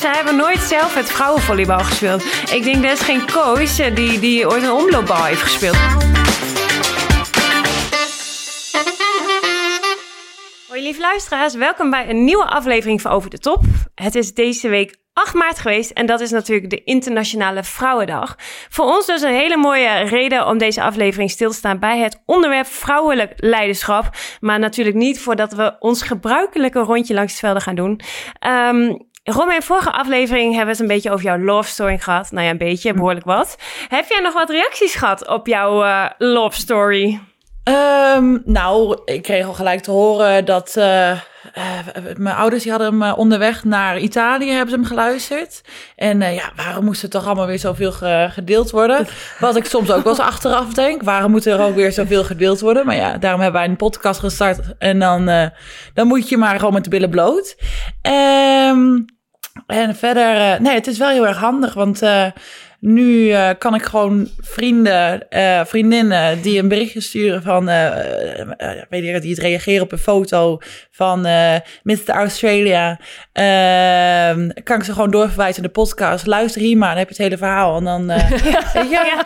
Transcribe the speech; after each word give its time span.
Zij 0.00 0.14
hebben 0.14 0.36
nooit 0.36 0.58
zelf 0.58 0.94
het 0.94 1.10
vrouwenvolleybal 1.10 1.78
gespeeld. 1.78 2.24
Ik 2.52 2.62
denk 2.62 2.82
dat 2.82 2.92
is 2.92 3.00
geen 3.00 3.30
coach 3.30 3.78
eh, 3.78 3.94
die, 3.94 4.18
die 4.18 4.48
ooit 4.48 4.62
een 4.62 4.70
omloopbal 4.70 5.24
heeft 5.24 5.42
gespeeld. 5.42 5.76
Hoi 10.68 10.82
lieve 10.82 11.00
luisteraars, 11.00 11.54
welkom 11.54 11.90
bij 11.90 12.08
een 12.08 12.24
nieuwe 12.24 12.44
aflevering 12.46 13.00
van 13.00 13.10
Over 13.10 13.30
de 13.30 13.38
Top. 13.38 13.64
Het 13.94 14.14
is 14.14 14.34
deze 14.34 14.68
week 14.68 14.96
8 15.12 15.34
maart 15.34 15.58
geweest 15.58 15.90
en 15.90 16.06
dat 16.06 16.20
is 16.20 16.30
natuurlijk 16.30 16.70
de 16.70 16.84
Internationale 16.84 17.64
Vrouwendag. 17.64 18.36
Voor 18.68 18.84
ons 18.84 19.06
dus 19.06 19.22
een 19.22 19.34
hele 19.34 19.56
mooie 19.56 19.88
reden 19.88 20.46
om 20.46 20.58
deze 20.58 20.82
aflevering 20.82 21.30
stil 21.30 21.50
te 21.50 21.56
staan 21.56 21.78
bij 21.78 21.98
het 21.98 22.22
onderwerp 22.26 22.66
vrouwelijk 22.66 23.32
leiderschap. 23.36 24.08
Maar 24.40 24.58
natuurlijk 24.58 24.96
niet 24.96 25.20
voordat 25.20 25.52
we 25.52 25.76
ons 25.78 26.02
gebruikelijke 26.02 26.78
rondje 26.78 27.14
langs 27.14 27.32
het 27.32 27.40
velden 27.40 27.62
gaan 27.62 27.74
doen. 27.74 28.00
Um, 28.46 29.08
Rom, 29.30 29.50
in 29.50 29.62
vorige 29.62 29.90
aflevering 29.90 30.48
hebben 30.48 30.64
we 30.64 30.70
het 30.70 30.80
een 30.80 30.96
beetje 30.96 31.10
over 31.10 31.24
jouw 31.24 31.38
love 31.38 31.68
story 31.68 31.98
gehad. 31.98 32.30
Nou 32.30 32.44
ja, 32.44 32.50
een 32.50 32.58
beetje, 32.58 32.94
behoorlijk 32.94 33.26
wat. 33.26 33.56
Heb 33.88 34.08
jij 34.08 34.20
nog 34.20 34.32
wat 34.32 34.50
reacties 34.50 34.94
gehad 34.94 35.28
op 35.28 35.46
jouw 35.46 35.84
uh, 35.84 36.06
love 36.18 36.56
story? 36.56 37.20
Um, 38.16 38.42
nou, 38.44 38.98
ik 39.04 39.22
kreeg 39.22 39.46
al 39.46 39.52
gelijk 39.52 39.80
te 39.80 39.90
horen 39.90 40.44
dat 40.44 40.74
uh, 40.78 41.10
uh, 41.10 41.18
mijn 42.16 42.36
ouders 42.36 42.62
die 42.62 42.72
hadden 42.72 43.00
hem 43.00 43.12
onderweg 43.12 43.64
naar 43.64 43.98
Italië, 43.98 44.50
hebben 44.50 44.70
ze 44.70 44.76
hem 44.76 44.84
geluisterd. 44.84 45.60
En 45.96 46.20
ja, 46.20 46.52
waarom 46.56 46.84
moest 46.84 47.02
er 47.02 47.08
toch 47.08 47.26
allemaal 47.26 47.46
weer 47.46 47.58
zoveel 47.58 47.92
gedeeld 48.30 48.70
worden? 48.70 49.06
Wat 49.38 49.56
ik 49.56 49.64
soms 49.64 49.90
ook 49.90 50.04
wel 50.04 50.12
eens 50.12 50.22
achteraf 50.22 50.74
denk. 50.74 51.02
Waarom 51.02 51.30
moet 51.30 51.46
er 51.46 51.60
ook 51.60 51.74
weer 51.74 51.92
zoveel 51.92 52.24
gedeeld 52.24 52.60
worden? 52.60 52.86
Maar 52.86 52.96
ja, 52.96 53.18
daarom 53.18 53.40
hebben 53.40 53.60
wij 53.60 53.70
een 53.70 53.76
podcast 53.76 54.20
gestart. 54.20 54.60
En 54.78 54.98
dan, 54.98 55.50
dan 55.94 56.06
moet 56.06 56.28
je 56.28 56.36
maar 56.36 56.58
gewoon 56.58 56.74
met 56.74 56.84
de 56.84 56.90
billen 56.90 57.10
bloot. 57.10 57.56
Um, 58.02 59.06
en 59.70 59.96
verder, 59.96 60.60
nee, 60.60 60.74
het 60.74 60.86
is 60.86 60.98
wel 60.98 61.08
heel 61.08 61.26
erg 61.26 61.38
handig, 61.38 61.74
want 61.74 62.02
nu 62.80 63.26
uh, 63.26 63.48
kan 63.58 63.74
ik 63.74 63.82
gewoon 63.82 64.28
vrienden, 64.38 65.26
uh, 65.30 65.64
vriendinnen 65.64 66.42
die 66.42 66.58
een 66.58 66.68
berichtje 66.68 67.00
sturen 67.00 67.42
van, 67.42 67.64
weet 68.88 69.04
je, 69.04 69.20
die 69.20 69.30
het 69.30 69.38
reageren 69.38 69.82
op 69.82 69.92
een 69.92 69.98
foto 69.98 70.58
van 70.90 71.20
Mr. 71.82 72.08
Australia. 72.08 72.98
Ehm, 73.32 74.50
kan 74.64 74.78
ik 74.78 74.84
ze 74.84 74.92
gewoon 74.92 75.10
doorverwijzen 75.10 75.62
in 75.62 75.68
de 75.68 75.74
podcast. 75.74 76.26
Luister 76.26 76.60
hier 76.60 76.76
maar, 76.76 76.88
dan 76.88 76.98
heb 76.98 77.08
je 77.08 77.14
het 77.14 77.22
hele 77.22 77.38
verhaal. 77.38 77.76
En 77.76 77.84
dan, 77.84 78.06
ja, 78.90 79.04
ja. 79.04 79.22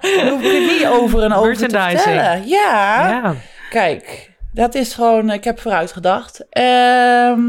dan 0.00 0.28
hoef 0.28 0.42
ik 0.42 0.70
niet 0.70 0.86
over 0.86 1.22
en 1.22 1.32
over 1.32 1.52
te 1.52 1.58
vertellen. 1.58 2.48
Ja. 2.48 3.08
ja. 3.08 3.34
Kijk, 3.70 4.30
dat 4.52 4.74
is 4.74 4.94
gewoon, 4.94 5.30
ik 5.30 5.44
heb 5.44 5.60
vooruit 5.60 5.92
gedacht. 5.92 6.46
Ehm 6.50 7.48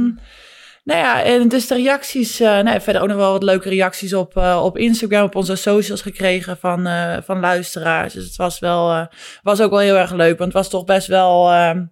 nou 0.85 0.99
ja, 0.99 1.23
en 1.23 1.47
dus 1.47 1.67
de 1.67 1.75
reacties, 1.75 2.41
uh, 2.41 2.59
nou, 2.59 2.81
verder 2.81 3.01
ook 3.01 3.07
nog 3.07 3.17
wel 3.17 3.31
wat 3.31 3.43
leuke 3.43 3.69
reacties 3.69 4.13
op, 4.13 4.37
uh, 4.37 4.61
op 4.63 4.77
Instagram, 4.77 5.23
op 5.23 5.35
onze 5.35 5.55
socials 5.55 6.01
gekregen 6.01 6.57
van, 6.57 6.87
uh, 6.87 7.17
van 7.23 7.39
luisteraars. 7.39 8.13
Dus 8.13 8.25
het 8.25 8.35
was, 8.35 8.59
wel, 8.59 9.07
was 9.41 9.61
ook 9.61 9.69
wel 9.69 9.79
heel 9.79 9.97
erg 9.97 10.11
leuk, 10.11 10.37
want 10.37 10.53
het 10.53 10.61
was 10.61 10.69
toch 10.69 10.83
best 10.83 11.07
wel, 11.07 11.51
ehm, 11.51 11.85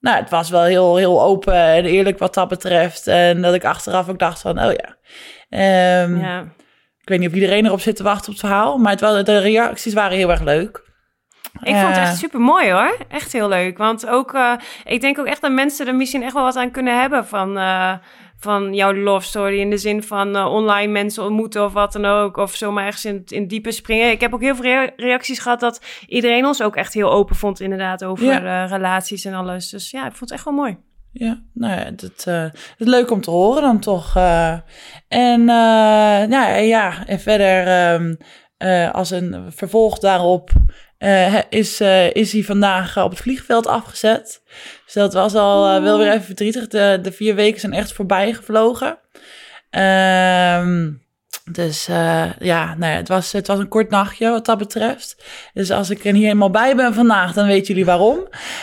nou, 0.00 0.16
het 0.16 0.30
was 0.30 0.50
wel 0.50 0.62
heel, 0.62 0.96
heel 0.96 1.22
open 1.22 1.54
en 1.54 1.84
eerlijk 1.84 2.18
wat 2.18 2.34
dat 2.34 2.48
betreft. 2.48 3.06
En 3.06 3.42
dat 3.42 3.54
ik 3.54 3.64
achteraf 3.64 4.08
ook 4.08 4.18
dacht 4.18 4.40
van, 4.40 4.62
oh 4.62 4.72
ja. 4.72 4.96
Um, 6.02 6.20
ja. 6.20 6.40
Ik 7.00 7.08
weet 7.08 7.18
niet 7.18 7.28
of 7.28 7.34
iedereen 7.34 7.66
erop 7.66 7.80
zit 7.80 7.96
te 7.96 8.02
wachten 8.02 8.26
op 8.26 8.38
het 8.38 8.46
verhaal, 8.46 8.78
maar 8.78 8.92
het 8.92 9.00
was, 9.00 9.24
de 9.24 9.38
reacties 9.38 9.94
waren 9.94 10.16
heel 10.16 10.30
erg 10.30 10.42
leuk. 10.42 10.84
Ik 11.62 11.74
vond 11.74 11.88
het 11.88 11.96
echt 11.96 12.18
super 12.18 12.40
mooi 12.40 12.70
hoor. 12.70 12.96
Echt 13.08 13.32
heel 13.32 13.48
leuk. 13.48 13.78
Want 13.78 14.06
ook, 14.06 14.36
ik 14.84 15.00
denk 15.00 15.18
ook 15.18 15.26
echt 15.26 15.40
dat 15.40 15.52
mensen 15.52 15.86
er 15.86 15.94
misschien 15.94 16.22
echt 16.22 16.32
wel 16.32 16.42
wat 16.42 16.56
aan 16.56 16.70
kunnen 16.70 17.00
hebben 17.00 17.26
van 17.26 17.58
van 18.38 18.74
jouw 18.74 18.94
love 18.94 19.26
story 19.26 19.60
in 19.60 19.70
de 19.70 19.78
zin 19.78 20.02
van 20.02 20.36
uh, 20.36 20.52
online 20.52 20.92
mensen 20.92 21.24
ontmoeten 21.24 21.64
of 21.64 21.72
wat 21.72 21.92
dan 21.92 22.04
ook. 22.04 22.36
Of 22.36 22.54
zomaar 22.54 22.84
ergens 22.84 23.04
in, 23.04 23.22
in 23.26 23.46
diepe 23.46 23.72
springen. 23.72 24.10
Ik 24.10 24.20
heb 24.20 24.34
ook 24.34 24.40
heel 24.40 24.56
veel 24.56 24.90
reacties 24.96 25.38
gehad 25.38 25.60
dat 25.60 25.80
iedereen 26.06 26.46
ons 26.46 26.62
ook 26.62 26.76
echt 26.76 26.94
heel 26.94 27.10
open 27.12 27.36
vond 27.36 27.60
inderdaad 27.60 28.04
over 28.04 28.24
ja. 28.24 28.64
uh, 28.64 28.70
relaties 28.70 29.24
en 29.24 29.34
alles. 29.34 29.70
Dus 29.70 29.90
ja, 29.90 30.00
ik 30.06 30.14
vond 30.14 30.20
het 30.20 30.32
echt 30.32 30.44
wel 30.44 30.54
mooi. 30.54 30.76
Ja, 31.12 31.42
nou 31.52 31.72
ja, 31.72 31.84
het, 31.84 32.24
uh, 32.28 32.44
leuk 32.76 33.10
om 33.10 33.20
te 33.20 33.30
horen 33.30 33.62
dan 33.62 33.80
toch. 33.80 34.16
en 35.08 35.44
nou 35.44 36.60
ja, 36.60 37.06
en 37.06 37.20
verder 37.20 37.92
um, 37.94 38.16
als 38.92 39.10
een 39.10 39.52
vervolg 39.52 39.98
daarop 39.98 40.50
uh, 40.98 41.38
is, 41.48 41.80
uh, 41.80 42.14
is 42.14 42.32
hij 42.32 42.42
vandaag 42.42 42.98
op 42.98 43.10
het 43.10 43.20
vliegveld 43.20 43.66
afgezet. 43.66 44.42
Dus 44.84 44.94
dat 44.94 45.12
was 45.12 45.34
al 45.34 45.76
uh, 45.76 45.82
wel 45.82 45.98
weer 45.98 46.12
even 46.12 46.24
verdrietig. 46.24 46.68
De, 46.68 46.98
de 47.02 47.12
vier 47.12 47.34
weken 47.34 47.60
zijn 47.60 47.72
echt 47.72 47.92
voorbij 47.92 48.32
gevlogen. 48.32 48.98
Um, 49.70 51.04
dus 51.50 51.86
ja, 52.38 52.74
nou 52.74 52.92
ja, 52.92 52.96
het, 52.96 53.08
was, 53.08 53.32
het 53.32 53.46
was 53.46 53.58
een 53.58 53.68
kort 53.68 53.90
nachtje 53.90 54.30
wat 54.30 54.46
dat 54.46 54.58
betreft. 54.58 55.24
Dus 55.52 55.70
als 55.70 55.90
ik 55.90 56.04
er 56.04 56.12
niet 56.12 56.22
helemaal 56.22 56.50
bij 56.50 56.76
ben 56.76 56.94
vandaag, 56.94 57.32
dan 57.32 57.46
weten 57.46 57.66
jullie 57.66 57.84
waarom. 57.84 58.18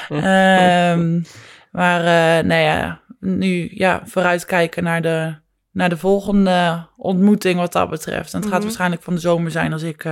um, 0.10 1.26
maar 1.72 2.04
nou 2.46 2.62
ja, 2.62 3.02
nu 3.20 3.70
ja, 3.74 4.02
vooruitkijken 4.06 4.84
naar 4.84 5.02
de, 5.02 5.36
naar 5.72 5.90
de 5.90 5.98
volgende 5.98 6.88
ontmoeting 6.98 7.60
wat 7.60 7.72
dat 7.72 7.90
betreft. 7.90 8.34
En 8.34 8.40
het 8.40 8.48
gaat 8.48 8.58
mhm. 8.58 8.68
waarschijnlijk 8.68 9.04
van 9.04 9.14
de 9.14 9.20
zomer 9.20 9.52
zijn 9.52 9.74
als 9.74 9.84
ik, 9.84 10.06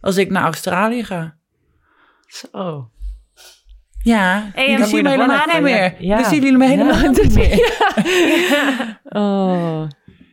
als 0.00 0.16
ik 0.16 0.30
naar 0.30 0.44
Australië 0.44 1.04
ga. 1.04 1.36
Zo. 2.32 2.90
Ja, 4.02 4.50
hey, 4.54 4.76
dan 4.76 4.86
zien 4.86 5.02
we 5.02 5.08
helemaal 5.08 5.46
niet 5.46 5.60
meer. 5.60 5.94
Ja. 5.98 6.24
Zien 6.24 6.42
jullie 6.42 6.58
me 6.58 6.66
helemaal 6.66 7.00
ja. 7.00 7.10
niet 7.10 7.34
meer. 7.34 7.80
oh. 9.22 9.82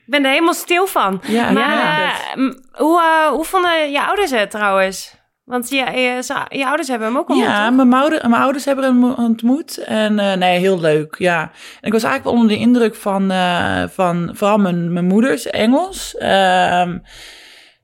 Ik 0.06 0.16
ben 0.16 0.24
er 0.24 0.32
helemaal 0.32 0.54
stil 0.54 0.88
van. 0.88 1.22
Ja, 1.28 1.52
maar 1.52 2.36
uh, 2.36 2.52
hoe, 2.72 3.02
uh, 3.02 3.28
hoe 3.28 3.46
vonden 3.46 3.92
je 3.92 4.06
ouders 4.06 4.32
het 4.32 4.52
trouwens? 4.52 5.18
Want 5.44 5.70
je, 5.70 5.76
je, 5.76 6.44
je, 6.58 6.66
ouders 6.66 6.88
hebben 6.88 7.08
hem 7.08 7.18
ook 7.18 7.30
ontmoet. 7.30 7.48
Ja, 7.48 7.70
mijn, 7.70 7.94
ouder, 7.94 8.30
mijn 8.30 8.42
ouders 8.42 8.66
hebben 8.66 8.86
hem 8.86 9.04
ontmoet. 9.04 9.78
En 9.78 10.20
uh, 10.20 10.34
nee, 10.34 10.60
heel 10.60 10.80
leuk. 10.80 11.16
Ja. 11.18 11.42
En 11.42 11.88
ik 11.88 11.92
was 11.92 12.04
eigenlijk 12.04 12.24
wel 12.24 12.34
onder 12.34 12.48
de 12.48 12.64
indruk 12.64 12.96
van, 12.96 13.32
uh, 13.32 13.84
van 13.88 14.32
vooral 14.34 14.58
mijn, 14.58 14.94
mijn 14.94 15.06
moeders 15.06 15.48
Engels. 15.48 16.18
Ehm, 16.18 16.98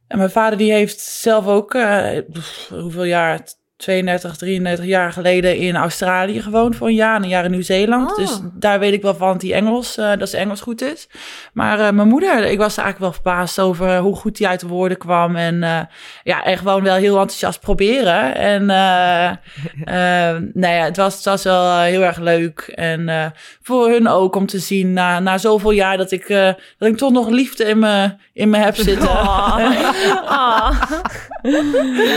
en 0.07 0.17
mijn 0.17 0.29
vader 0.29 0.57
die 0.57 0.71
heeft 0.71 0.99
zelf 0.99 1.47
ook, 1.47 1.73
uh, 1.73 2.07
hoeveel 2.69 3.03
jaar, 3.03 3.41
32, 3.77 4.37
33 4.37 4.85
jaar 4.85 5.11
geleden 5.11 5.57
in 5.57 5.75
Australië 5.75 6.41
gewoond 6.41 6.75
voor 6.75 6.87
een 6.87 6.93
jaar 6.93 7.15
en 7.15 7.23
een 7.23 7.29
jaar 7.29 7.45
in 7.45 7.51
Nieuw-Zeeland. 7.51 8.11
Oh. 8.11 8.17
Dus 8.17 8.39
daar 8.53 8.79
weet 8.79 8.93
ik 8.93 9.01
wel 9.01 9.15
van 9.15 9.37
die 9.37 9.53
Engels, 9.53 9.97
uh, 9.97 10.11
dat 10.17 10.29
ze 10.29 10.37
Engels 10.37 10.61
goed 10.61 10.81
is. 10.81 11.07
Maar 11.53 11.79
uh, 11.79 11.89
mijn 11.89 12.07
moeder, 12.07 12.37
ik 12.37 12.57
was 12.57 12.77
eigenlijk 12.77 12.99
wel 12.99 13.11
verbaasd 13.11 13.59
over 13.59 13.97
hoe 13.97 14.15
goed 14.15 14.37
die 14.37 14.47
uit 14.47 14.59
de 14.59 14.67
woorden 14.67 14.97
kwam. 14.97 15.35
En 15.35 15.55
uh, 15.55 15.79
ja, 16.23 16.43
en 16.43 16.57
gewoon 16.57 16.83
wel 16.83 16.95
heel 16.95 17.19
enthousiast 17.19 17.59
proberen. 17.59 18.35
En 18.35 18.65
nou 20.53 20.73
ja, 20.73 20.83
het 20.83 20.97
was, 20.97 21.15
het 21.15 21.25
was 21.25 21.43
wel 21.43 21.79
heel 21.79 22.03
erg 22.03 22.19
leuk. 22.19 22.59
En 22.75 23.33
voor 23.61 23.89
hun 23.89 24.07
ook 24.07 24.35
om 24.35 24.45
te 24.45 24.59
zien 24.59 24.93
na, 24.93 25.19
na 25.19 25.37
zoveel 25.37 25.71
jaar 25.71 25.97
dat 25.97 26.11
ik, 26.11 26.27
dat 26.77 26.89
ik 26.89 26.97
toch 26.97 27.11
nog 27.11 27.29
liefde 27.29 27.63
in 27.63 27.79
me, 27.79 28.15
in 28.33 28.49
me 28.49 28.57
heb 28.57 28.75
zitten. 28.75 29.09
Oh. 29.09 29.57
oh. 30.29 30.71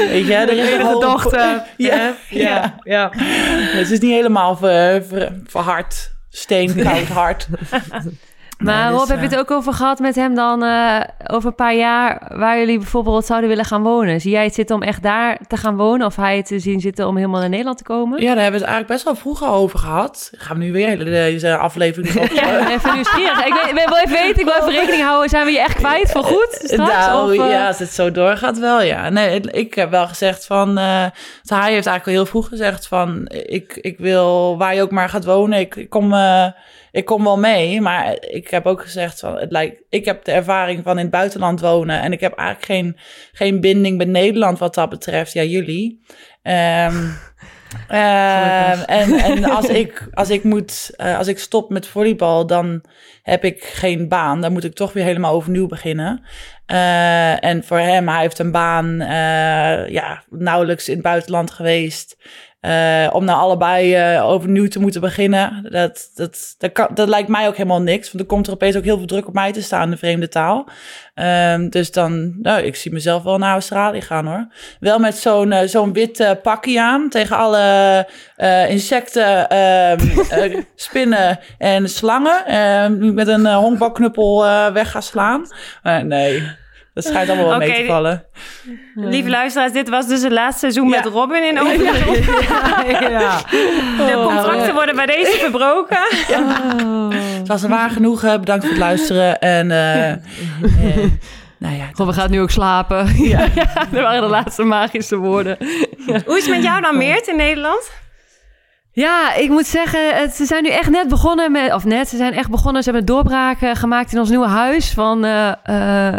Weet 0.08 0.26
je, 0.26 0.34
er 0.34 0.52
is 0.52 0.72
een 0.72 1.00
dochter. 1.00 1.62
ja, 1.76 2.14
ja, 2.28 2.78
ja. 2.82 3.10
Het 3.14 3.90
is 3.90 4.00
niet 4.00 4.12
helemaal 4.12 4.56
ver, 4.56 5.04
ver, 5.04 5.32
verhard. 5.46 6.10
Steenkoud 6.30 7.08
hard. 7.08 7.46
Maar 8.58 8.84
nee, 8.84 8.90
Rob, 8.90 9.00
dus, 9.00 9.08
heb 9.08 9.20
je 9.20 9.26
het 9.26 9.38
ook 9.38 9.50
over 9.50 9.72
gehad 9.72 9.98
met 9.98 10.14
hem 10.14 10.34
dan 10.34 10.64
uh, 10.64 11.00
over 11.26 11.48
een 11.48 11.54
paar 11.54 11.74
jaar 11.74 12.32
waar 12.34 12.58
jullie 12.58 12.78
bijvoorbeeld 12.78 13.26
zouden 13.26 13.48
willen 13.48 13.64
gaan 13.64 13.82
wonen? 13.82 14.20
Zie 14.20 14.30
jij 14.30 14.44
het 14.44 14.54
zitten 14.54 14.76
om 14.76 14.82
echt 14.82 15.02
daar 15.02 15.38
te 15.46 15.56
gaan 15.56 15.76
wonen 15.76 16.06
of 16.06 16.16
hij 16.16 16.36
het 16.36 16.46
te 16.46 16.58
zien 16.58 16.80
zitten 16.80 17.06
om 17.06 17.16
helemaal 17.16 17.40
naar 17.40 17.48
Nederland 17.48 17.78
te 17.78 17.84
komen? 17.84 18.20
Ja, 18.20 18.34
daar 18.34 18.42
hebben 18.42 18.60
we 18.60 18.66
het 18.66 18.74
eigenlijk 18.74 18.86
best 18.86 19.04
wel 19.04 19.14
vroeger 19.14 19.48
over 19.48 19.78
gehad. 19.78 20.30
Gaan 20.36 20.58
we 20.58 20.64
nu 20.64 20.72
weer 20.72 21.04
deze 21.04 21.56
aflevering 21.56 22.16
op? 22.22 22.30
ja, 22.30 22.70
even 22.70 22.94
nieuwsgierig. 22.94 23.46
Ik, 23.46 23.54
ik 23.54 23.74
wil 23.74 23.96
even 23.96 24.22
weten, 24.22 24.40
ik 24.40 24.44
wil 24.44 24.54
even 24.54 24.80
rekening 24.80 25.02
houden. 25.02 25.28
Zijn 25.28 25.44
we 25.44 25.50
je 25.50 25.60
echt 25.60 25.76
kwijt 25.76 26.10
voor 26.10 26.24
goed 26.24 26.60
straks? 26.62 27.06
Nou, 27.06 27.32
of, 27.32 27.44
uh... 27.44 27.50
ja, 27.50 27.66
als 27.66 27.78
het 27.78 27.92
zo 27.92 28.10
doorgaat 28.10 28.58
wel, 28.58 28.82
ja. 28.82 29.08
Nee, 29.08 29.40
ik 29.40 29.74
heb 29.74 29.90
wel 29.90 30.06
gezegd 30.06 30.46
van... 30.46 30.68
Uh, 30.78 30.84
hij 31.44 31.72
heeft 31.72 31.86
eigenlijk 31.86 32.06
al 32.06 32.12
heel 32.12 32.26
vroeg 32.26 32.48
gezegd 32.48 32.86
van... 32.86 33.28
Ik, 33.28 33.78
ik 33.80 33.98
wil 33.98 34.58
waar 34.58 34.74
je 34.74 34.82
ook 34.82 34.90
maar 34.90 35.08
gaat 35.08 35.24
wonen. 35.24 35.58
Ik, 35.58 35.76
ik 35.76 35.90
kom 35.90 36.14
ik 36.90 37.04
kom 37.04 37.24
wel 37.24 37.38
mee, 37.38 37.80
maar 37.80 38.16
ik 38.20 38.48
heb 38.48 38.66
ook 38.66 38.82
gezegd 38.82 39.20
van 39.20 39.38
het 39.38 39.52
lijkt. 39.52 39.82
Ik 39.88 40.04
heb 40.04 40.24
de 40.24 40.32
ervaring 40.32 40.82
van 40.82 40.96
in 40.96 41.02
het 41.02 41.10
buitenland 41.10 41.60
wonen 41.60 42.00
en 42.00 42.12
ik 42.12 42.20
heb 42.20 42.32
eigenlijk 42.32 42.72
geen, 42.72 42.96
geen 43.32 43.60
binding 43.60 43.96
met 43.96 44.08
Nederland 44.08 44.58
wat 44.58 44.74
dat 44.74 44.88
betreft. 44.88 45.32
Ja, 45.32 45.42
jullie. 45.42 46.00
Um, 47.88 48.84
en, 48.86 49.12
en 49.12 49.44
als 49.44 49.68
ik, 49.68 50.08
als 50.12 50.30
ik 50.30 50.44
moet, 50.44 50.90
uh, 50.96 51.18
als 51.18 51.26
ik 51.26 51.38
stop 51.38 51.70
met 51.70 51.86
volleybal, 51.86 52.46
dan 52.46 52.82
heb 53.22 53.44
ik 53.44 53.64
geen 53.64 54.08
baan. 54.08 54.40
Dan 54.40 54.52
moet 54.52 54.64
ik 54.64 54.74
toch 54.74 54.92
weer 54.92 55.04
helemaal 55.04 55.34
overnieuw 55.34 55.66
beginnen. 55.66 56.24
Uh, 56.66 57.44
en 57.44 57.64
voor 57.64 57.78
hem, 57.78 58.08
hij 58.08 58.20
heeft 58.20 58.38
een 58.38 58.52
baan, 58.52 58.86
uh, 59.00 59.88
ja, 59.88 60.24
nauwelijks 60.28 60.88
in 60.88 60.94
het 60.94 61.02
buitenland 61.02 61.50
geweest. 61.50 62.16
Uh, 62.60 63.08
om 63.12 63.24
nou 63.24 63.38
allebei 63.38 64.14
uh, 64.14 64.28
overnieuw 64.28 64.68
te 64.68 64.80
moeten 64.80 65.00
beginnen, 65.00 65.68
dat, 65.70 66.10
dat, 66.14 66.54
dat, 66.58 66.72
kan, 66.72 66.88
dat 66.94 67.08
lijkt 67.08 67.28
mij 67.28 67.46
ook 67.46 67.56
helemaal 67.56 67.82
niks. 67.82 68.06
Want 68.06 68.20
er 68.20 68.28
komt 68.28 68.46
er 68.46 68.52
opeens 68.52 68.76
ook 68.76 68.84
heel 68.84 68.96
veel 68.96 69.06
druk 69.06 69.26
op 69.26 69.34
mij 69.34 69.52
te 69.52 69.62
staan, 69.62 69.90
de 69.90 69.96
vreemde 69.96 70.28
taal. 70.28 70.68
Um, 71.14 71.70
dus 71.70 71.92
dan, 71.92 72.40
nou, 72.42 72.62
ik 72.62 72.76
zie 72.76 72.92
mezelf 72.92 73.22
wel 73.22 73.38
naar 73.38 73.52
Australië 73.52 74.00
gaan 74.00 74.26
hoor. 74.26 74.46
Wel 74.80 74.98
met 74.98 75.16
zo'n 75.16 75.52
uh, 75.52 75.60
zo'n 75.60 75.92
wit 75.92 76.36
pakje 76.42 76.80
aan 76.80 77.08
tegen 77.08 77.36
alle 77.36 78.06
insecten, 78.68 79.56
um, 79.56 80.66
spinnen 80.74 81.38
en 81.58 81.88
slangen. 81.88 82.46
Ehm, 82.46 83.14
met 83.14 83.28
een 83.28 83.46
honkbalknuppel 83.46 84.42
weg 84.72 84.90
gaan 84.90 85.02
slaan. 85.02 85.46
nee. 86.04 86.42
Dat 86.98 87.06
schijnt 87.06 87.28
allemaal 87.28 87.46
wel 87.48 87.56
okay, 87.56 87.68
mee 87.68 87.80
te 87.80 87.86
vallen. 87.86 88.24
Lieve 88.94 89.30
luisteraars, 89.30 89.72
dit 89.72 89.88
was 89.88 90.06
dus 90.06 90.22
het 90.22 90.32
laatste 90.32 90.58
seizoen 90.58 90.88
met 90.88 91.04
Robin 91.04 91.42
in 91.42 91.60
Over 91.60 91.84
ja, 92.90 93.08
ja, 93.08 93.40
De 94.06 94.14
oh. 94.16 94.26
contracten 94.26 94.74
worden 94.74 94.96
bij 94.96 95.06
deze 95.06 95.36
verbroken. 95.38 95.98
Oh. 96.30 97.10
Het 97.38 97.48
was 97.48 97.62
een 97.62 97.70
waar 97.70 97.90
genoeg. 97.90 98.20
Bedankt 98.20 98.64
voor 98.64 98.72
het 98.72 98.82
luisteren. 98.82 99.40
En... 99.40 99.70
Uh, 99.70 100.12
nou 101.58 101.76
ja, 101.76 102.04
we 102.04 102.12
gaan 102.12 102.30
nu 102.30 102.40
ook 102.40 102.50
slapen. 102.50 103.06
Ja. 103.28 103.46
dat 103.90 104.02
waren 104.02 104.22
de 104.22 104.28
laatste 104.28 104.62
magische 104.62 105.16
woorden. 105.16 105.56
Hoe 106.26 106.36
is 106.36 106.46
het 106.46 106.54
met 106.54 106.62
jou 106.62 106.80
dan, 106.80 106.96
Meert, 106.96 107.26
in 107.26 107.36
Nederland? 107.36 107.90
Ja, 108.98 109.34
ik 109.34 109.48
moet 109.48 109.66
zeggen, 109.66 110.30
ze 110.30 110.44
zijn 110.44 110.62
nu 110.62 110.68
echt 110.68 110.90
net 110.90 111.08
begonnen 111.08 111.52
met, 111.52 111.74
of 111.74 111.84
net, 111.84 112.08
ze 112.08 112.16
zijn 112.16 112.32
echt 112.32 112.50
begonnen. 112.50 112.82
Ze 112.82 112.90
hebben 112.90 113.06
doorbraken 113.06 113.76
gemaakt 113.76 114.12
in 114.12 114.18
ons 114.18 114.28
nieuwe 114.28 114.46
huis 114.46 114.90
van 114.90 115.24
uh, 115.24 115.52
uh, 115.70 116.16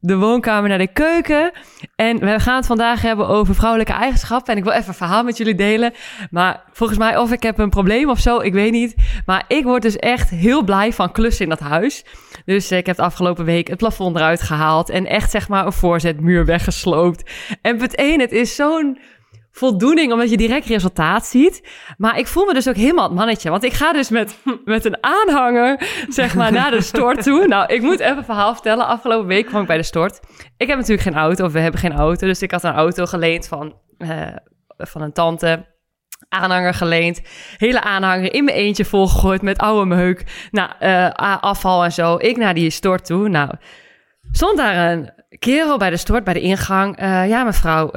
de 0.00 0.16
woonkamer 0.16 0.68
naar 0.68 0.78
de 0.78 0.92
keuken. 0.92 1.50
En 1.96 2.18
we 2.18 2.40
gaan 2.40 2.56
het 2.56 2.66
vandaag 2.66 3.02
hebben 3.02 3.28
over 3.28 3.54
vrouwelijke 3.54 3.92
eigenschappen. 3.92 4.52
En 4.52 4.58
ik 4.58 4.64
wil 4.64 4.72
even 4.72 4.88
een 4.88 4.94
verhaal 4.94 5.24
met 5.24 5.36
jullie 5.36 5.54
delen. 5.54 5.92
Maar 6.30 6.62
volgens 6.72 6.98
mij, 6.98 7.16
of 7.16 7.32
ik 7.32 7.42
heb 7.42 7.58
een 7.58 7.70
probleem 7.70 8.10
of 8.10 8.18
zo, 8.18 8.40
ik 8.40 8.52
weet 8.52 8.72
niet. 8.72 8.94
Maar 9.26 9.44
ik 9.48 9.64
word 9.64 9.82
dus 9.82 9.96
echt 9.96 10.30
heel 10.30 10.62
blij 10.62 10.92
van 10.92 11.12
klussen 11.12 11.44
in 11.44 11.50
dat 11.50 11.60
huis. 11.60 12.04
Dus 12.44 12.72
ik 12.72 12.86
heb 12.86 12.96
de 12.96 13.02
afgelopen 13.02 13.44
week 13.44 13.68
het 13.68 13.78
plafond 13.78 14.16
eruit 14.16 14.42
gehaald. 14.42 14.90
En 14.90 15.06
echt 15.06 15.30
zeg 15.30 15.48
maar 15.48 15.66
een 15.66 15.72
voorzetmuur 15.72 16.44
weggesloopt. 16.44 17.30
En 17.62 17.80
het 17.80 17.94
één, 17.94 18.20
het 18.20 18.32
is 18.32 18.54
zo'n 18.54 18.98
voldoening, 19.52 20.12
omdat 20.12 20.30
je 20.30 20.36
direct 20.36 20.66
resultaat 20.66 21.26
ziet. 21.26 21.68
Maar 21.96 22.18
ik 22.18 22.26
voel 22.26 22.44
me 22.44 22.54
dus 22.54 22.68
ook 22.68 22.76
helemaal 22.76 23.04
het 23.04 23.14
mannetje. 23.14 23.50
Want 23.50 23.64
ik 23.64 23.72
ga 23.72 23.92
dus 23.92 24.08
met, 24.08 24.38
met 24.64 24.84
een 24.84 24.98
aanhanger, 25.00 25.88
zeg 26.08 26.34
maar, 26.34 26.52
naar 26.52 26.70
de 26.70 26.80
stort 26.80 27.22
toe. 27.22 27.46
Nou, 27.46 27.74
ik 27.74 27.82
moet 27.82 28.00
even 28.00 28.16
een 28.16 28.24
verhaal 28.24 28.52
vertellen. 28.52 28.86
Afgelopen 28.86 29.26
week 29.26 29.46
kwam 29.46 29.60
ik 29.60 29.66
bij 29.66 29.76
de 29.76 29.82
stort. 29.82 30.20
Ik 30.56 30.66
heb 30.66 30.76
natuurlijk 30.76 31.08
geen 31.08 31.16
auto, 31.16 31.44
of 31.44 31.52
we 31.52 31.60
hebben 31.60 31.80
geen 31.80 31.92
auto. 31.92 32.26
Dus 32.26 32.42
ik 32.42 32.50
had 32.50 32.64
een 32.64 32.72
auto 32.72 33.06
geleend 33.06 33.48
van, 33.48 33.74
uh, 33.98 34.26
van 34.76 35.02
een 35.02 35.12
tante 35.12 35.68
aanhanger 36.28 36.74
geleend. 36.74 37.20
Hele 37.56 37.80
aanhanger 37.80 38.34
in 38.34 38.44
mijn 38.44 38.56
eentje 38.56 38.84
volgegooid 38.84 39.42
met 39.42 39.58
oude 39.58 39.86
meuk. 39.86 40.48
Nou, 40.50 40.70
uh, 40.80 41.10
afval 41.40 41.84
en 41.84 41.92
zo. 41.92 42.16
Ik 42.16 42.36
naar 42.36 42.54
die 42.54 42.70
stort 42.70 43.04
toe. 43.04 43.28
Nou, 43.28 43.50
stond 44.30 44.56
daar 44.56 44.90
een 44.90 45.12
kerel 45.38 45.78
bij 45.78 45.90
de 45.90 45.96
stort, 45.96 46.24
bij 46.24 46.34
de 46.34 46.40
ingang. 46.40 47.02
Uh, 47.02 47.28
ja, 47.28 47.44
mevrouw, 47.44 47.90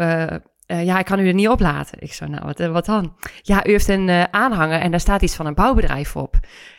uh, 0.73 0.85
ja, 0.85 0.99
ik 0.99 1.05
kan 1.05 1.19
u 1.19 1.27
er 1.27 1.33
niet 1.33 1.47
op 1.47 1.59
laten. 1.59 1.97
Ik 2.01 2.13
zo, 2.13 2.25
nou, 2.25 2.45
wat, 2.45 2.59
eh, 2.59 2.71
wat 2.71 2.85
dan? 2.85 3.15
Ja, 3.41 3.65
u 3.65 3.71
heeft 3.71 3.87
een 3.87 4.07
uh, 4.07 4.23
aanhanger 4.23 4.79
en 4.79 4.91
daar 4.91 4.99
staat 4.99 5.21
iets 5.21 5.35
van 5.35 5.45
een 5.45 5.53
bouwbedrijf 5.53 6.15
op. 6.15 6.35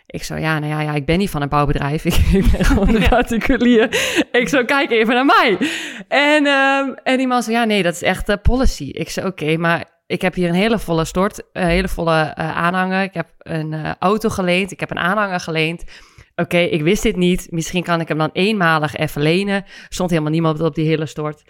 Ik 0.06 0.22
zo, 0.22 0.36
ja, 0.36 0.58
nou 0.58 0.72
ja, 0.72 0.80
ja 0.80 0.94
ik 0.94 1.06
ben 1.06 1.18
niet 1.18 1.30
van 1.30 1.42
een 1.42 1.48
bouwbedrijf. 1.48 2.04
Ik, 2.04 2.14
ik 2.44 2.50
ben 2.50 2.64
gewoon 2.64 2.94
een 2.94 3.08
particulier. 3.08 3.84
Ik 4.32 4.48
zo, 4.48 4.64
kijk 4.64 4.90
even 4.90 5.14
naar 5.14 5.24
mij. 5.24 5.58
En, 6.08 6.44
uh, 6.44 6.78
en 7.02 7.16
die 7.16 7.26
man 7.26 7.42
zei, 7.42 7.56
ja, 7.56 7.64
nee, 7.64 7.82
dat 7.82 7.94
is 7.94 8.02
echt 8.02 8.28
uh, 8.28 8.36
policy. 8.42 8.84
Ik 8.84 9.10
zei, 9.10 9.26
oké, 9.26 9.42
okay, 9.42 9.56
maar 9.56 9.84
ik 10.06 10.22
heb 10.22 10.34
hier 10.34 10.48
een 10.48 10.54
hele 10.54 10.78
volle 10.78 11.04
stort, 11.04 11.42
een 11.52 11.66
hele 11.66 11.88
volle 11.88 12.34
aanhanger. 12.34 13.02
Ik 13.02 13.14
heb 13.14 13.28
een 13.38 13.96
auto 13.98 14.28
geleend, 14.28 14.72
ik 14.72 14.80
heb 14.80 14.90
een 14.90 14.98
aanhanger 14.98 15.40
geleend. 15.40 15.82
Oké, 16.36 16.42
okay, 16.42 16.64
ik 16.64 16.82
wist 16.82 17.02
dit 17.02 17.16
niet. 17.16 17.46
Misschien 17.50 17.82
kan 17.82 18.00
ik 18.00 18.08
hem 18.08 18.18
dan 18.18 18.30
eenmalig 18.32 18.96
even 18.96 19.22
lenen. 19.22 19.64
Stond 19.88 20.10
helemaal 20.10 20.32
niemand 20.32 20.60
op 20.60 20.74
die 20.74 20.86
hele 20.86 21.06
stort. 21.06 21.42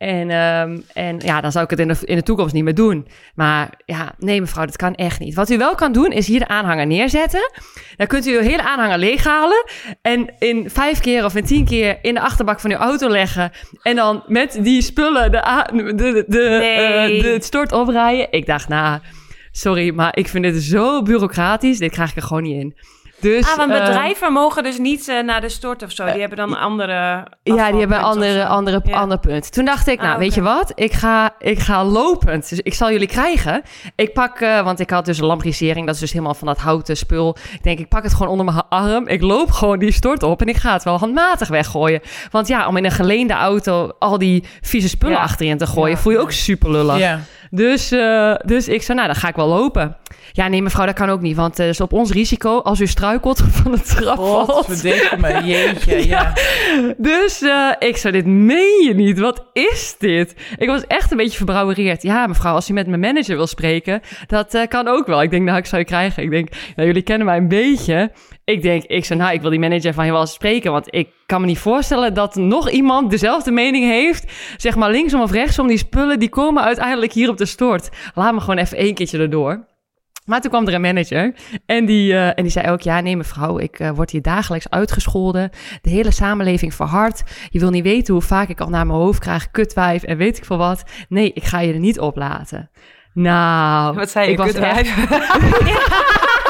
En, 0.00 0.30
um, 0.30 0.84
en 0.92 1.18
ja, 1.18 1.40
dan 1.40 1.52
zou 1.52 1.64
ik 1.64 1.70
het 1.70 1.78
in 1.78 1.88
de, 1.88 1.96
in 2.04 2.16
de 2.16 2.22
toekomst 2.22 2.54
niet 2.54 2.64
meer 2.64 2.74
doen. 2.74 3.06
Maar 3.34 3.70
ja, 3.86 4.12
nee 4.18 4.40
mevrouw, 4.40 4.64
dat 4.64 4.76
kan 4.76 4.94
echt 4.94 5.20
niet. 5.20 5.34
Wat 5.34 5.50
u 5.50 5.58
wel 5.58 5.74
kan 5.74 5.92
doen, 5.92 6.10
is 6.10 6.26
hier 6.26 6.38
de 6.38 6.48
aanhanger 6.48 6.86
neerzetten. 6.86 7.50
Dan 7.96 8.06
kunt 8.06 8.26
u 8.26 8.36
uw 8.36 8.40
hele 8.40 8.62
aanhanger 8.62 8.98
leeghalen. 8.98 9.64
En 10.02 10.34
in 10.38 10.70
vijf 10.70 11.00
keer 11.00 11.24
of 11.24 11.34
in 11.34 11.44
tien 11.44 11.64
keer 11.64 11.98
in 12.02 12.14
de 12.14 12.20
achterbak 12.20 12.60
van 12.60 12.70
uw 12.70 12.76
auto 12.76 13.08
leggen. 13.08 13.50
En 13.82 13.96
dan 13.96 14.22
met 14.26 14.58
die 14.62 14.82
spullen 14.82 15.32
de, 15.32 15.64
de, 15.72 15.94
de, 15.94 16.24
de, 16.28 16.38
nee. 16.38 17.16
uh, 17.16 17.22
de 17.22 17.42
stort 17.42 17.72
oprijden. 17.72 18.26
Ik 18.30 18.46
dacht, 18.46 18.68
nou, 18.68 19.00
sorry, 19.50 19.94
maar 19.94 20.16
ik 20.16 20.28
vind 20.28 20.44
dit 20.44 20.62
zo 20.62 21.02
bureaucratisch. 21.02 21.78
Dit 21.78 21.90
krijg 21.90 22.10
ik 22.10 22.16
er 22.16 22.22
gewoon 22.22 22.42
niet 22.42 22.60
in. 22.60 22.76
Dus, 23.20 23.50
ah, 23.50 23.56
want 23.56 23.72
bedrijven 23.72 24.28
uh, 24.28 24.34
mogen 24.34 24.62
dus 24.62 24.78
niet 24.78 25.08
uh, 25.08 25.22
naar 25.22 25.40
de 25.40 25.48
stort 25.48 25.82
of 25.82 25.90
zo. 25.90 26.04
Die 26.04 26.20
hebben 26.20 26.38
dan 26.38 26.58
andere. 26.58 27.26
Ja, 27.42 27.70
die 27.70 27.78
hebben 27.78 27.96
een 27.96 28.04
andere, 28.04 28.46
andere, 28.46 28.80
ja. 28.84 28.98
ander 28.98 29.18
punt. 29.18 29.52
Toen 29.52 29.64
dacht 29.64 29.86
ik, 29.86 29.96
nou, 29.96 30.08
ah, 30.08 30.14
okay. 30.14 30.24
weet 30.26 30.34
je 30.34 30.42
wat? 30.42 30.72
Ik 30.74 30.92
ga, 30.92 31.34
ik 31.38 31.58
ga 31.58 31.84
lopend. 31.84 32.48
Dus 32.48 32.60
ik 32.60 32.74
zal 32.74 32.90
jullie 32.90 33.08
krijgen. 33.08 33.62
Ik 33.94 34.12
pak, 34.12 34.40
uh, 34.40 34.62
want 34.62 34.80
ik 34.80 34.90
had 34.90 35.04
dus 35.04 35.18
een 35.18 35.26
lambrisering. 35.26 35.86
Dat 35.86 35.94
is 35.94 36.00
dus 36.00 36.12
helemaal 36.12 36.34
van 36.34 36.46
dat 36.46 36.58
houten 36.58 36.96
spul. 36.96 37.36
Ik 37.52 37.62
denk, 37.62 37.78
ik 37.78 37.88
pak 37.88 38.02
het 38.02 38.12
gewoon 38.12 38.28
onder 38.28 38.44
mijn 38.44 38.62
arm. 38.68 39.08
Ik 39.08 39.20
loop 39.20 39.50
gewoon 39.50 39.78
die 39.78 39.92
stort 39.92 40.22
op 40.22 40.40
en 40.40 40.48
ik 40.48 40.56
ga 40.56 40.72
het 40.72 40.82
wel 40.82 40.98
handmatig 40.98 41.48
weggooien. 41.48 42.00
Want 42.30 42.48
ja, 42.48 42.66
om 42.66 42.76
in 42.76 42.84
een 42.84 42.90
geleende 42.90 43.34
auto 43.34 43.92
al 43.98 44.18
die 44.18 44.44
vieze 44.60 44.88
spullen 44.88 45.16
ja. 45.16 45.22
achterin 45.22 45.58
te 45.58 45.66
gooien, 45.66 45.98
voel 45.98 46.12
je 46.12 46.18
ook 46.18 46.32
super 46.32 46.70
lullig. 46.70 46.98
Ja. 46.98 47.20
Dus, 47.50 47.92
uh, 47.92 48.34
dus 48.44 48.68
ik 48.68 48.82
zei, 48.82 48.96
nou, 48.98 49.10
dan 49.10 49.20
ga 49.20 49.28
ik 49.28 49.36
wel 49.36 49.48
lopen. 49.48 49.96
Ja, 50.32 50.48
nee, 50.48 50.62
mevrouw, 50.62 50.86
dat 50.86 50.94
kan 50.94 51.08
ook 51.08 51.20
niet. 51.20 51.36
Want 51.36 51.56
het 51.56 51.60
uh, 51.60 51.68
is 51.68 51.80
op 51.80 51.92
ons 51.92 52.10
risico 52.10 52.58
als 52.58 52.80
u 52.80 52.86
struikelt 52.86 53.42
van 53.62 53.72
de 53.72 53.80
trap 53.80 54.16
valt. 54.16 54.82
me, 55.18 55.40
jeetje, 55.52 56.08
ja. 56.08 56.32
ja. 56.76 56.94
Dus 56.96 57.42
uh, 57.42 57.72
ik 57.78 57.96
zei, 57.96 58.12
dit 58.12 58.26
meen 58.26 58.84
je 58.84 58.94
niet. 58.94 59.18
Wat 59.18 59.44
is 59.52 59.94
dit? 59.98 60.34
Ik 60.56 60.68
was 60.68 60.86
echt 60.86 61.10
een 61.10 61.16
beetje 61.16 61.36
verbrouwereerd. 61.36 62.02
Ja, 62.02 62.26
mevrouw, 62.26 62.54
als 62.54 62.70
u 62.70 62.72
met 62.72 62.86
mijn 62.86 63.00
manager 63.00 63.36
wil 63.36 63.46
spreken, 63.46 64.00
dat 64.26 64.66
kan 64.68 64.88
ook 64.88 65.06
wel. 65.06 65.22
Ik 65.22 65.30
denk, 65.30 65.44
nou, 65.44 65.58
ik 65.58 65.66
zou 65.66 65.80
je 65.80 65.86
krijgen. 65.86 66.22
Ik 66.22 66.30
denk, 66.30 66.48
nou, 66.76 66.88
jullie 66.88 67.02
kennen 67.02 67.26
mij 67.26 67.36
een 67.36 67.48
beetje. 67.48 68.12
Ik 68.50 68.62
denk, 68.62 68.84
ik 68.84 69.04
zei, 69.04 69.18
nou, 69.18 69.32
ik 69.32 69.40
wil 69.40 69.50
die 69.50 69.58
manager 69.58 69.94
van 69.94 70.04
je 70.04 70.12
wel 70.12 70.20
eens 70.20 70.32
spreken. 70.32 70.72
Want 70.72 70.86
ik 70.94 71.08
kan 71.26 71.40
me 71.40 71.46
niet 71.46 71.58
voorstellen 71.58 72.14
dat 72.14 72.34
nog 72.34 72.70
iemand 72.70 73.10
dezelfde 73.10 73.50
mening 73.50 73.84
heeft. 73.84 74.32
Zeg 74.56 74.76
maar 74.76 74.90
linksom 74.90 75.20
of 75.20 75.30
rechtsom, 75.30 75.66
die 75.66 75.78
spullen, 75.78 76.18
die 76.18 76.28
komen 76.28 76.62
uiteindelijk 76.62 77.12
hier 77.12 77.28
op 77.28 77.36
de 77.36 77.46
stort. 77.46 77.88
Laat 78.14 78.34
me 78.34 78.40
gewoon 78.40 78.58
even 78.58 78.76
één 78.76 78.94
keertje 78.94 79.18
erdoor. 79.18 79.68
Maar 80.24 80.40
toen 80.40 80.50
kwam 80.50 80.66
er 80.66 80.74
een 80.74 80.80
manager 80.80 81.34
en 81.66 81.84
die, 81.84 82.12
uh, 82.12 82.26
en 82.26 82.42
die 82.42 82.50
zei 82.50 82.70
ook... 82.70 82.80
ja, 82.80 83.00
nee 83.00 83.16
mevrouw, 83.16 83.58
ik 83.58 83.78
uh, 83.78 83.90
word 83.90 84.10
hier 84.10 84.22
dagelijks 84.22 84.70
uitgescholden. 84.70 85.50
De 85.82 85.90
hele 85.90 86.10
samenleving 86.10 86.74
verhardt. 86.74 87.22
Je 87.50 87.58
wil 87.58 87.70
niet 87.70 87.84
weten 87.84 88.14
hoe 88.14 88.22
vaak 88.22 88.48
ik 88.48 88.60
al 88.60 88.68
naar 88.68 88.86
mijn 88.86 88.98
hoofd 88.98 89.18
krijg... 89.18 89.50
kutwijf 89.50 90.02
en 90.02 90.16
weet 90.16 90.36
ik 90.36 90.44
veel 90.44 90.56
wat. 90.56 90.82
Nee, 91.08 91.32
ik 91.32 91.44
ga 91.44 91.60
je 91.60 91.72
er 91.72 91.78
niet 91.78 92.00
op 92.00 92.16
laten. 92.16 92.70
Nou... 93.12 93.94
Wat 93.94 94.10
zei 94.10 94.30
je, 94.30 94.32
ik? 94.32 94.54
Echt... 94.54 94.90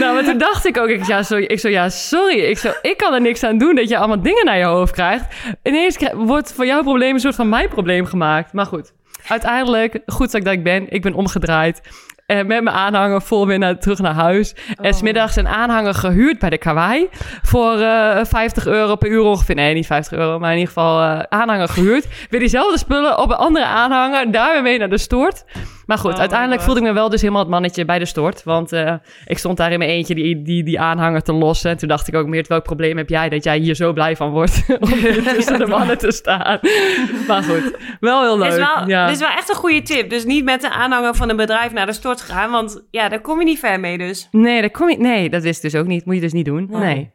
nou, 0.00 0.14
maar 0.14 0.24
toen 0.24 0.38
dacht 0.38 0.66
ik 0.66 0.78
ook, 0.78 0.88
ik, 0.88 1.06
ja, 1.06 1.22
sorry, 1.22 1.44
ik 1.44 1.60
zo, 1.60 1.68
ja, 1.68 1.88
sorry. 1.88 2.38
Ik, 2.38 2.58
zo, 2.58 2.72
ik 2.82 2.96
kan 2.96 3.14
er 3.14 3.20
niks 3.20 3.42
aan 3.42 3.58
doen 3.58 3.74
dat 3.74 3.88
je 3.88 3.98
allemaal 3.98 4.22
dingen 4.22 4.44
naar 4.44 4.58
je 4.58 4.64
hoofd 4.64 4.92
krijgt. 4.92 5.24
Ineens 5.62 5.96
wordt 6.14 6.52
voor 6.52 6.66
jouw 6.66 6.82
probleem 6.82 7.14
een 7.14 7.20
soort 7.20 7.34
van 7.34 7.48
mijn 7.48 7.68
probleem 7.68 8.06
gemaakt. 8.06 8.52
Maar 8.52 8.66
goed, 8.66 8.92
uiteindelijk, 9.28 9.98
goed 10.06 10.32
dat 10.32 10.46
ik 10.46 10.64
ben, 10.64 10.86
ik 10.88 11.02
ben 11.02 11.14
omgedraaid. 11.14 11.80
En 12.26 12.46
met 12.46 12.62
mijn 12.62 12.76
aanhanger 12.76 13.22
vol 13.22 13.46
weer 13.46 13.58
naar, 13.58 13.78
terug 13.78 13.98
naar 13.98 14.14
huis. 14.14 14.54
Oh. 14.54 14.86
En 14.86 14.94
smiddags 14.94 15.36
een 15.36 15.48
aanhanger 15.48 15.94
gehuurd 15.94 16.38
bij 16.38 16.50
de 16.50 16.58
Kawaii. 16.58 17.08
Voor 17.42 17.78
uh, 17.78 18.18
50 18.22 18.66
euro 18.66 18.96
per 18.96 19.08
uur 19.08 19.22
ongeveer. 19.22 19.54
Nee, 19.54 19.74
niet 19.74 19.86
50 19.86 20.18
euro, 20.18 20.38
maar 20.38 20.52
in 20.52 20.58
ieder 20.58 20.72
geval 20.72 21.02
uh, 21.02 21.20
aanhanger 21.28 21.68
gehuurd. 21.68 22.06
Weer 22.30 22.40
diezelfde 22.40 22.78
spullen 22.78 23.18
op 23.18 23.30
een 23.30 23.36
andere 23.36 23.64
aanhanger. 23.64 24.32
Daar 24.32 24.52
weer 24.52 24.62
mee 24.62 24.78
naar 24.78 24.88
de 24.88 24.98
stoort. 24.98 25.44
Maar 25.86 25.98
goed, 25.98 26.12
Oh 26.12 26.18
uiteindelijk 26.18 26.60
voelde 26.60 26.80
ik 26.80 26.86
me 26.86 26.92
wel 26.92 27.08
dus 27.08 27.20
helemaal 27.20 27.42
het 27.42 27.50
mannetje 27.50 27.84
bij 27.84 27.98
de 27.98 28.04
stort. 28.04 28.42
Want 28.42 28.72
eh, 28.72 28.94
ik 29.26 29.38
stond 29.38 29.56
daar 29.56 29.72
in 29.72 29.78
mijn 29.78 29.90
eentje 29.90 30.14
die, 30.14 30.42
die, 30.42 30.64
die 30.64 30.80
aanhanger 30.80 31.22
te 31.22 31.32
lossen. 31.32 31.70
En 31.70 31.76
toen 31.76 31.88
dacht 31.88 32.08
ik 32.08 32.14
ook 32.14 32.26
meer, 32.26 32.44
welk 32.48 32.62
probleem 32.62 32.96
heb 32.96 33.08
jij 33.08 33.28
dat 33.28 33.44
jij 33.44 33.58
hier 33.58 33.74
zo 33.74 33.92
blij 33.92 34.16
van 34.16 34.30
wordt 34.30 34.64
om 34.80 34.88
hier 34.88 35.22
tussen 35.34 35.58
de 35.58 35.66
mannen 35.66 35.98
te 35.98 36.12
staan. 36.12 36.58
maar 37.26 37.42
goed, 37.42 37.76
wel 38.00 38.22
heel 38.22 38.38
leuk. 38.38 38.50
Dit 38.50 38.58
is, 38.58 38.64
wel, 38.74 38.88
ja. 38.88 39.06
dit 39.06 39.14
is 39.14 39.20
wel 39.20 39.30
echt 39.36 39.48
een 39.48 39.54
goede 39.54 39.82
tip. 39.82 40.10
Dus 40.10 40.24
niet 40.24 40.44
met 40.44 40.60
de 40.60 40.70
aanhanger 40.70 41.14
van 41.14 41.28
een 41.30 41.36
bedrijf 41.36 41.72
naar 41.72 41.86
de 41.86 41.92
stort 41.92 42.20
gaan. 42.20 42.50
Want 42.50 42.86
ja, 42.90 43.08
daar 43.08 43.20
kom 43.20 43.38
je 43.38 43.44
niet 43.44 43.58
ver 43.58 43.80
mee 43.80 43.98
dus. 43.98 44.28
Nee, 44.30 44.62
dat, 44.62 44.70
kom 44.70 44.88
je, 44.90 44.96
nee, 44.98 45.30
dat 45.30 45.44
is 45.44 45.60
dus 45.60 45.74
ook 45.74 45.86
niet. 45.86 46.04
Moet 46.04 46.14
je 46.14 46.20
dus 46.20 46.32
niet 46.32 46.44
doen. 46.44 46.66
Nee. 46.70 46.80
Nee. 46.80 47.12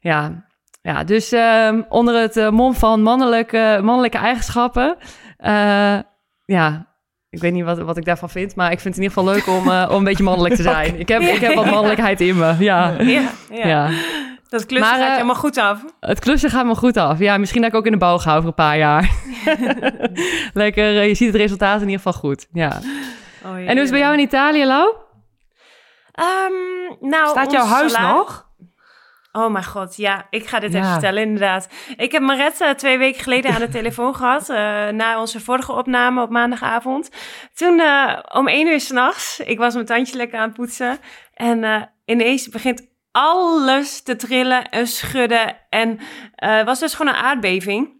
Ja. 0.00 0.44
ja, 0.82 1.04
dus 1.04 1.32
ehm, 1.32 1.82
onder 1.88 2.20
het 2.20 2.36
eh, 2.36 2.50
mom 2.50 2.74
van 2.74 3.02
mannelijke, 3.02 3.80
mannelijke 3.82 4.18
eigenschappen. 4.18 4.96
eh, 5.36 5.98
ja, 6.44 6.89
ik 7.30 7.40
weet 7.40 7.52
niet 7.52 7.64
wat, 7.64 7.78
wat 7.78 7.96
ik 7.96 8.04
daarvan 8.04 8.30
vind. 8.30 8.54
Maar 8.56 8.72
ik 8.72 8.80
vind 8.80 8.94
het 8.96 9.04
in 9.04 9.10
ieder 9.10 9.18
geval 9.18 9.34
leuk 9.34 9.46
om, 9.60 9.70
eh, 9.70 9.86
om 9.90 9.96
een 9.96 10.04
beetje 10.04 10.22
mannelijk 10.22 10.54
te 10.54 10.62
zijn. 10.72 10.98
Ik, 11.00 11.08
heb, 11.08 11.20
ik 11.20 11.40
heb 11.40 11.54
wat 11.54 11.70
mannelijkheid 11.76 12.20
in 12.20 12.36
me. 12.38 12.54
Ja. 12.58 12.94
Ja, 12.98 13.20
ja. 13.50 13.66
Ja. 13.66 13.90
dat 14.48 14.66
klusje 14.66 14.84
Maar, 14.84 14.94
gaat 14.94 14.98
je 15.00 15.04
eh, 15.06 15.12
helemaal 15.12 15.34
goed 15.34 15.56
af. 15.58 15.84
Het 16.00 16.18
klusje 16.18 16.48
gaat 16.48 16.66
me 16.66 16.74
goed 16.74 16.96
af. 16.96 17.18
Ja, 17.18 17.36
misschien 17.36 17.60
dat 17.62 17.70
ik 17.70 17.76
ook 17.76 17.86
in 17.86 17.92
de 17.92 17.98
bouw 17.98 18.18
ga 18.18 18.36
over 18.36 18.48
een 18.48 18.54
paar 18.54 18.78
jaar. 18.78 19.10
Lekker, 20.54 20.84
eh, 20.98 21.06
je 21.08 21.14
ziet 21.14 21.26
het 21.26 21.36
resultaat 21.36 21.80
in 21.80 21.88
ieder 21.88 21.96
geval 22.02 22.20
goed. 22.20 22.46
Ja. 22.52 22.78
Oh, 23.44 23.56
En 23.56 23.64
hoe 23.66 23.74
is 23.74 23.80
het 23.80 23.90
bij 23.90 23.98
jou 24.00 24.12
in 24.14 24.20
Italië, 24.20 24.64
Lau? 24.64 24.94
Ehm, 26.12 27.08
nou, 27.10 27.28
Staat 27.28 27.52
jouw 27.52 27.64
huis 27.64 27.92
salaris- 27.92 28.16
nog? 28.16 28.48
Oh 29.32 29.52
mijn 29.52 29.64
god, 29.64 29.96
ja, 29.96 30.26
ik 30.30 30.46
ga 30.46 30.58
dit 30.58 30.72
Ja. 30.72 30.78
even 30.78 30.90
vertellen 30.90 31.22
inderdaad. 31.22 31.68
Ik 31.96 32.12
heb 32.12 32.22
Maret 32.22 32.60
eh, 32.60 32.70
twee 32.70 32.98
weken 32.98 33.22
geleden 33.22 33.54
aan 33.54 33.60
de 33.60 33.68
telefoon 33.68 34.14
gehad, 34.20 34.48
eh, 34.48 34.56
na 34.88 35.20
onze 35.20 35.40
vorige 35.40 35.72
opname 35.72 36.22
op 36.22 36.30
maandagavond. 36.30 37.10
Toen 37.54 37.80
eh, 37.80 38.18
om 38.32 38.48
één 38.48 38.66
uur 38.66 38.80
s'nachts, 38.80 39.40
ik 39.40 39.58
was 39.58 39.74
mijn 39.74 39.86
tandje 39.86 40.16
lekker 40.16 40.38
aan 40.38 40.48
het 40.48 40.56
poetsen 40.56 40.98
en 41.34 41.90
ineens 42.04 42.48
begint 42.48 42.88
alles 43.12 44.02
te 44.02 44.16
trillen 44.16 44.68
en 44.68 44.86
schudden 44.86 45.56
en 45.68 45.98
het 46.34 46.66
was 46.66 46.78
dus 46.78 46.94
gewoon 46.94 47.12
een 47.14 47.20
aardbeving. 47.20 47.99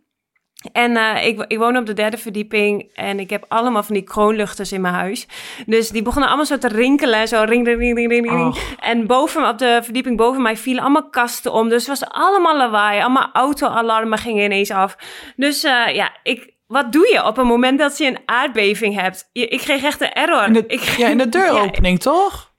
En 0.73 0.97
eh, 0.97 1.27
ik, 1.27 1.45
ik 1.47 1.59
woon 1.59 1.77
op 1.77 1.87
de 1.87 1.93
derde 1.93 2.17
verdieping 2.19 2.91
en 2.95 3.21
ik 3.21 3.31
heb 3.31 3.45
allemaal 3.49 3.83
van 3.83 3.95
die 3.95 4.05
kroonluchters 4.05 4.73
in 4.73 4.81
mijn 4.81 4.95
huis. 4.95 5.27
Dus 5.67 5.89
die 5.89 6.03
begonnen 6.03 6.29
allemaal 6.29 6.47
zo 6.47 6.59
te 6.59 6.69
rinkelen, 6.69 7.29
zo 7.29 7.43
ring, 7.47 7.67
ring, 7.67 7.81
ring, 7.81 7.97
ring, 7.97 8.31
ring. 8.31 8.41
Oh. 8.41 8.57
En 8.81 9.07
boven, 9.07 9.49
op 9.49 9.59
de 9.59 9.81
verdieping 9.83 10.17
boven 10.17 10.43
mij 10.43 10.57
vielen 10.57 10.83
allemaal 10.83 11.09
kasten 11.11 11.53
om. 11.53 11.69
Dus 11.69 11.87
het 11.87 11.99
was 12.01 12.09
allemaal 12.11 12.57
lawaai. 12.57 13.01
Allemaal 13.01 13.31
auto-alarmen 13.33 14.19
gingen 14.19 14.45
ineens 14.45 14.71
af. 14.71 14.97
Dus 15.37 15.65
eh, 15.65 15.95
ja, 15.95 16.11
ik, 16.23 16.55
wat 16.67 16.93
doe 16.93 17.09
je 17.13 17.25
op 17.27 17.39
een 17.39 17.47
moment 17.47 17.79
dat 17.79 17.99
je 17.99 18.07
een 18.07 18.19
aardbeving 18.25 19.01
hebt? 19.01 19.29
Je- 19.33 19.49
ik 19.49 19.59
kreeg 19.59 19.83
echt 19.83 20.01
een 20.01 20.13
error. 20.13 20.45
In 20.47 20.53
de, 20.53 20.65
ik, 20.67 20.81
ja, 20.81 21.09
in 21.09 21.19
de 21.19 21.29
deuropening, 21.39 22.01
toch? 22.01 22.50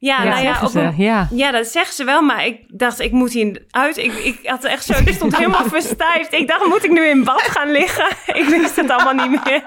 Ja, 0.00 0.22
Ja, 0.22 0.28
nou 0.30 0.42
ja, 0.42 0.68
ze. 0.68 1.26
ja, 1.30 1.50
dat 1.50 1.66
zeggen 1.66 1.94
ze 1.94 2.04
wel, 2.04 2.22
maar 2.22 2.46
ik 2.46 2.60
dacht, 2.66 3.00
ik 3.00 3.12
moet 3.12 3.32
hier 3.32 3.62
uit. 3.70 3.96
Ik, 3.96 4.12
ik 4.12 4.38
had 4.42 4.64
echt 4.64 4.84
zo, 4.84 4.92
ik 5.04 5.14
stond 5.14 5.36
helemaal 5.38 5.64
verstijfd. 5.64 6.32
Ik 6.32 6.48
dacht, 6.48 6.66
moet 6.66 6.84
ik 6.84 6.90
nu 6.90 7.06
in 7.06 7.24
bad 7.24 7.40
gaan 7.42 7.70
liggen? 7.70 8.06
Ik 8.40 8.44
wist 8.44 8.76
het 8.76 8.90
allemaal 8.90 9.28
niet 9.28 9.44
meer. 9.44 9.62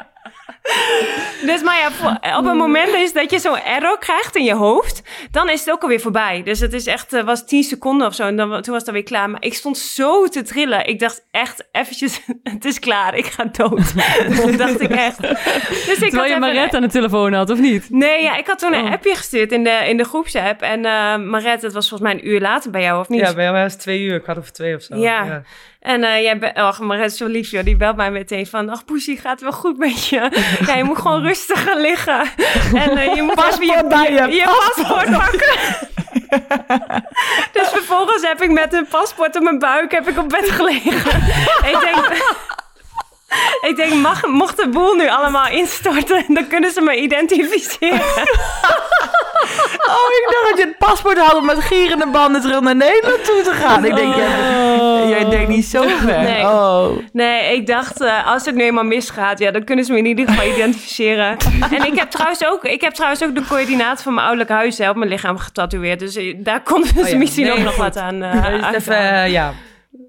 Dus 1.45 1.61
maar 1.63 1.77
ja, 1.77 1.91
voor- 1.91 2.37
op 2.37 2.45
een 2.45 2.57
moment 2.57 2.87
is 2.93 3.13
dat 3.13 3.31
je 3.31 3.39
zo'n 3.39 3.59
error 3.59 3.97
krijgt 3.99 4.35
in 4.35 4.43
je 4.43 4.53
hoofd, 4.53 5.01
dan 5.31 5.49
is 5.49 5.59
het 5.59 5.71
ook 5.71 5.81
alweer 5.81 5.99
voorbij. 5.99 6.41
Dus 6.43 6.59
het 6.59 6.73
is 6.73 6.85
echt, 6.85 7.13
eh, 7.13 7.23
was 7.23 7.45
10 7.45 7.63
seconden 7.63 8.07
of 8.07 8.15
zo 8.15 8.23
en 8.23 8.35
dan, 8.35 8.49
toen 8.49 8.71
was 8.73 8.77
het 8.81 8.87
alweer 8.87 9.03
klaar. 9.03 9.29
Maar 9.29 9.43
ik 9.43 9.53
stond 9.53 9.77
zo 9.77 10.27
te 10.27 10.41
trillen. 10.41 10.85
Ik 10.87 10.99
dacht 10.99 11.25
echt 11.31 11.67
eventjes, 11.71 12.19
het 12.43 12.65
is 12.65 12.79
klaar, 12.79 13.15
ik 13.15 13.25
ga 13.25 13.43
dood. 13.51 13.93
Dat 14.37 14.57
dacht 14.57 14.81
ik 14.81 14.89
echt. 14.91 15.21
Dus 15.21 15.31
ik 15.87 16.09
Terwijl 16.09 16.21
had 16.21 16.27
je 16.29 16.39
Maret 16.39 16.73
aan 16.73 16.81
de 16.81 16.87
telefoon 16.89 17.33
had, 17.33 17.49
of 17.49 17.59
niet? 17.59 17.89
Nee, 17.89 18.23
ja, 18.23 18.35
ik 18.37 18.47
had 18.47 18.59
toen 18.59 18.73
een 18.73 18.85
Oh. 18.85 18.91
appje 18.91 19.15
gestuurd 19.15 19.51
in 19.51 19.63
de, 19.63 19.81
in 19.87 19.97
de 19.97 20.03
groepsapp. 20.03 20.61
En 20.61 20.85
eh 20.85 21.17
Maret, 21.17 21.61
het 21.61 21.73
was 21.73 21.89
volgens 21.89 22.09
mij 22.11 22.19
een 22.19 22.27
uur 22.27 22.39
later 22.41 22.71
bij 22.71 22.81
jou, 22.81 22.99
of 22.99 23.09
niet? 23.09 23.19
Ja, 23.19 23.33
bij 23.33 23.51
mij 23.51 23.61
was 23.63 23.71
het 23.73 23.81
twee 23.81 24.01
uur. 24.01 24.15
Ik 24.15 24.25
had 24.25 24.37
over 24.37 24.51
twee 24.53 24.75
of 24.75 24.81
zo. 24.81 24.95
Ja. 24.95 25.41
En 25.83 26.03
eh, 26.03 26.21
jij 26.21 26.39
bent, 26.39 26.57
oh, 26.57 26.79
Maret 26.79 27.11
is 27.11 27.17
zo 27.17 27.25
lief, 27.25 27.51
joh. 27.51 27.63
Die 27.63 27.75
belt 27.75 27.95
mij 27.95 28.11
meteen 28.11 28.47
van, 28.47 28.69
ach 28.69 28.85
Poesie, 28.85 29.17
gaat 29.17 29.31
het 29.31 29.41
wel 29.41 29.51
goed 29.51 29.77
met 29.77 30.05
je? 30.07 30.31
Ja, 30.67 30.75
je 30.75 30.83
moet 30.83 30.97
gewoon 30.97 31.21
rustig 31.21 31.63
gaan 31.63 31.81
liggen. 31.81 32.21
En 32.73 32.97
eh, 32.97 33.15
je 33.15 33.21
moet 33.21 33.43
even 33.51 33.65
je, 33.65 33.85
bij 33.87 34.11
je. 34.11 34.35
je 34.35 34.43
paspoort 34.43 35.11
pakken. 35.11 35.55
dus 37.57 37.67
vervolgens 37.69 38.27
heb 38.27 38.41
ik 38.41 38.51
met 38.51 38.73
een 38.73 38.87
paspoort 38.87 39.35
op 39.35 39.43
mijn 39.43 39.59
buik 39.59 39.91
heb 39.91 40.07
ik 40.07 40.17
op 40.17 40.29
bed 40.29 40.49
gelegen. 40.49 41.21
ik 41.71 41.79
denk... 41.79 42.23
Ik 43.69 43.75
denk, 43.75 43.93
mag, 43.93 44.25
mocht 44.25 44.57
de 44.57 44.69
boel 44.69 44.93
nu 44.93 45.09
allemaal 45.09 45.47
instorten, 45.47 46.25
dan 46.35 46.47
kunnen 46.47 46.71
ze 46.71 46.81
me 46.81 46.95
identificeren. 46.95 48.01
Oh, 49.85 50.09
ik 50.09 50.27
dacht 50.29 50.49
dat 50.49 50.59
je 50.59 50.65
het 50.65 50.77
paspoort 50.77 51.17
had 51.17 51.35
om 51.35 51.45
met 51.45 51.59
gierende 51.59 52.07
banden 52.07 52.41
terug 52.41 52.59
naar 52.59 52.75
Nederland 52.75 53.25
toe 53.25 53.41
te 53.41 53.51
gaan. 53.51 53.85
Ik 53.85 53.95
denk, 53.95 54.15
jij, 54.15 55.07
jij 55.07 55.29
denkt 55.29 55.47
niet 55.47 55.65
zo 55.65 55.83
ver. 55.87 56.21
Nee. 56.21 56.41
Oh. 56.41 56.97
Nee, 57.11 57.55
ik 57.55 57.67
dacht, 57.67 58.01
eh, 58.01 58.27
als 58.27 58.45
het 58.45 58.55
nu 58.55 58.63
eenmaal 58.63 58.83
misgaat, 58.83 59.39
ja, 59.39 59.51
dan 59.51 59.63
kunnen 59.63 59.85
ze 59.85 59.91
me 59.91 59.97
in 59.97 60.05
ieder 60.05 60.27
geval 60.27 60.45
identificeren. 60.45 61.37
en 61.71 61.85
ik 61.85 61.99
heb 61.99 62.09
trouwens 62.09 62.45
ook, 62.45 62.63
ik 62.63 62.81
heb 62.81 62.93
trouwens 62.93 63.23
ook 63.23 63.35
de 63.35 63.45
coördinaten 63.47 64.03
van 64.03 64.13
mijn 64.13 64.27
ouderlijk 64.27 64.57
huis 64.57 64.77
hè, 64.77 64.89
op 64.89 64.95
mijn 64.95 65.09
lichaam 65.09 65.37
getatoeëerd. 65.37 65.99
Dus 65.99 66.15
eh, 66.15 66.35
daar 66.37 66.61
konden 66.61 66.87
ze 66.89 66.99
Oh 67.01 67.09
ja. 67.09 67.17
misschien 67.17 67.45
Nee, 67.45 67.53
ook 67.53 67.63
nog 67.63 67.75
wat 67.75 67.97
aan 67.97 68.23
uh, 68.23 68.71
dus 68.71 68.75
even, 68.75 69.31
ja. 69.31 69.53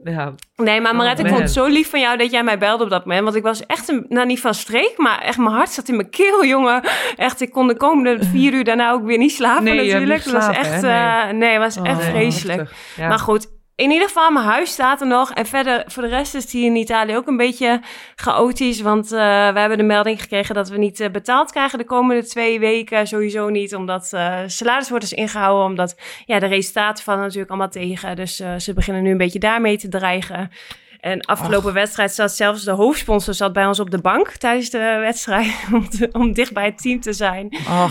Ja. 0.05 0.35
Nee, 0.57 0.81
maar 0.81 0.97
Maret, 0.97 1.19
ik 1.19 1.25
Oh, 1.25 1.31
vond 1.31 1.43
het 1.43 1.53
zo 1.53 1.67
lief 1.67 1.91
van 1.91 2.01
jou 2.01 2.17
dat 2.17 2.31
jij 2.31 2.45
mij 2.45 2.59
belde 2.59 2.85
op 2.85 2.91
dat 2.91 3.05
moment. 3.05 3.25
Want 3.25 3.37
ik 3.37 3.43
was 3.43 3.67
echt, 3.67 3.89
een, 3.89 4.07
nou 4.09 4.27
niet 4.27 4.41
van 4.41 4.55
streek, 4.55 4.95
maar 4.97 5.19
echt 5.21 5.39
mijn 5.39 5.55
hart 5.55 5.71
zat 5.71 5.89
in 5.89 5.97
mijn 5.97 6.11
keel, 6.11 6.45
jongen. 6.55 6.83
Echt, 7.17 7.41
ik 7.41 7.51
kon 7.51 7.67
de 7.67 7.77
komende 7.77 8.25
vier 8.25 8.53
uur 8.53 8.65
daarna 8.65 8.91
ook 8.91 9.05
weer 9.05 9.19
niet 9.19 9.33
slapen 9.33 9.65
Nee, 9.65 9.77
natuurlijk. 9.93 10.25
Het 10.25 10.33
was 10.33 10.49
echt, 10.49 10.83
eh, 10.83 11.29
nee, 11.31 11.51
het 11.51 11.75
was 11.75 11.77
echt 11.77 11.99
Nee, 11.99 12.11
vreselijk. 12.11 12.71
Ja. 12.97 13.09
Maar 13.09 13.19
goed, 13.19 13.49
in 13.77 13.91
ieder 13.91 14.07
geval, 14.07 14.31
mijn 14.31 14.45
huis 14.45 14.73
staat 14.73 15.01
er 15.01 15.07
nog. 15.07 15.31
En 15.31 15.47
verder, 15.47 15.83
voor 15.87 16.03
de 16.03 16.09
rest 16.09 16.35
is 16.35 16.43
het 16.43 16.53
hier 16.53 16.67
in 16.67 16.77
Italië 16.77 17.17
ook 17.17 17.27
een 17.27 17.37
beetje 17.37 17.81
chaotisch. 18.15 18.81
Want 18.81 19.13
eh, 19.13 19.19
we 19.53 19.59
hebben 19.59 19.79
de 19.79 19.85
melding 19.85 20.21
gekregen 20.21 20.55
dat 20.55 20.69
we 20.69 20.79
niet 20.79 21.01
eh, 21.01 21.11
betaald 21.11 21.51
krijgen 21.51 21.79
de 21.79 21.85
komende 21.85 22.25
twee 22.27 22.59
weken. 22.59 23.07
Sowieso 23.07 23.49
niet, 23.49 23.75
omdat 23.75 24.13
eh 24.13 24.39
salaris 24.47 24.89
wordt 24.89 25.05
dus 25.05 25.19
ingehouden. 25.19 25.65
Omdat 25.65 25.97
ja, 26.25 26.39
de 26.39 26.47
resultaten 26.47 27.05
vallen 27.05 27.21
natuurlijk 27.21 27.51
allemaal 27.51 27.69
tegen. 27.69 28.17
Dus 28.17 28.37
ze 28.37 28.73
beginnen 28.75 29.03
nu 29.03 29.11
een 29.11 29.17
beetje 29.17 29.39
daarmee 29.39 29.79
te 29.79 29.89
dreigen. 29.89 30.51
En 31.05 31.21
afgelopen 31.21 31.73
wedstrijd 31.73 32.13
zat 32.15 32.33
zelfs 32.33 32.65
de 32.65 32.71
hoofdsponsor 32.71 33.35
zat 33.35 33.53
bij 33.53 33.67
ons 33.67 33.81
op 33.81 33.91
de 33.91 33.99
bank 33.99 34.29
tijdens 34.29 34.71
de 34.71 34.79
wedstrijd. 35.01 35.55
Om, 35.73 35.89
te- 35.89 36.09
om 36.13 36.33
dicht 36.33 36.53
bij 36.53 36.65
het 36.65 36.79
team 36.79 37.01
te 37.01 37.13
zijn. 37.13 37.49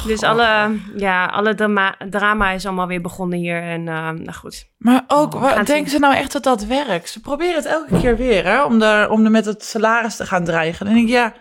Dus 0.08 0.24
alle, 0.24 0.72
ja, 0.96 1.26
alle 1.26 1.56
drama, 1.56 1.96
drama 2.10 2.50
is 2.52 2.66
allemaal 2.66 2.88
weer 2.88 3.02
begonnen 3.02 3.40
hier. 3.40 3.62
En 3.62 3.88
eh, 3.88 3.96
nou 4.10 4.32
goed. 4.34 4.70
Maar 4.78 5.04
ook, 5.08 5.34
wa- 5.34 5.48
Gaan 5.48 5.56
zien. 5.56 5.66
denken 5.66 5.92
ze 5.92 6.00
nou 6.00 6.16
echt 6.16 6.32
dat 6.32 6.44
dat 6.44 6.66
werkt? 6.66 7.10
Ze 7.10 7.20
proberen 7.20 7.56
het 7.56 7.66
elke 7.66 8.00
keer 8.00 8.18
weer, 8.18 8.44
hè? 8.46 8.64
Om, 8.64 8.80
daar, 8.80 9.10
om 9.10 9.26
er 9.26 9.32
met 9.32 9.46
het 9.46 9.64
salaris 9.64 10.16
te 10.16 10.26
gaan 10.26 10.44
dreigen. 10.44 10.88
En 10.88 10.96
ik, 10.96 11.08
ja, 11.08 11.34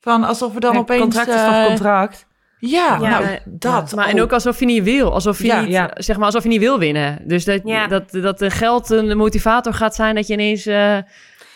van 0.00 0.24
alsof 0.24 0.52
we 0.52 0.60
dan 0.60 0.72
Ja, 0.72 0.78
opeens... 0.78 1.00
Contract 1.02 1.28
is 1.28 1.34
eh, 1.34 1.46
toch 1.58 1.66
contract? 1.66 2.26
Ja, 2.70 2.98
Ja, 3.00 3.08
nou, 3.08 3.24
nee, 3.24 3.38
dat. 3.44 3.92
Maar 3.94 4.08
en 4.08 4.20
ook 4.22 4.32
alsof 4.32 4.58
je 4.60 4.66
niet 4.66 4.82
wil. 4.84 5.12
Alsof 5.12 5.38
je 5.38 5.46
Ja, 5.46 5.60
niet, 5.60 5.70
ja. 5.70 5.90
zeg 5.94 6.16
maar, 6.16 6.26
alsof 6.26 6.42
je 6.42 6.48
niet 6.48 6.60
wil 6.60 6.78
winnen. 6.78 7.18
Dus 7.24 7.44
dat, 7.44 7.60
Ja. 7.64 7.86
dat, 7.86 8.10
dat 8.10 8.38
de 8.38 8.50
geld 8.50 8.90
een 8.90 9.16
motivator 9.16 9.74
gaat 9.74 9.94
zijn 9.94 10.14
dat 10.14 10.26
je 10.26 10.32
ineens 10.32 10.66
eh 10.66 10.96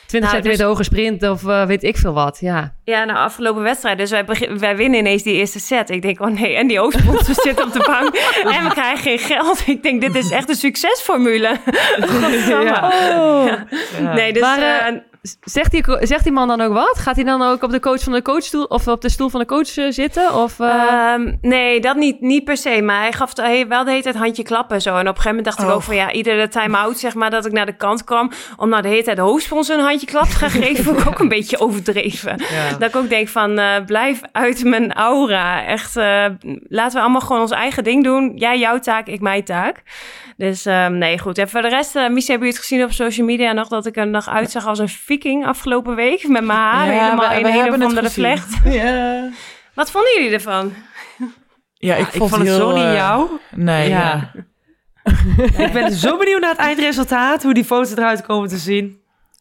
20 0.06 0.30
Nou, 0.30 0.42
centimeter 0.42 0.66
dus- 0.66 0.66
hoger 0.66 0.84
sprint 0.84 1.28
of 1.28 1.46
eh, 1.48 1.64
weet 1.66 1.82
ik 1.82 1.96
veel 1.96 2.12
wat. 2.12 2.38
Ja. 2.40 2.74
Ja, 2.84 3.04
nou, 3.04 3.18
afgelopen 3.18 3.62
wedstrijd. 3.62 3.98
Dus 3.98 4.10
wij, 4.10 4.24
begin- 4.24 4.58
wij 4.58 4.76
winnen 4.76 4.98
ineens 4.98 5.22
die 5.22 5.34
eerste 5.34 5.60
set. 5.60 5.90
Ik 5.90 6.02
denk, 6.02 6.20
oh 6.20 6.30
nee, 6.40 6.54
en 6.56 6.66
die 6.66 6.78
hoofdsponsor 6.78 7.34
zit 7.48 7.64
op 7.64 7.72
de 7.72 7.84
bank. 7.86 8.14
En 8.56 8.64
we 8.64 8.70
krijgen 8.70 8.98
geen 9.02 9.18
geld. 9.18 9.62
Ik 9.66 9.82
denk, 9.82 10.00
dit 10.00 10.14
is 10.14 10.30
echt 10.30 10.48
een 10.48 10.54
succesformule. 10.54 11.56
Ja. 12.48 12.92
Ja. 13.46 13.64
Nee, 14.14 14.32
dus... 14.32 14.42
Maar, 14.42 14.58
eh, 14.62 14.94
Zegt 15.40 15.70
die, 15.70 15.84
zegt 16.00 16.22
die 16.24 16.32
man 16.32 16.48
dan 16.48 16.60
ook 16.60 16.72
wat? 16.72 16.98
Gaat 16.98 17.14
hij 17.16 17.24
dan 17.24 17.42
ook 17.42 17.62
op 17.62 17.70
de 17.70 17.80
coach 17.80 18.02
van 18.02 18.12
de 18.12 18.22
coachstoel 18.22 18.64
of 18.64 18.88
op 18.88 19.00
de 19.00 19.08
stoel 19.08 19.28
van 19.28 19.40
de 19.40 19.46
coach 19.46 19.76
eh, 19.76 19.84
zitten? 19.88 20.34
Of, 20.34 20.60
eh, 20.60 20.66
Ehm, 20.68 21.34
nee, 21.40 21.80
dat 21.80 21.96
niet, 21.96 22.20
niet 22.20 22.44
per 22.44 22.56
se. 22.56 22.82
Maar 22.82 23.00
hij 23.00 23.12
gaf 23.12 23.36
hij 23.36 23.68
wel 23.68 23.84
de 23.84 23.90
hele 23.90 24.02
tijd 24.02 24.14
handje 24.16 24.42
klappen 24.42 24.76
en 24.76 24.82
zo. 24.82 24.90
En 24.90 25.00
op 25.00 25.06
een 25.06 25.22
gegeven 25.22 25.28
moment 25.36 25.44
dacht 25.44 25.58
ik 25.58 25.66
Oh. 25.66 25.74
ook 25.74 25.82
van 25.82 25.94
ja, 25.96 26.12
iedere 26.12 26.48
time-out 26.48 26.98
zeg 26.98 27.14
maar 27.14 27.30
dat 27.30 27.46
ik 27.46 27.52
naar 27.52 27.66
de 27.66 27.76
kant 27.76 28.04
kwam. 28.04 28.30
Om 28.56 28.68
nou 28.68 28.82
de 28.82 28.88
hele 28.88 29.02
tijd 29.02 29.16
de 29.16 29.22
hoofdsponsor 29.22 29.76
een 29.78 29.84
handje 29.84 30.06
klap 30.06 30.24
te 30.24 30.36
gaan 30.36 30.50
geven, 30.50 30.84
vond 30.84 30.98
ik 31.00 31.06
ook 31.10 31.18
een 31.18 31.28
beetje 31.28 31.58
overdreven. 31.60 32.42
Ja. 32.50 32.76
Dat 32.78 32.88
ik 32.88 32.96
ook 32.96 33.08
denk 33.08 33.28
van 33.28 33.58
eh, 33.58 33.84
blijf 33.86 34.20
uit 34.32 34.64
mijn 34.64 34.92
aura. 34.92 35.64
Echt, 35.64 35.94
laten 36.68 36.94
we 36.96 37.00
allemaal 37.00 37.20
gewoon 37.20 37.42
ons 37.42 37.50
eigen 37.50 37.84
ding 37.84 38.04
doen. 38.04 38.32
Jij 38.36 38.58
jouw 38.58 38.78
taak, 38.78 39.06
ik 39.06 39.20
mijn 39.20 39.44
taak. 39.44 39.82
Dus 40.36 40.66
ehm, 40.66 40.98
nee, 40.98 41.18
goed. 41.18 41.38
En 41.38 41.48
voor 41.48 41.62
de 41.62 41.68
rest, 41.68 41.96
uh, 41.96 42.08
Missie, 42.08 42.30
hebben 42.30 42.48
jullie 42.48 42.48
het 42.48 42.58
gezien 42.58 42.84
op 42.84 42.92
social 42.92 43.26
media 43.26 43.52
nog 43.52 43.68
dat 43.68 43.86
ik 43.86 43.96
er 43.96 44.06
nog 44.06 44.28
uitzag 44.28 44.66
als 44.66 44.78
een 44.78 44.88
viking 45.08 45.46
afgelopen 45.46 45.94
week? 45.94 46.28
Met 46.28 46.44
mijn 46.44 46.58
Ja, 46.58 46.82
helemaal 46.82 47.28
we- 47.28 47.34
in 47.38 47.46
een 47.46 47.66
of 47.66 47.72
het 47.72 47.82
andere 47.82 48.10
vlecht. 48.10 48.56
Ja, 48.80 49.28
Wat 49.74 49.90
vonden 49.90 50.10
jullie 50.16 50.32
ervan? 50.32 50.72
ja 51.74 51.94
ik, 51.94 52.06
Ik 52.06 52.12
vond 52.12 52.30
het 52.30 52.42
heel, 52.42 52.56
zo 52.56 52.72
niet 52.74 52.84
eh, 52.84 52.94
jou. 52.94 53.28
Nee, 53.50 53.88
ja. 53.88 53.98
Ja. 53.98 54.32
ik 55.66 55.72
ben 55.72 55.92
zo 55.92 56.16
benieuwd 56.16 56.40
naar 56.40 56.50
het 56.50 56.58
eindresultaat. 56.58 57.42
Hoe 57.42 57.54
die 57.54 57.64
foto's 57.64 57.92
eruit 57.92 58.22
komen 58.26 58.48
te 58.48 58.56
zien. 58.56 59.00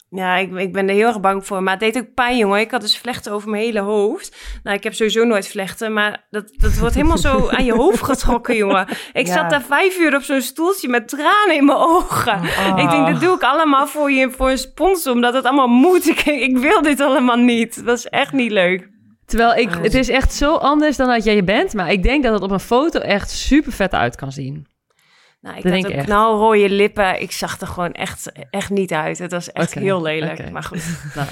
Ja, 0.10 0.36
ik, 0.36 0.54
ik 0.56 0.74
ben 0.74 0.88
er 0.90 0.96
heel 0.96 1.08
erg 1.08 1.20
bang 1.20 1.46
voor. 1.46 1.64
Maar 1.64 1.72
het 1.74 1.80
deed 1.94 1.98
ook 1.98 2.14
pijn, 2.14 2.38
jongen. 2.38 2.60
Ik 2.60 2.72
had 2.72 2.82
dus 2.82 2.98
vlechten 2.98 3.32
over 3.32 3.50
mijn 3.50 3.64
hele 3.64 3.80
hoofd. 3.80 4.36
Nou, 4.64 4.78
ik 4.78 4.84
heb 4.84 4.94
sowieso 4.94 5.24
nooit 5.24 5.48
vlechten. 5.48 5.94
Maar 5.94 6.26
dat, 6.30 6.54
dat 6.58 6.78
wordt 6.78 6.96
helemaal 6.96 7.18
zo 7.18 7.50
aan 7.50 7.66
je 7.66 7.74
hoofd 7.74 8.04
getrokken, 8.04 8.56
jongen. 8.66 8.88
Ik 9.14 9.28
Ja. 9.28 9.34
zat 9.34 9.50
daar 9.50 9.62
vijf 9.62 10.00
uur 10.00 10.16
op 10.16 10.22
zo'n 10.22 10.42
stoeltje 10.42 10.88
met 10.90 11.08
tranen 11.08 11.56
in 11.56 11.66
mijn 11.66 11.78
ogen. 11.78 12.44
Ik 12.78 12.90
denk, 12.90 13.08
dat 13.08 13.20
doe 13.22 13.36
ik 13.36 13.42
allemaal 13.44 13.88
voor, 13.88 14.12
je, 14.12 14.32
voor 14.32 14.50
een 14.50 14.58
sponsor. 14.58 15.14
Omdat 15.14 15.34
het 15.34 15.46
allemaal 15.46 15.68
moet. 15.68 16.08
Ik, 16.08 16.22
ik 16.26 16.58
wil 16.58 16.82
dit 16.82 17.02
allemaal 17.02 17.38
niet. 17.38 17.86
Dat 17.86 17.98
is 17.98 18.06
echt 18.06 18.34
niet 18.34 18.52
leuk. 18.52 18.90
Terwijl 19.26 19.56
ik, 19.56 19.70
het 19.82 19.94
is 19.94 20.10
echt 20.10 20.34
zo 20.34 20.56
anders 20.56 20.98
dan 20.98 21.08
dat 21.08 21.24
jij 21.24 21.36
je 21.36 21.44
bent. 21.44 21.74
Maar 21.74 21.92
ik 21.92 22.04
denk 22.04 22.24
dat 22.24 22.34
het 22.34 22.42
op 22.42 22.52
een 22.52 22.60
foto 22.60 23.00
echt 23.00 23.30
super 23.30 23.72
vet 23.72 23.94
uit 23.94 24.16
kan 24.16 24.32
zien. 24.32 24.68
Nou, 25.42 25.58
ik 25.58 25.64
Dat 25.64 25.72
had 25.72 25.82
denk 25.82 25.94
ook 25.94 26.00
echt. 26.00 26.06
knalrooie 26.06 26.70
lippen. 26.70 27.22
Ik 27.22 27.32
zag 27.32 27.62
er 27.62 27.68
gewoon 27.68 27.92
echt, 27.92 28.32
echt 28.50 28.70
niet 28.70 28.94
uit. 28.94 29.18
Het 29.20 29.32
was 29.32 29.52
echt 29.52 29.74
heel 29.74 30.02
lelijk. 30.02 30.52
Maar 30.52 30.64
goed. 30.64 30.84
Nou, 31.16 31.28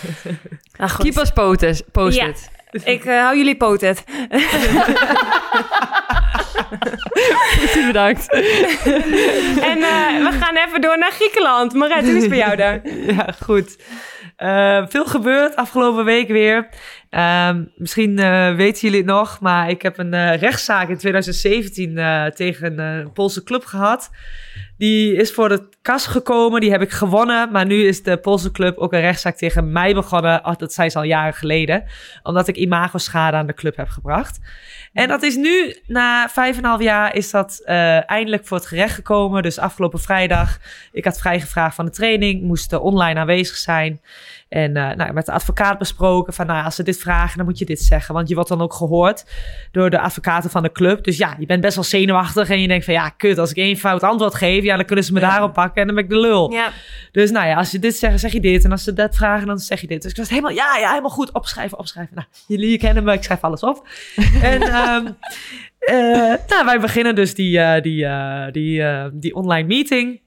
Nou, 0.77 0.89
goed. 0.91 1.03
keep 1.05 1.17
us 1.23 1.29
posted. 1.31 1.83
post 1.91 2.17
Ja. 2.17 2.25
it. 2.27 2.49
Ik 2.83 3.05
eh, 3.05 3.19
hou 3.19 3.37
jullie 3.37 3.57
potet. 3.57 4.03
Bedankt. 7.87 8.29
En 9.71 9.77
eh, 9.81 10.29
we 10.29 10.37
gaan 10.41 10.55
even 10.55 10.81
door 10.81 10.97
naar 10.97 11.11
Griekenland. 11.11 11.73
Maret, 11.73 12.03
hoe 12.05 12.13
is 12.15 12.21
het 12.21 12.29
bij 12.29 12.37
jou 12.37 12.55
daar? 12.55 12.81
Ja, 13.15 13.27
goed. 13.43 13.77
Eh, 14.35 14.83
veel 14.87 15.05
gebeurd 15.05 15.55
afgelopen 15.55 16.05
week 16.05 16.27
weer. 16.27 16.69
Ehm, 17.15 17.63
misschien 17.75 18.19
eh, 18.19 18.55
weten 18.55 18.81
jullie 18.81 18.97
het 18.97 19.07
nog, 19.07 19.39
maar 19.39 19.69
ik 19.69 19.81
heb 19.81 19.97
een 19.97 20.13
eh, 20.13 20.37
rechtszaak 20.37 20.89
in 20.89 20.97
2017 20.97 21.97
eh, 21.97 22.25
tegen 22.25 22.79
een 22.79 23.11
Poolse 23.11 23.43
club 23.43 23.65
gehad. 23.65 24.09
Die 24.77 25.15
is 25.15 25.31
voor 25.31 25.49
de 25.49 25.69
kas 25.81 26.05
gekomen, 26.05 26.61
die 26.61 26.71
heb 26.71 26.81
ik 26.81 26.91
gewonnen. 26.91 27.51
Maar 27.51 27.65
nu 27.65 27.87
is 27.87 28.03
de 28.03 28.17
Poolse 28.17 28.51
club 28.51 28.77
ook 28.77 28.93
een 28.93 28.99
rechtszaak 28.99 29.35
tegen 29.35 29.71
mij 29.71 29.93
begonnen. 29.93 30.55
Dat 30.57 30.73
zei 30.73 30.89
ze 30.89 30.97
al 30.97 31.03
jaren 31.03 31.33
geleden. 31.33 31.83
Omdat 32.23 32.47
ik 32.47 32.55
imagoschade 32.55 33.37
aan 33.37 33.47
de 33.47 33.53
club 33.53 33.75
heb 33.75 33.89
gebracht. 33.89 34.39
En 34.93 35.07
dat 35.07 35.23
is 35.23 35.35
nu, 35.35 35.75
na 35.87 36.29
vijf 36.29 36.57
en 36.57 36.63
een 36.63 36.69
half 36.69 36.81
jaar, 36.81 37.15
is 37.15 37.31
dat 37.31 37.61
eindelijk 38.05 38.47
voor 38.47 38.57
het 38.57 38.65
gerecht 38.65 38.95
gekomen. 38.95 39.43
Dus 39.43 39.59
afgelopen 39.59 39.99
vrijdag, 39.99 40.57
ik 40.91 41.05
had 41.05 41.19
vrijgevraagd 41.19 41.75
van 41.75 41.85
de 41.85 41.91
training, 41.91 42.41
moest 42.41 42.73
online 42.73 43.19
aanwezig 43.19 43.55
zijn. 43.55 44.01
En 44.49 44.75
eh, 44.77 44.95
nou, 44.95 45.13
met 45.13 45.25
de 45.25 45.31
advocaat 45.31 45.77
besproken 45.77 46.33
van, 46.33 46.45
nou, 46.45 46.65
als 46.65 46.75
ze 46.75 46.83
dit 46.83 46.97
vragen, 46.97 47.37
dan 47.37 47.45
moet 47.45 47.59
je 47.59 47.65
dit 47.65 47.79
zeggen. 47.81 48.13
Want 48.13 48.27
je 48.29 48.33
wordt 48.35 48.49
dan 48.49 48.61
ook 48.61 48.73
gehoord 48.73 49.25
door 49.71 49.89
de 49.89 49.99
advocaten 49.99 50.49
van 50.49 50.63
de 50.63 50.71
club. 50.71 51.03
Dus 51.03 51.17
ja, 51.17 51.35
je 51.39 51.45
bent 51.45 51.61
best 51.61 51.75
wel 51.75 51.83
zenuwachtig 51.83 52.49
en 52.49 52.61
je 52.61 52.67
denkt 52.67 52.85
van, 52.85 52.93
ja, 52.93 53.09
kut, 53.09 53.37
als 53.37 53.49
ik 53.49 53.57
één 53.57 53.77
fout 53.77 54.03
antwoord 54.03 54.35
geef, 54.35 54.63
ja, 54.63 54.75
dan 54.75 54.85
kunnen 54.85 55.05
ze 55.05 55.13
me 55.13 55.19
Ja. 55.19 55.29
daarop 55.29 55.53
pakken 55.53 55.81
en 55.81 55.85
dan 55.87 55.95
ben 55.95 56.03
ik 56.03 56.09
de 56.09 56.19
lul. 56.19 56.51
Ja, 56.51 56.69
Dus 57.11 57.31
nou 57.31 57.47
ja, 57.47 57.55
als 57.55 57.71
je 57.71 57.79
dit 57.79 57.95
zegt, 57.95 58.19
zeg 58.19 58.31
je 58.31 58.39
dit. 58.39 58.63
En 58.63 58.71
als 58.71 58.83
ze 58.83 58.93
dat 58.93 59.15
vragen, 59.15 59.47
dan 59.47 59.57
zeg 59.59 59.81
je 59.81 59.87
dit. 59.87 60.01
Dus 60.01 60.11
ik 60.11 60.17
was 60.17 60.29
helemaal, 60.29 60.51
ja, 60.51 60.77
ja, 60.77 60.89
helemaal 60.89 61.09
goed. 61.09 61.31
Opschrijven, 61.31 61.79
opschrijven. 61.79 62.15
Nou, 62.15 62.27
jullie 62.47 62.77
kennen 62.77 63.03
me, 63.03 63.13
ik 63.13 63.23
schrijf 63.23 63.41
alles 63.41 63.61
op. 63.61 63.87
en 64.41 64.61
ehm, 64.61 65.05
eh, 65.79 66.33
nou, 66.47 66.65
wij 66.65 66.79
beginnen 66.79 67.15
dus 67.15 67.35
die, 67.35 67.59
eh, 67.59 67.81
die, 67.81 68.07
die, 68.51 68.83
die 69.19 69.35
online 69.35 69.67
meeting. 69.67 70.23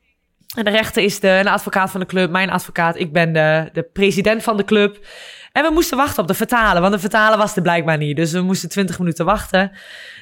En 0.57 0.65
de 0.65 0.71
rechter 0.71 1.03
is 1.03 1.21
de, 1.21 1.43
advocaat 1.45 1.91
van 1.91 2.01
de 2.01 2.07
club, 2.07 2.31
mijn 2.31 2.51
advocaat. 2.51 2.99
Ik 2.99 3.13
ben 3.13 3.33
de, 3.33 3.71
de 3.73 3.83
president 3.83 4.43
van 4.43 4.57
de 4.57 4.65
club. 4.65 5.07
En 5.53 5.63
we 5.65 5.71
moesten 5.71 5.97
wachten 5.97 6.23
op 6.23 6.29
de 6.29 6.35
vertaler, 6.35 6.81
want 6.81 6.93
de 6.93 6.99
vertaler 6.99 7.39
was 7.39 7.57
er 7.57 7.63
blijkbaar 7.63 7.99
niet. 7.99 8.17
Dus 8.17 8.33
we 8.33 8.41
moesten 8.41 8.69
20 8.69 8.99
minuten 8.99 9.25
wachten. 9.25 9.73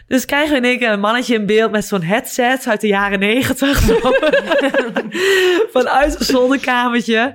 Dus 0.06 0.24
krijgen 0.24 0.50
we 0.50 0.56
in 0.56 0.64
één 0.64 0.78
keer 0.78 0.90
een 0.90 1.00
mannetje 1.00 1.34
in 1.34 1.46
beeld 1.46 1.70
met 1.70 1.84
zo'n 1.84 2.02
headset 2.02 2.66
uit 2.66 2.80
de 2.80 2.86
jaren 2.86 3.18
negentig. 3.18 3.80
Vanuit 5.72 6.18
een 6.18 6.24
zolderkamertje. 6.24 7.34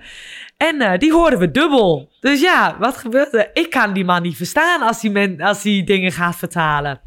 En 0.57 0.81
eh, 0.81 0.99
die 0.99 1.11
hoorden 1.11 1.39
we 1.39 1.51
dubbel. 1.51 2.09
Dus 2.19 2.41
ja, 2.41 2.75
wat 2.79 2.97
gebeurde? 2.97 3.49
Ik 3.53 3.69
kan 3.69 3.93
die 3.93 4.05
man 4.05 4.21
niet 4.21 4.37
verstaan 4.37 4.81
als 4.81 5.01
die, 5.01 5.11
men, 5.11 5.41
als 5.41 5.61
die 5.61 5.83
dingen 5.83 6.11
gaat 6.11 6.35
vertalen. 6.35 7.01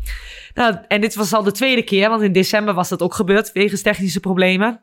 Nou, 0.55 0.77
en 0.89 1.01
dit 1.01 1.15
was 1.15 1.33
al 1.33 1.43
de 1.43 1.53
tweede 1.53 1.83
keer, 1.83 2.09
want 2.09 2.23
in 2.23 2.33
december 2.33 2.75
was 2.75 2.89
dat 2.89 3.03
ook 3.03 3.15
gebeurd 3.15 3.53
wegens 3.53 3.83
technische 3.83 4.21
problemen. 4.21 4.81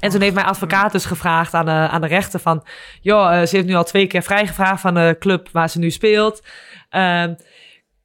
En 0.00 0.10
toen 0.10 0.20
heeft 0.20 0.34
mijn 0.34 0.46
advocaat 0.46 0.92
dus 0.92 1.04
gevraagd 1.04 1.54
aan 1.54 1.64
de, 1.64 1.70
aan 1.70 2.00
de 2.00 2.06
rechter 2.06 2.40
van... 2.40 2.64
joh, 3.00 3.40
eh, 3.40 3.46
ze 3.46 3.56
heeft 3.56 3.68
nu 3.68 3.74
al 3.74 3.84
twee 3.84 4.06
keer 4.06 4.22
vrijgevraagd 4.22 4.80
van 4.80 4.94
de 4.94 5.16
club 5.18 5.48
waar 5.52 5.70
ze 5.70 5.78
nu 5.78 5.90
speelt. 5.90 6.42
Ehm, 6.90 7.34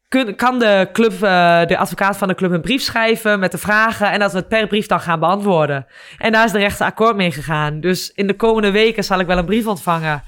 kun, 0.08 0.36
kan 0.36 0.60
de, 0.60 0.90
club, 0.94 1.12
eh, 1.12 1.66
de 1.66 1.78
advocaat 1.78 2.18
van 2.18 2.28
de 2.28 2.36
club 2.36 2.52
een 2.52 2.62
brief 2.62 2.82
schrijven 2.82 3.40
met 3.40 3.52
de 3.52 3.58
vragen... 3.58 4.12
en 4.12 4.20
dat 4.20 4.32
we 4.32 4.38
het 4.38 4.48
per 4.48 4.68
brief 4.68 4.86
dan 4.86 5.00
gaan 5.00 5.20
beantwoorden. 5.20 5.86
En 6.18 6.32
daar 6.32 6.46
is 6.46 6.52
de 6.52 6.60
rechter 6.60 6.86
akkoord 6.86 7.16
mee 7.16 7.32
gegaan. 7.32 7.80
Dus 7.80 8.12
in 8.12 8.28
de 8.28 8.36
komende 8.36 8.72
weken 8.72 9.04
zal 9.04 9.20
ik 9.20 9.28
wel 9.28 9.38
een 9.38 9.46
brief 9.46 9.68
ontvangen. 9.68 10.24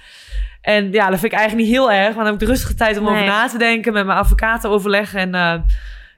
En 0.62 0.92
ja, 0.92 1.10
dat 1.10 1.20
vind 1.20 1.32
ik 1.34 1.38
eigenlijk 1.40 1.68
niet 1.68 1.78
heel 1.78 1.92
erg. 1.92 2.04
Want 2.06 2.16
dan 2.16 2.26
heb 2.26 2.34
ik 2.34 2.40
de 2.40 2.46
rustige 2.46 2.74
tijd 2.76 2.98
om 2.98 3.04
Nee. 3.04 3.14
over 3.14 3.26
na 3.26 3.48
te 3.48 3.58
denken... 3.58 3.94
met 3.94 4.06
mijn 4.06 4.18
advocaat 4.18 4.62
te 4.62 4.68
overleggen. 4.68 5.20
En 5.20 5.36
eh, 5.36 5.62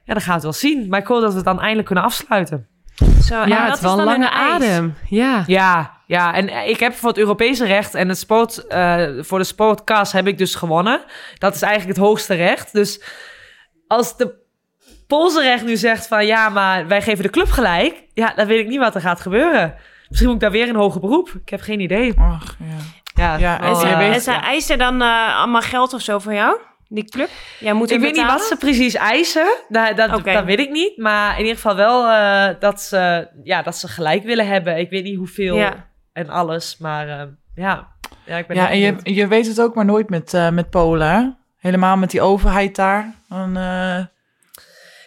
ja, 0.04 0.14
dan 0.14 0.20
gaan 0.20 0.26
we 0.26 0.32
het 0.32 0.42
wel 0.42 0.52
zien. 0.52 0.88
Maar 0.88 1.00
ik 1.00 1.06
hoop 1.06 1.20
dat 1.20 1.30
we 1.30 1.36
het 1.36 1.44
dan 1.44 1.60
eindelijk 1.60 1.86
kunnen 1.86 2.04
afsluiten. 2.04 2.66
Zo, 3.22 3.40
en 3.40 3.48
Ja, 3.48 3.56
dat 3.60 3.66
het 3.66 3.76
is 3.76 3.80
wel 3.82 3.90
een 3.90 3.96
dan 3.96 4.06
lange 4.06 4.24
hun 4.24 4.32
eis. 4.60 4.70
adem. 4.70 4.94
Ja. 5.08 5.44
Ja, 5.46 5.98
ja, 6.06 6.34
en 6.34 6.68
ik 6.68 6.80
heb 6.80 6.94
voor 6.94 7.08
het 7.08 7.18
Europese 7.18 7.64
recht 7.66 7.94
en 7.94 8.08
het 8.08 8.18
sport, 8.18 8.66
eh, 8.66 9.06
voor 9.20 9.38
de 9.38 9.44
sportkas 9.44 10.12
heb 10.12 10.26
ik 10.26 10.38
dus 10.38 10.54
gewonnen. 10.54 11.00
Dat 11.38 11.54
is 11.54 11.62
eigenlijk 11.62 11.96
het 11.98 12.06
hoogste 12.06 12.34
recht. 12.34 12.72
Dus 12.72 13.02
als 13.86 14.16
de 14.16 14.38
Poolse 15.06 15.42
recht 15.42 15.64
nu 15.64 15.76
zegt 15.76 16.06
van 16.06 16.26
ja, 16.26 16.48
maar 16.48 16.86
wij 16.86 17.02
geven 17.02 17.22
de 17.24 17.30
club 17.30 17.50
gelijk, 17.50 18.02
ja, 18.14 18.32
dan 18.36 18.46
weet 18.46 18.60
ik 18.60 18.68
niet 18.68 18.78
wat 18.78 18.94
er 18.94 19.00
gaat 19.00 19.20
gebeuren. 19.20 19.74
Misschien 20.08 20.26
moet 20.30 20.36
ik 20.36 20.42
daar 20.42 20.50
weer 20.60 20.68
een 20.68 20.76
hoger 20.76 21.00
beroep. 21.00 21.28
Ik 21.42 21.48
heb 21.48 21.60
geen 21.60 21.80
idee. 21.80 22.14
Ach, 22.18 22.56
ja. 22.58 22.76
Ja, 23.14 23.36
Ja, 23.36 23.60
En 23.60 24.12
en 24.12 24.20
ze 24.20 24.32
eisen 24.32 24.78
dan 24.78 25.02
eh, 25.02 25.38
allemaal 25.38 25.60
geld 25.60 25.92
of 25.92 26.00
zo 26.00 26.18
van 26.18 26.34
jou? 26.34 26.58
Die 26.92 27.04
club? 27.04 27.28
Jij 27.60 27.72
moet 27.72 27.90
ik 27.90 28.00
weet 28.00 28.14
niet 28.16 28.26
wat 28.26 28.42
ze 28.42 28.56
precies 28.56 28.94
eisen. 28.94 29.56
Dat, 29.68 29.96
dat, 29.96 30.14
Oké. 30.14 30.32
dat 30.32 30.44
weet 30.44 30.58
ik 30.58 30.70
niet. 30.70 30.96
Maar 30.96 31.32
in 31.32 31.38
ieder 31.40 31.54
geval 31.54 31.76
wel 31.76 32.08
eh, 32.10 32.48
dat, 32.60 32.80
ze, 32.80 33.28
ja, 33.44 33.62
dat 33.62 33.76
ze 33.76 33.88
gelijk 33.88 34.22
willen 34.24 34.46
hebben. 34.46 34.78
Ik 34.78 34.90
weet 34.90 35.04
niet 35.04 35.16
hoeveel 35.16 35.56
Ja. 35.56 35.88
en 36.12 36.28
alles. 36.28 36.76
Maar 36.78 37.08
eh, 37.08 37.22
ja. 37.54 37.86
ja, 38.26 38.36
ik 38.36 38.46
ben 38.46 38.56
Ja, 38.56 38.70
en 38.70 38.78
je, 38.78 38.96
je 39.02 39.26
weet 39.26 39.46
het 39.46 39.60
ook 39.60 39.74
maar 39.74 39.84
nooit 39.84 40.10
met, 40.10 40.34
eh, 40.34 40.50
met 40.50 40.70
Polen, 40.70 41.08
hè? 41.10 41.28
Helemaal 41.58 41.96
met 41.96 42.10
die 42.10 42.20
overheid 42.20 42.76
daar. 42.76 43.14
Dan, 43.28 43.56
eh, 43.56 44.04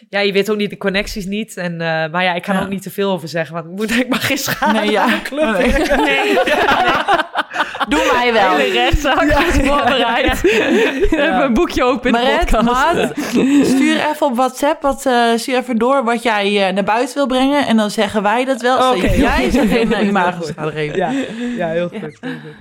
Ja, 0.09 0.19
je 0.19 0.31
weet 0.31 0.49
ook 0.51 0.57
niet 0.57 0.69
de 0.69 0.77
connecties 0.77 1.25
niet. 1.25 1.57
En, 1.57 1.71
eh, 1.81 2.11
maar 2.11 2.23
ja, 2.23 2.33
ik 2.33 2.41
kan 2.41 2.53
er 2.53 2.59
Ja. 2.59 2.65
ook 2.65 2.71
niet 2.73 2.81
te 2.81 2.89
veel 2.91 3.11
over 3.11 3.27
zeggen. 3.27 3.53
Want 3.55 3.65
ik, 3.65 3.71
moet, 3.71 3.91
ik 4.05 4.13
geen 4.15 4.37
schade 4.37 4.79
Nee, 4.79 4.91
ja. 4.91 5.03
aan 5.03 5.09
de 5.09 5.21
club. 5.21 5.57
Nee. 5.97 6.37
Doe 7.87 8.09
mij 8.13 8.33
wel. 8.33 8.55
Hele 8.55 8.73
rechtszaak 8.73 9.23
is 9.23 9.67
voorbereid. 9.67 10.43
Even 10.43 11.43
een 11.43 11.53
boekje 11.53 11.83
open 11.83 12.09
in 12.09 12.15
de 12.15 12.21
Maret, 12.21 12.61
maat, 12.61 13.11
stuur 13.65 13.95
even 14.11 14.27
op 14.27 14.35
WhatsApp, 14.35 14.81
wat, 14.81 15.05
eh, 15.05 15.31
stuur 15.35 15.57
even 15.57 15.77
door 15.77 16.03
wat 16.03 16.23
jij 16.23 16.67
eh, 16.67 16.73
naar 16.73 16.83
buiten 16.83 17.15
wil 17.15 17.27
brengen. 17.27 17.67
En 17.67 17.77
dan 17.77 17.91
zeggen 17.91 18.23
wij 18.23 18.45
dat 18.45 18.61
wel. 18.61 18.95
Oké, 18.95 19.07
jij 19.07 19.31
heel 19.31 19.51
ze 19.51 19.59
goed. 19.59 19.69
geen 19.69 19.77
Heel 19.77 19.91
uh, 19.91 19.97
goed. 19.97 20.07
imagoschade 20.07 20.71
geven. 20.71 20.97
Ja, 20.97 21.11
ja 21.57 21.67
heel 21.67 21.89
goed. 21.89 21.99
heel 21.99 22.11
goed. 22.19 22.55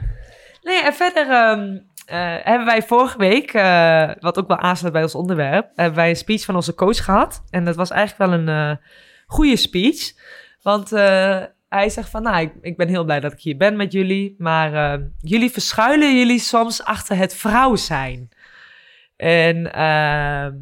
Nee, 0.63 0.83
en 0.83 0.95
verder 0.95 1.31
ehm, 1.31 1.77
eh, 2.07 2.35
hebben 2.43 2.67
wij 2.67 2.83
vorige 2.83 3.19
week, 3.19 3.53
eh, 3.53 4.11
wat 4.21 4.39
ook 4.39 4.49
wel 4.49 4.59
aansluit 4.59 4.93
bij 4.93 5.03
ons 5.03 5.15
onderwerp, 5.15 5.71
hebben 5.75 5.97
wij 5.97 6.09
een 6.09 6.17
speech 6.17 6.45
van 6.45 6.55
onze 6.55 6.75
coach 6.75 7.05
gehad. 7.05 7.43
En 7.51 7.65
dat 7.65 7.77
was 7.77 7.91
eigenlijk 7.91 8.31
wel 8.31 8.41
een 8.41 8.49
eh 8.49 8.77
goede 9.27 9.57
speech. 9.57 10.13
Want 10.63 10.93
eh, 10.93 11.43
hij 11.73 11.89
zegt 11.89 12.09
van, 12.09 12.23
nou, 12.23 12.41
ik, 12.41 12.53
ik 12.61 12.77
ben 12.77 12.89
heel 12.89 13.05
blij 13.05 13.21
dat 13.21 13.33
ik 13.33 13.41
hier 13.41 13.57
ben 13.57 13.77
met 13.77 13.93
jullie. 13.93 14.35
Maar 14.39 14.75
eh, 14.75 15.01
jullie 15.19 15.51
verschuilen 15.51 16.19
jullie 16.19 16.39
soms 16.39 16.85
achter 16.85 17.17
het 17.17 17.35
vrouw 17.35 17.77
zijn. 17.77 18.29
En 19.17 19.73
ehm, 19.73 20.55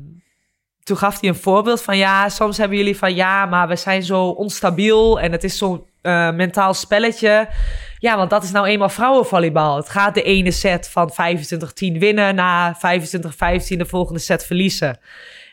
toen 0.83 0.97
gaf 0.97 1.21
hij 1.21 1.29
een 1.29 1.35
voorbeeld 1.35 1.83
van, 1.83 1.97
ja, 1.97 2.29
soms 2.29 2.57
hebben 2.57 2.77
jullie 2.77 2.97
van, 2.97 3.15
ja, 3.15 3.47
maar 3.47 3.69
we 3.69 3.77
zijn 3.77 4.03
zo 4.03 4.25
onstabiel 4.25 5.21
en 5.21 5.33
het 5.33 5.45
is 5.45 5.59
zo'n 5.59 5.87
eh, 6.03 6.31
mentaal 6.31 6.75
spelletje. 6.75 7.49
Ja, 7.99 8.17
want 8.17 8.31
dat 8.31 8.43
is 8.43 8.51
nou 8.51 8.67
eenmaal 8.67 8.89
vrouwenvolleybal. 8.89 9.77
Het 9.77 9.89
gaat 9.89 10.15
de 10.15 10.23
ene 10.23 10.51
set 10.51 10.89
van 10.89 11.13
25-10 11.13 11.99
winnen, 11.99 12.35
na 12.35 12.77
25-15 12.77 12.79
de 13.77 13.87
volgende 13.87 14.21
set 14.21 14.47
verliezen. 14.47 14.99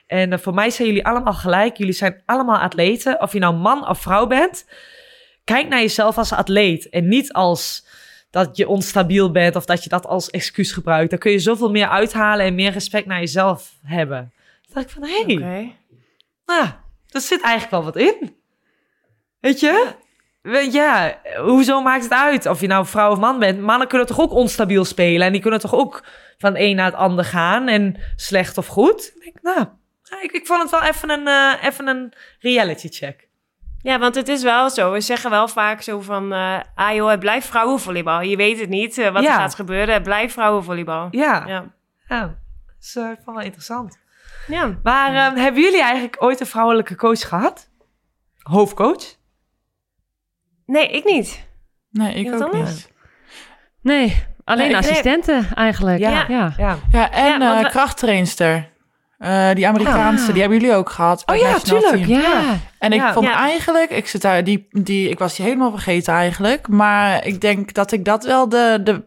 En 0.07 0.33
eh, 0.33 0.39
voor 0.39 0.53
mij 0.53 0.69
zijn 0.69 0.87
jullie 0.87 1.05
allemaal 1.05 1.33
gelijk. 1.33 1.77
Jullie 1.77 1.93
zijn 1.93 2.21
allemaal 2.25 2.57
atleten. 2.57 3.21
Of 3.21 3.33
je 3.33 3.39
nou 3.39 3.55
man 3.55 3.87
of 3.87 3.99
vrouw 3.99 4.27
bent. 4.27 4.65
Kijk 5.47 5.67
naar 5.67 5.79
jezelf 5.79 6.17
als 6.17 6.31
atleet. 6.31 6.89
En 6.89 7.07
niet 7.07 7.33
als 7.33 7.87
dat 8.29 8.57
je 8.57 8.67
onstabiel 8.67 9.31
bent 9.31 9.55
of 9.55 9.65
dat 9.65 9.83
je 9.83 9.89
dat 9.89 10.05
als 10.05 10.29
excuus 10.29 10.71
gebruikt. 10.71 11.09
Dan 11.09 11.19
kun 11.19 11.31
je 11.31 11.39
zoveel 11.39 11.71
meer 11.71 11.87
uithalen 11.87 12.45
en 12.45 12.55
meer 12.55 12.71
respect 12.71 13.05
naar 13.05 13.19
jezelf 13.19 13.73
hebben. 13.83 14.33
Toen 14.65 14.73
dacht 14.73 14.85
ik 14.85 14.91
van, 14.91 15.03
hé, 15.03 15.45
hey, 15.45 15.75
nou, 16.45 16.67
er 17.09 17.21
zit 17.21 17.41
eigenlijk 17.41 17.71
wel 17.71 17.83
wat 17.83 17.95
in. 17.95 18.35
Weet 19.39 19.59
je? 19.59 19.93
Ja, 20.71 21.21
hoezo 21.37 21.81
maakt 21.81 22.03
het 22.03 22.13
uit 22.13 22.45
of 22.45 22.61
je 22.61 22.67
nou 22.67 22.85
vrouw 22.85 23.11
of 23.11 23.19
man 23.19 23.39
bent? 23.39 23.59
Mannen 23.59 23.87
kunnen 23.87 24.07
toch 24.07 24.19
ook 24.19 24.31
onstabiel 24.31 24.85
spelen 24.85 25.25
en 25.25 25.31
die 25.31 25.41
kunnen 25.41 25.59
toch 25.59 25.75
ook 25.75 26.05
van 26.37 26.53
het 26.53 26.61
een 26.61 26.75
naar 26.75 26.85
het 26.85 26.95
ander 26.95 27.25
gaan 27.25 27.67
en 27.67 27.95
slecht 28.15 28.57
of 28.57 28.67
goed? 28.67 29.13
Ik 29.15 29.23
denk, 29.23 29.41
nou, 29.41 29.67
ik, 30.21 30.31
ik 30.31 30.45
vond 30.45 30.61
het 30.61 30.71
wel 30.71 30.83
even 30.83 31.09
een, 31.09 31.27
eh, 31.27 31.67
even 31.67 31.87
een 31.87 32.13
reality 32.39 32.87
check. 32.89 33.26
Ja, 33.87 33.99
want 33.99 34.15
het 34.15 34.27
is 34.27 34.43
wel 34.43 34.69
zo. 34.69 34.91
We 34.91 35.01
zeggen 35.01 35.29
wel 35.29 35.47
vaak 35.47 35.81
zo 35.81 36.01
van... 36.01 36.33
eh 36.33 36.59
ah 36.75 36.93
joh, 36.95 37.09
het 37.09 37.19
blijft 37.19 37.47
vrouwenvolleybal. 37.47 38.21
Je 38.21 38.35
weet 38.35 38.59
het 38.59 38.69
niet 38.69 38.97
eh, 38.97 39.11
wat 39.11 39.23
Ja. 39.23 39.33
er 39.33 39.39
gaat 39.39 39.55
gebeuren. 39.55 39.93
Het 39.93 40.03
blijft 40.03 40.33
vrouwenvolleybal. 40.33 41.07
Ja, 41.11 41.43
ja. 41.47 41.65
Ja. 42.07 42.21
dat 42.21 42.75
is 42.79 42.95
eh, 42.95 43.09
ik 43.09 43.17
vond 43.23 43.35
wel 43.37 43.45
interessant. 43.45 43.97
ja. 44.47 44.77
Maar 44.83 45.13
ehm, 45.13 45.35
hebben 45.35 45.61
jullie 45.61 45.81
eigenlijk 45.81 46.15
ooit 46.19 46.39
een 46.39 46.45
vrouwelijke 46.45 46.95
coach 46.95 47.27
gehad? 47.27 47.69
Hoofdcoach? 48.41 49.15
Nee, 50.65 50.87
ik 50.87 51.03
niet. 51.05 51.47
Nee, 51.89 52.13
ik 52.13 52.23
Iemand 52.25 52.43
ook 52.43 52.51
anders? 52.53 52.71
niet. 52.73 52.91
Nee, 53.81 54.23
alleen 54.43 54.67
Nee, 54.67 54.77
assistenten 54.77 55.47
eigenlijk. 55.55 55.99
Ja. 55.99 56.25
Ja. 56.27 56.53
ja. 56.91 57.11
En 57.11 57.41
eh, 57.41 57.61
we- 57.61 57.69
krachttrainster. 57.69 58.69
Eh, 59.17 59.49
die 59.53 59.67
Amerikaanse, 59.67 60.25
Ah. 60.27 60.31
die 60.31 60.41
hebben 60.41 60.59
jullie 60.59 60.75
ook 60.75 60.89
gehad. 60.89 61.23
Oh 61.25 61.35
ja, 61.35 61.57
tuurlijk. 61.59 62.05
team. 62.05 62.07
Ja. 62.21 62.41
En 62.79 62.93
ik 62.93 62.99
Ja. 62.99 63.13
vond 63.13 63.25
Ja. 63.25 63.35
eigenlijk, 63.39 63.89
ik 63.89 64.07
zit 64.07 64.21
daar, 64.21 64.43
die, 64.43 64.67
die, 64.71 65.09
ik 65.09 65.19
was 65.19 65.35
die 65.35 65.45
helemaal 65.45 65.71
vergeten 65.71 66.13
eigenlijk. 66.13 66.67
Maar 66.67 67.25
ik 67.25 67.41
denk 67.41 67.73
dat 67.73 67.91
ik 67.91 68.05
dat 68.05 68.23
wel 68.25 68.49
de, 68.49 68.79
de, 68.83 69.05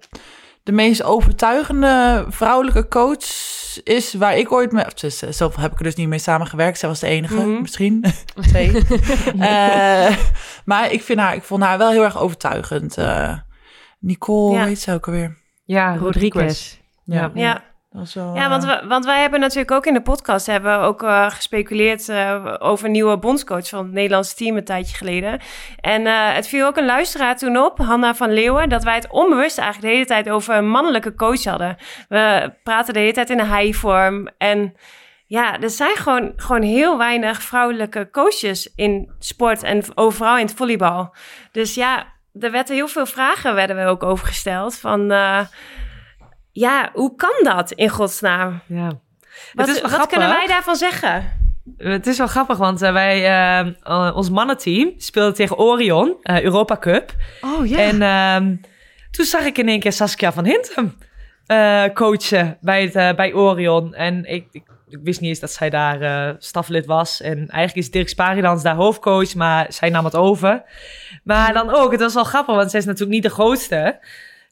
de 0.62 0.72
meest 0.72 1.02
overtuigende 1.02 2.24
vrouwelijke 2.28 2.88
coach 2.88 3.48
is 3.84 4.14
waar 4.14 4.36
ik 4.36 4.52
ooit 4.52 4.72
mee. 4.72 4.84
Dus, 4.94 5.18
zoveel 5.18 5.62
heb 5.62 5.72
ik 5.72 5.78
er 5.78 5.84
dus 5.84 5.94
niet 5.94 6.08
mee 6.08 6.18
samengewerkt. 6.18 6.78
Zij 6.78 6.88
was 6.88 7.00
de 7.00 7.06
enige, 7.06 7.34
Mhm. 7.34 7.60
misschien. 7.60 8.04
Twee. 8.50 8.72
Eh, 9.38 10.16
maar 10.64 10.92
ik, 10.92 11.02
vind 11.02 11.18
haar, 11.20 11.34
ik 11.34 11.42
vond 11.42 11.62
haar 11.62 11.78
wel 11.78 11.90
heel 11.90 12.04
erg 12.04 12.18
overtuigend. 12.18 12.96
Eh, 12.96 13.32
Nicole, 14.00 14.58
Ja. 14.58 14.64
heet 14.64 14.80
ze 14.80 14.92
ook 14.92 15.06
alweer. 15.06 15.36
Ja, 15.64 15.96
Rodriguez. 15.96 16.76
Ja. 17.04 17.30
Ja. 17.34 17.62
Wel, 17.90 18.34
Ja, 18.34 18.48
want, 18.48 18.64
eh, 18.64 18.80
we, 18.80 18.86
want 18.86 19.04
wij 19.04 19.20
hebben 19.20 19.40
natuurlijk 19.40 19.70
ook 19.70 19.86
in 19.86 19.94
de 19.94 20.02
podcast 20.02 20.46
hebben 20.46 20.80
we 20.80 20.86
ook 20.86 21.02
eh, 21.02 21.30
gespeculeerd 21.30 22.08
eh, 22.08 22.54
over 22.58 22.86
een 22.86 22.92
nieuwe 22.92 23.18
bondscoach 23.18 23.68
van 23.68 23.84
het 23.84 23.92
Nederlandse 23.92 24.34
team 24.34 24.56
een 24.56 24.64
tijdje 24.64 24.96
geleden. 24.96 25.40
En 25.80 26.06
het 26.34 26.48
viel 26.48 26.66
ook 26.66 26.76
een 26.76 26.84
luisteraar 26.84 27.36
toen 27.36 27.56
op, 27.56 27.78
Hanna 27.78 28.14
van 28.14 28.32
Leeuwen, 28.32 28.68
dat 28.68 28.84
wij 28.84 28.94
het 28.94 29.10
onbewust 29.10 29.58
eigenlijk 29.58 29.88
de 29.88 29.94
hele 29.98 30.08
tijd 30.08 30.30
over 30.30 30.54
een 30.54 30.68
mannelijke 30.68 31.14
coach 31.14 31.44
hadden. 31.44 31.76
We 32.08 32.52
praten 32.62 32.94
de 32.94 33.00
hele 33.00 33.12
tijd 33.12 33.30
in 33.30 33.38
een 33.38 33.48
hij-vorm 33.48 34.28
en 34.38 34.74
ja, 35.26 35.60
er 35.60 35.70
zijn 35.70 35.96
gewoon, 35.96 36.32
gewoon 36.36 36.62
heel 36.62 36.98
weinig 36.98 37.42
vrouwelijke 37.42 38.08
coaches 38.10 38.72
in 38.74 39.10
sport 39.18 39.62
en 39.62 39.82
overal 39.94 40.38
in 40.38 40.46
het 40.46 40.54
volleybal. 40.54 41.14
Dus 41.52 41.74
ja, 41.74 42.06
er 42.40 42.50
werden 42.50 42.74
heel 42.74 42.88
veel 42.88 43.06
vragen 43.06 43.54
werden 43.54 43.76
we 43.76 43.84
ook 43.84 44.02
over 44.02 44.26
gesteld 44.26 44.78
van... 44.78 45.12
ja, 46.60 46.90
hoe 46.92 47.14
kan 47.16 47.40
dat 47.42 47.72
in 47.72 47.88
godsnaam? 47.88 48.60
Ja. 48.66 48.88
Wat, 49.52 49.68
is 49.68 49.80
wat 49.80 50.06
kunnen 50.06 50.28
wij 50.28 50.46
daarvan 50.46 50.76
zeggen? 50.76 51.38
Het 51.76 52.06
is 52.06 52.18
wel 52.18 52.26
grappig, 52.26 52.58
want 52.58 52.82
eh, 52.82 52.92
wij, 52.92 53.26
eh, 53.82 54.16
ons 54.16 54.30
mannenteam 54.30 54.92
speelde 54.96 55.32
tegen 55.32 55.58
Orion, 55.58 56.16
Europa 56.22 56.76
Cup. 56.76 57.14
Oh 57.40 57.66
ja. 57.66 57.78
En 57.78 58.02
ehm, 58.02 58.56
toen 59.10 59.24
zag 59.24 59.44
ik 59.44 59.58
in 59.58 59.68
één 59.68 59.80
keer 59.80 59.92
Saskia 59.92 60.32
van 60.32 60.44
Hintem 60.44 60.96
coachen 61.94 62.58
bij, 62.60 62.82
het, 62.82 63.16
bij 63.16 63.34
Orion. 63.34 63.94
En 63.94 64.24
ik, 64.24 64.46
ik, 64.52 64.62
ik 64.88 64.98
wist 65.02 65.20
niet 65.20 65.28
eens 65.28 65.40
dat 65.40 65.52
zij 65.52 65.70
daar 65.70 66.34
staflid 66.38 66.86
was. 66.86 67.20
En 67.20 67.36
eigenlijk 67.36 67.76
is 67.76 67.90
Dirk 67.90 68.08
Sparidans 68.08 68.62
daar 68.62 68.74
hoofdcoach, 68.74 69.34
maar 69.34 69.72
zij 69.72 69.90
nam 69.90 70.04
het 70.04 70.16
over. 70.16 70.62
Maar 71.24 71.52
dan 71.52 71.70
ook, 71.70 71.92
het 71.92 72.00
was 72.00 72.14
wel 72.14 72.24
grappig, 72.24 72.54
want 72.54 72.70
zij 72.70 72.80
is 72.80 72.86
natuurlijk 72.86 73.12
niet 73.12 73.22
de 73.22 73.30
grootste. 73.30 73.98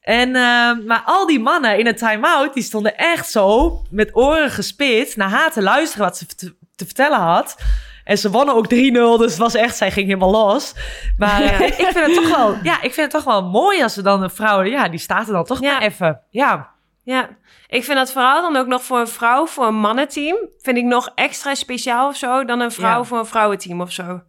En, 0.08 0.36
ehm, 0.36 0.84
maar 0.86 1.02
al 1.04 1.26
die 1.26 1.40
mannen 1.40 1.78
in 1.78 1.86
een 1.86 1.96
time-out, 1.96 2.54
die 2.54 2.62
stonden 2.62 2.96
echt 2.96 3.30
zo 3.30 3.78
met 3.90 4.16
oren 4.16 4.50
gespitst 4.50 5.16
naar 5.16 5.28
haar 5.30 5.52
te 5.52 5.62
luisteren 5.62 6.04
wat 6.06 6.16
ze 6.16 6.26
te, 6.26 6.54
te 6.76 6.84
vertellen 6.84 7.18
had. 7.18 7.56
En 8.04 8.18
ze 8.18 8.30
wonnen 8.30 8.54
ook 8.54 8.66
3-0, 8.66 9.18
dus 9.18 9.30
het 9.30 9.36
was 9.38 9.54
echt, 9.54 9.76
zij 9.76 9.90
ging 9.90 10.06
helemaal 10.06 10.30
los. 10.30 10.74
Maar 11.18 11.42
eh, 11.42 11.60
ik 11.60 11.74
vind 11.74 11.94
het 12.06 12.14
toch 12.14 12.36
wel, 12.36 12.56
ja, 12.62 12.74
ik 12.74 12.94
vind 12.94 12.96
het 12.96 13.10
toch 13.10 13.24
wel 13.24 13.42
mooi 13.48 13.82
als 13.82 13.96
er 13.96 14.02
dan 14.02 14.22
een 14.22 14.30
vrouw, 14.30 14.62
ja, 14.62 14.88
die 14.88 14.98
staat 14.98 15.26
er 15.26 15.32
dan 15.32 15.44
toch 15.44 15.60
Ja. 15.60 15.72
maar 15.72 15.82
even. 15.82 16.20
Ja, 16.30 16.70
Ja, 17.04 17.28
ik 17.66 17.84
vind 17.84 17.98
dat 17.98 18.12
vooral 18.12 18.42
dan 18.42 18.56
ook 18.56 18.66
nog 18.66 18.82
voor 18.82 18.98
een 19.00 19.08
vrouw, 19.08 19.46
voor 19.46 19.66
een 19.66 19.74
mannenteam, 19.80 20.36
vind 20.58 20.76
ik 20.76 20.84
nog 20.84 21.10
extra 21.14 21.54
speciaal 21.54 22.08
of 22.08 22.16
zo 22.16 22.44
dan 22.44 22.60
een 22.60 22.72
vrouw 22.72 22.98
Ja. 22.98 23.04
voor 23.04 23.18
een 23.18 23.26
vrouwenteam 23.26 23.80
of 23.80 23.92
zo. 23.92 24.20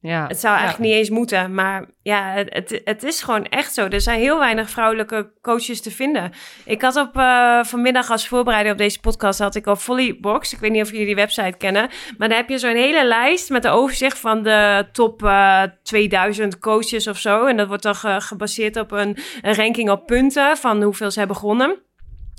Ja. 0.00 0.26
Het 0.26 0.40
zou 0.40 0.56
eigenlijk 0.56 0.88
niet 0.90 0.98
eens 0.98 1.10
moeten, 1.10 1.54
maar 1.54 1.84
ja, 2.02 2.32
het, 2.48 2.80
het, 2.84 3.02
is 3.02 3.22
gewoon 3.22 3.44
echt 3.44 3.74
zo. 3.74 3.86
Er 3.86 4.00
zijn 4.00 4.20
heel 4.20 4.38
weinig 4.38 4.70
vrouwelijke 4.70 5.30
coaches 5.42 5.80
te 5.82 5.90
vinden. 5.90 6.32
Ik 6.64 6.82
had 6.82 6.96
op 6.96 7.16
eh, 7.16 7.64
vanmiddag 7.64 8.10
als 8.10 8.28
voorbereiding 8.28 8.74
op 8.74 8.80
deze 8.80 9.00
podcast 9.00 9.38
had 9.38 9.54
ik 9.54 9.66
op 9.66 9.78
Volleybox. 9.78 10.52
Ik 10.52 10.58
weet 10.58 10.70
niet 10.70 10.82
of 10.82 10.90
jullie 10.90 11.06
die 11.06 11.14
website 11.14 11.56
kennen, 11.58 11.90
maar 12.18 12.28
daar 12.28 12.38
heb 12.38 12.48
je 12.48 12.58
zo'n 12.58 12.74
hele 12.76 13.06
lijst 13.06 13.50
met 13.50 13.64
een 13.64 13.70
overzicht 13.70 14.18
van 14.18 14.42
de 14.42 14.86
top 14.92 15.22
eh 15.22 15.62
2000 15.82 16.58
coaches 16.58 17.06
of 17.06 17.18
zo. 17.18 17.46
En 17.46 17.56
dat 17.56 17.68
wordt 17.68 17.82
dan 17.82 17.94
ge- 17.94 18.20
gebaseerd 18.20 18.76
op 18.76 18.90
een, 18.92 19.16
een 19.42 19.54
ranking 19.54 19.90
op 19.90 20.06
punten 20.06 20.56
van 20.56 20.82
hoeveel 20.82 21.10
ze 21.10 21.18
hebben 21.18 21.36
gewonnen. 21.36 21.86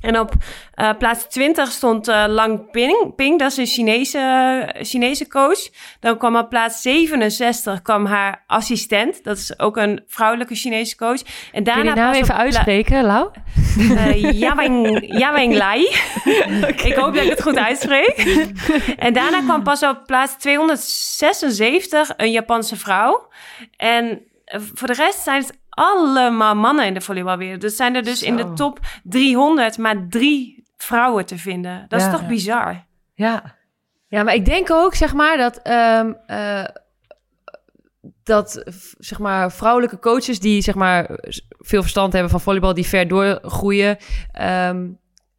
En 0.01 0.19
op 0.19 0.31
eh, 0.73 0.89
plaats 0.97 1.27
20 1.29 1.71
stond 1.71 2.07
eh, 2.07 2.23
Lang 2.27 2.71
Ping, 2.71 3.15
Ping, 3.15 3.39
dat 3.39 3.51
is 3.51 3.57
een 3.57 3.65
Chinese, 3.65 4.69
Chinese 4.81 5.27
coach. 5.27 5.69
Dan 5.99 6.17
kwam 6.17 6.35
op 6.35 6.49
plaats 6.49 6.81
67 6.81 7.81
kwam 7.81 8.05
haar 8.05 8.43
assistent, 8.47 9.23
dat 9.23 9.37
is 9.37 9.59
ook 9.59 9.77
een 9.77 10.03
vrouwelijke 10.07 10.55
Chinese 10.55 10.95
coach. 10.95 11.21
En 11.21 11.25
Kun 11.51 11.59
je 11.59 11.63
daarna 11.63 11.83
die 11.83 11.93
naam 11.93 12.11
pas 12.11 12.19
even 12.21 12.35
uitspreken, 12.35 13.03
Lau? 13.03 13.29
eh 13.95 14.39
Yaweng, 14.39 15.05
Yaweng 15.19 15.53
Lai. 15.53 15.81
Ik 16.83 16.93
hoop 16.95 17.13
dat 17.13 17.23
ik 17.23 17.29
het 17.29 17.41
goed 17.41 17.57
uitspreek. 17.57 18.17
en 18.97 19.13
daarna 19.13 19.41
kwam 19.41 19.63
pas 19.63 19.83
op 19.83 20.03
plaats 20.05 20.35
276 20.37 22.11
een 22.17 22.31
Japanse 22.31 22.75
vrouw. 22.75 23.27
En 23.77 24.21
eh, 24.45 24.59
voor 24.73 24.87
de 24.87 24.93
rest 24.93 25.19
zijn 25.19 25.41
het 25.41 25.57
allemaal 25.79 26.55
mannen 26.55 26.85
in 26.85 26.93
de 26.93 27.01
volleybalwereld. 27.01 27.61
Dus 27.61 27.75
zijn 27.75 27.95
er 27.95 28.03
dus 28.03 28.23
in 28.23 28.35
de 28.35 28.53
top 28.53 28.79
300 29.03 29.77
maar 29.77 30.07
drie 30.09 30.63
vrouwen 30.77 31.25
te 31.25 31.37
vinden. 31.37 31.85
Dat 31.87 31.99
Ja. 31.99 32.05
is 32.05 32.11
toch 32.11 32.21
Ja. 32.21 32.27
bizar? 32.27 32.85
ja, 33.13 33.57
Ja, 34.07 34.23
maar 34.23 34.33
ik 34.33 34.45
denk 34.45 34.71
ook, 34.71 34.95
zeg 34.95 35.13
maar, 35.13 35.37
dat, 35.37 35.59
ehm, 35.63 36.13
eh, 36.25 36.63
dat 38.23 38.63
zeg 38.99 39.19
maar, 39.19 39.51
vrouwelijke 39.51 39.99
coaches 39.99 40.39
die 40.39 40.61
zeg 40.61 40.75
maar, 40.75 41.09
veel 41.59 41.81
verstand 41.81 42.13
hebben 42.13 42.31
van 42.31 42.41
volleybal, 42.41 42.73
die 42.73 42.85
ver 42.87 43.07
doorgroeien, 43.07 43.97
ehm, 44.31 44.87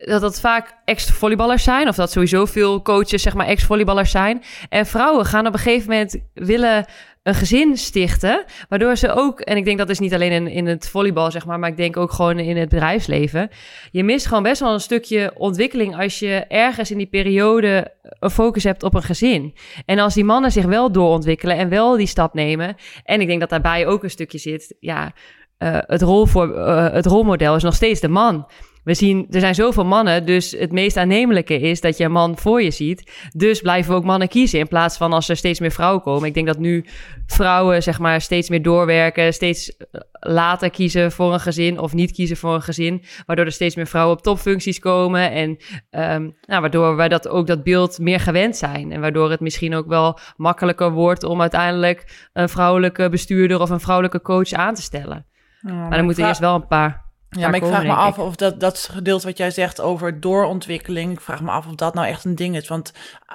dat 0.05 0.21
dat 0.21 0.41
vaak 0.41 0.75
ex-volleyballers 0.85 1.63
zijn. 1.63 1.89
Of 1.89 1.97
dat 1.97 2.11
sowieso 2.11 2.45
veel 2.45 2.83
coaches 2.83 3.23
zeg 3.23 3.35
maar, 3.35 3.47
ex-volleyballers 3.47 4.11
zijn. 4.11 4.43
En 4.69 4.87
vrouwen 4.87 5.25
gaan 5.25 5.47
op 5.47 5.53
een 5.53 5.59
gegeven 5.59 5.91
moment 5.91 6.21
willen 6.35 6.85
een 7.23 7.35
gezin 7.35 7.77
stichten. 7.77 8.45
Waardoor 8.69 8.97
ze 8.97 9.13
ook, 9.13 9.41
en 9.41 9.57
ik 9.57 9.65
denk 9.65 9.79
dat 9.79 9.91
is 9.91 9.99
niet 9.99 10.15
alleen 10.15 10.33
in, 10.33 10.47
in 10.47 10.67
het 10.67 10.89
volleybal, 10.89 11.31
zeg 11.31 11.47
maar, 11.47 11.59
maar 11.59 11.71
ik 11.71 11.77
denk 11.77 11.97
ook 11.97 12.13
gewoon 12.13 12.39
in 12.39 12.57
het 12.57 12.69
bedrijfsleven. 12.69 13.49
Je 13.91 14.05
mist 14.05 14.27
gewoon 14.27 14.43
best 14.43 14.61
wel 14.61 14.73
een 14.73 14.81
stukje 14.81 15.33
ontwikkeling 15.35 15.97
als 15.97 16.19
je 16.19 16.45
ergens 16.49 16.91
in 16.91 16.99
die 16.99 17.07
periode 17.07 17.95
een 18.03 18.31
focus 18.31 18.65
hebt 18.65 18.83
op 18.83 18.95
een 18.95 19.03
gezin. 19.03 19.55
En 19.87 19.99
als 19.99 20.15
die 20.15 20.25
mannen 20.25 20.53
zich 20.53 20.65
wel 20.65 20.93
doorontwikkelen 20.93 21.57
en 21.57 21.69
wel 21.69 21.97
die 21.97 22.07
stap 22.07 22.35
nemen. 22.35 22.75
En 23.05 23.21
ik 23.21 23.27
denk 23.27 23.41
dat 23.41 23.51
daarbij 23.51 23.87
ook 23.87 24.03
een 24.03 24.11
stukje 24.11 24.39
zit, 24.39 24.77
ja, 24.81 25.13
eh, 25.59 25.79
het, 25.81 26.03
rol 26.03 26.27
voor, 26.27 26.55
eh, 26.55 26.93
het 26.93 27.07
rolmodel 27.07 27.55
is 27.55 27.63
nog 27.63 27.75
steeds 27.75 28.01
de 28.01 28.09
man. 28.09 28.47
We 28.85 28.95
zien, 28.95 29.27
er 29.31 29.41
zijn 29.41 29.55
zoveel 29.55 29.85
mannen, 29.85 30.27
dus 30.27 30.51
het 30.51 30.73
meest 30.73 30.97
aannemelijke 30.97 31.61
is 31.61 31.81
dat 31.81 31.97
je 31.97 32.05
een 32.05 32.13
man 32.13 32.39
voor 32.39 32.63
je 32.63 32.71
ziet. 32.71 33.29
Dus 33.37 33.61
blijven 33.61 33.91
we 33.91 33.97
ook 33.97 34.05
mannen 34.05 34.29
kiezen 34.29 34.59
in 34.59 34.69
plaats 34.69 34.97
van 34.97 35.13
als 35.13 35.29
er 35.29 35.37
steeds 35.37 35.61
meer 35.61 35.71
vrouwen 35.71 36.03
komen. 36.03 36.29
Ik 36.29 36.35
denk 36.35 36.47
dat 36.47 36.59
nu 36.59 36.85
vrouwen 37.27 37.83
zeg 37.83 37.99
maar 37.99 38.21
steeds 38.21 38.49
meer 38.49 38.63
doorwerken, 38.63 39.33
steeds 39.33 39.77
eh, 39.77 40.01
later 40.11 40.71
kiezen 40.71 41.13
voor 41.13 41.33
een 41.33 41.41
gezin 41.41 41.79
of 41.79 41.93
niet 41.93 42.13
kiezen 42.13 42.37
voor 42.37 42.55
een 42.55 42.63
gezin, 42.63 43.03
waardoor 43.27 43.45
er 43.45 43.53
steeds 43.53 43.75
meer 43.75 43.87
vrouwen 43.87 44.17
op 44.17 44.23
topfuncties 44.23 44.79
komen 44.79 45.31
en 45.31 45.57
ehm, 45.91 46.31
nou, 46.47 46.61
waardoor 46.61 46.97
wij 46.97 47.09
dat 47.09 47.29
ook 47.29 47.47
dat 47.47 47.63
beeld 47.63 47.99
meer 47.99 48.21
gewend 48.21 48.57
zijn 48.57 48.93
en 48.93 49.01
waardoor 49.01 49.31
het 49.31 49.41
misschien 49.41 49.75
ook 49.75 49.87
wel 49.87 50.19
makkelijker 50.37 50.91
wordt 50.93 51.25
om 51.25 51.41
uiteindelijk 51.41 52.29
een 52.33 52.49
vrouwelijke 52.49 53.09
bestuurder 53.09 53.61
of 53.61 53.71
een 53.71 53.81
vrouwelijke 53.81 54.21
coach 54.21 54.53
aan 54.53 54.75
te 54.75 54.83
stellen. 54.83 55.27
Maar 55.61 55.91
dan 55.91 56.05
moeten 56.05 56.27
eerst 56.27 56.41
wel 56.41 56.55
een 56.55 56.67
paar 56.67 57.10
Ja, 57.39 57.49
maar 57.49 57.57
ik 57.57 57.67
vraag 57.67 57.83
me 57.83 57.93
af 57.93 58.19
of 58.19 58.37
dat, 58.37 58.61
dat 58.61 58.89
gedeelte 58.93 59.27
wat 59.27 59.37
jij 59.37 59.51
zegt 59.51 59.81
over 59.81 60.21
doorontwikkeling, 60.21 61.13
ik 61.13 61.21
vraag 61.21 61.43
me 61.43 61.51
af 61.51 61.67
of 61.67 61.75
dat 61.75 61.95
nou 61.95 62.07
echt 62.07 62.25
een 62.25 62.35
ding 62.35 62.57
is. 62.57 62.69
Want 62.69 62.93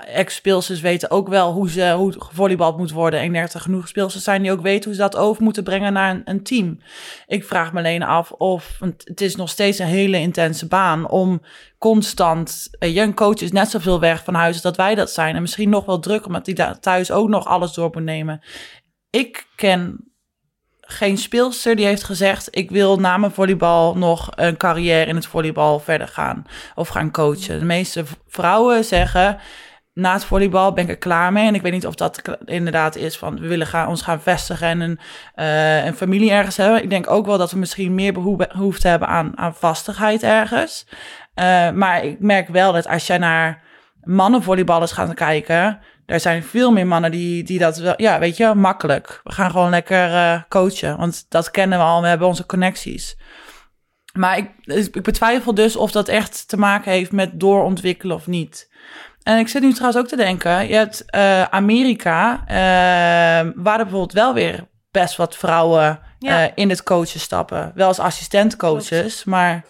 ex-speelsters 0.08 0.82
weten 0.82 1.12
ook 1.12 1.28
wel 1.28 1.52
hoe, 1.52 1.70
ze, 1.70 1.94
hoe 1.98 2.08
het 2.08 2.24
gevolleybald 2.24 2.78
moet 2.78 2.92
worden. 2.92 3.20
En 3.20 3.36
er 3.36 3.50
genoeg 3.50 3.88
speelsters 3.88 4.24
zijn 4.24 4.42
die 4.42 4.52
ook 4.52 4.62
weten 4.62 4.84
hoe 4.84 4.94
ze 4.94 5.00
dat 5.00 5.16
over 5.16 5.44
moeten 5.44 5.64
brengen 5.64 5.94
naar 5.94 6.12
een, 6.12 6.22
een 6.26 6.44
team. 6.44 6.80
Ik 7.28 7.44
vraag 7.44 7.74
me 7.74 7.80
alleen 7.80 8.04
af 8.04 8.32
of, 8.32 8.78
want 8.80 9.02
het 9.08 9.22
is 9.22 9.36
nog 9.36 9.50
steeds 9.50 9.80
een 9.80 9.86
hele 9.86 10.20
intense 10.20 10.68
baan 10.68 11.10
om 11.10 11.42
constant, 11.78 12.68
eh, 12.80 12.96
een 12.96 13.16
coach 13.16 13.42
is 13.42 13.52
net 13.52 13.70
zoveel 13.70 14.00
weg 14.00 14.24
van 14.24 14.34
huis 14.34 14.54
als 14.54 14.64
dat 14.64 14.78
wij 14.78 14.96
dat 14.96 15.12
zijn. 15.12 15.36
En 15.36 15.42
misschien 15.42 15.70
nog 15.70 15.86
wel 15.86 16.00
druk, 16.00 16.26
omdat 16.26 16.46
hij 16.46 16.56
daar 16.56 16.80
thuis 16.80 17.12
ook 17.12 17.30
nog 17.30 17.46
alles 17.46 17.74
door 17.74 17.90
moet 17.94 18.04
nemen. 18.04 18.42
Ik 19.10 19.48
ken 19.56 20.14
geen 20.86 21.18
speelster 21.18 21.76
die 21.76 21.86
heeft 21.86 22.04
gezegd: 22.04 22.48
Ik 22.52 22.72
wil 22.72 22.98
na 22.98 23.18
mijn 23.18 23.32
volleybal 23.32 23.98
nog 23.98 24.30
een 24.36 24.58
carrière 24.58 25.06
in 25.06 25.16
het 25.16 25.26
volleybal 25.26 25.80
verder 25.80 26.08
gaan 26.08 26.46
of 26.76 26.88
gaan 26.88 27.12
coachen. 27.12 27.60
De 27.60 27.66
meeste 27.66 28.04
vrouwen 28.28 28.84
zeggen: 28.84 29.40
na 29.96 30.14
het 30.14 30.26
volleybal 30.26 30.74
ben 30.74 30.84
ik 30.84 30.90
er 30.90 30.98
klaar 30.98 31.32
mee. 31.32 31.48
En 31.48 31.56
ik 31.56 31.62
weet 31.62 31.72
niet 31.72 31.88
of 31.88 31.96
dat 31.96 32.22
inderdaad 32.46 32.96
is 32.96 33.18
van 33.18 33.40
we 33.40 33.48
willen 33.48 33.68
gaan, 33.68 33.88
ons 33.88 34.02
gaan 34.02 34.22
vestigen 34.22 34.68
en 34.68 34.80
een, 34.80 35.00
eh, 35.36 35.86
een 35.86 35.96
familie 35.96 36.32
ergens 36.32 36.58
hebben. 36.58 36.84
Ik 36.84 36.90
denk 36.90 37.10
ook 37.10 37.26
wel 37.26 37.38
dat 37.38 37.52
we 37.52 37.58
misschien 37.58 37.96
meer 37.96 38.14
behoe- 38.14 38.48
behoefte 38.54 38.88
hebben 38.88 39.08
aan, 39.08 39.38
aan 39.38 39.56
vastigheid 39.56 40.24
ergens. 40.24 40.88
Eh, 41.34 41.72
maar 41.72 42.04
ik 42.04 42.20
merk 42.20 42.48
wel 42.48 42.74
dat 42.74 42.88
als 42.88 43.08
jij 43.08 43.18
naar 43.18 43.64
mannenvolleyballers 44.04 44.92
gaat 44.92 45.14
kijken, 45.14 45.80
er 46.06 46.20
zijn 46.20 46.44
veel 46.44 46.72
meer 46.72 46.88
mannen 46.88 47.12
die, 47.12 47.44
die 47.44 47.60
dat 47.60 47.78
wel, 47.78 47.94
ja, 47.98 48.20
weet 48.20 48.38
je, 48.38 48.54
makkelijk. 48.54 49.22
We 49.24 49.32
gaan 49.32 49.52
gewoon 49.52 49.70
lekker 49.70 50.14
eh, 50.14 50.42
coachen, 50.50 50.98
want 50.98 51.26
dat 51.30 51.52
kennen 51.52 51.78
we 51.80 51.84
al, 51.84 52.02
we 52.02 52.08
hebben 52.08 52.28
onze 52.28 52.46
connecties. 52.46 53.18
Maar 54.14 54.38
ik, 54.38 54.50
dus 54.62 54.90
ik 54.90 55.04
betwijfel 55.04 55.54
dus 55.54 55.76
of 55.76 55.92
dat 55.92 56.08
echt 56.08 56.48
te 56.48 56.58
maken 56.58 56.92
heeft 56.92 57.12
met 57.12 57.40
doorontwikkelen 57.40 58.16
of 58.16 58.28
niet. 58.28 58.74
En 59.24 59.38
ik 59.40 59.48
zit 59.48 59.62
nu 59.62 59.74
trouwens 59.74 60.02
ook 60.02 60.08
te 60.08 60.16
denken, 60.16 60.68
je 60.68 60.76
hebt 60.76 61.04
eh, 61.10 61.42
Amerika, 61.44 62.44
eh, 62.48 62.56
waar 63.56 63.80
er 63.80 63.84
bijvoorbeeld 63.84 64.14
wel 64.14 64.34
weer 64.34 64.68
best 64.92 65.16
wat 65.16 65.36
vrouwen 65.38 66.00
Ja. 66.20 66.44
eh, 66.46 66.52
in 66.56 66.70
het 66.70 66.84
coachen 66.84 67.20
stappen. 67.20 67.72
Wel 67.76 67.88
als 67.88 68.00
assistentcoaches, 68.00 69.24
maar 69.24 69.64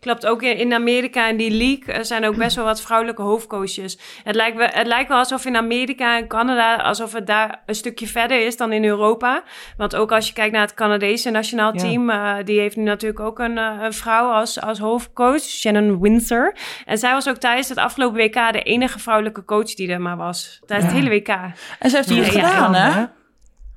Klopt, 0.00 0.26
ook 0.26 0.42
in, 0.42 0.56
in 0.56 0.72
Amerika 0.72 1.28
in 1.28 1.36
die 1.36 1.50
league 1.50 1.94
eh, 1.94 2.02
zijn 2.02 2.24
ook 2.26 2.36
best 2.36 2.56
wel 2.56 2.64
wat 2.64 2.80
vrouwelijke 2.82 3.22
hoofdcoaches. 3.22 3.98
Het 4.24 4.34
lijkt, 4.34 4.56
wel, 4.56 4.68
het 4.70 4.86
lijkt 4.86 5.08
wel 5.08 5.18
alsof 5.18 5.44
in 5.44 5.56
Amerika 5.56 6.16
en 6.16 6.26
Canada, 6.26 6.76
alsof 6.76 7.12
het 7.12 7.26
daar 7.26 7.62
een 7.66 7.74
stukje 7.74 8.06
verder 8.06 8.46
is 8.46 8.56
dan 8.56 8.72
in 8.72 8.84
Europa. 8.84 9.42
Want 9.76 9.96
ook 9.96 10.12
als 10.12 10.26
je 10.26 10.32
kijkt 10.32 10.52
naar 10.52 10.62
het 10.62 10.74
Canadese 10.74 11.30
nationaal 11.30 11.72
Ja. 11.74 11.80
team, 11.80 12.10
eh, 12.10 12.34
die 12.44 12.60
heeft 12.60 12.76
nu 12.76 12.82
natuurlijk 12.82 13.20
ook 13.20 13.38
een, 13.38 13.58
eh, 13.58 13.76
een 13.82 13.92
vrouw 13.92 14.30
als, 14.30 14.60
als 14.60 14.78
hoofdcoach, 14.78 15.40
Shannon 15.40 16.00
Windsor. 16.00 16.54
En 16.86 16.98
zij 16.98 17.12
was 17.12 17.28
ook 17.28 17.36
tijdens 17.36 17.68
het 17.68 17.78
afgelopen 17.78 18.18
WK 18.18 18.52
de 18.52 18.62
enige 18.62 18.98
vrouwelijke 18.98 19.44
coach 19.44 19.74
die 19.74 19.92
er 19.92 20.00
maar 20.00 20.16
was. 20.16 20.60
Tijdens 20.66 20.92
het 20.92 21.00
hele 21.02 21.14
WK. 21.14 21.28
en 21.28 21.90
ze 21.90 21.96
heeft 21.96 22.08
het 22.08 22.18
Ja, 22.18 22.24
gedaan, 22.24 22.72
Ja, 22.72 22.92
hè? 22.92 23.04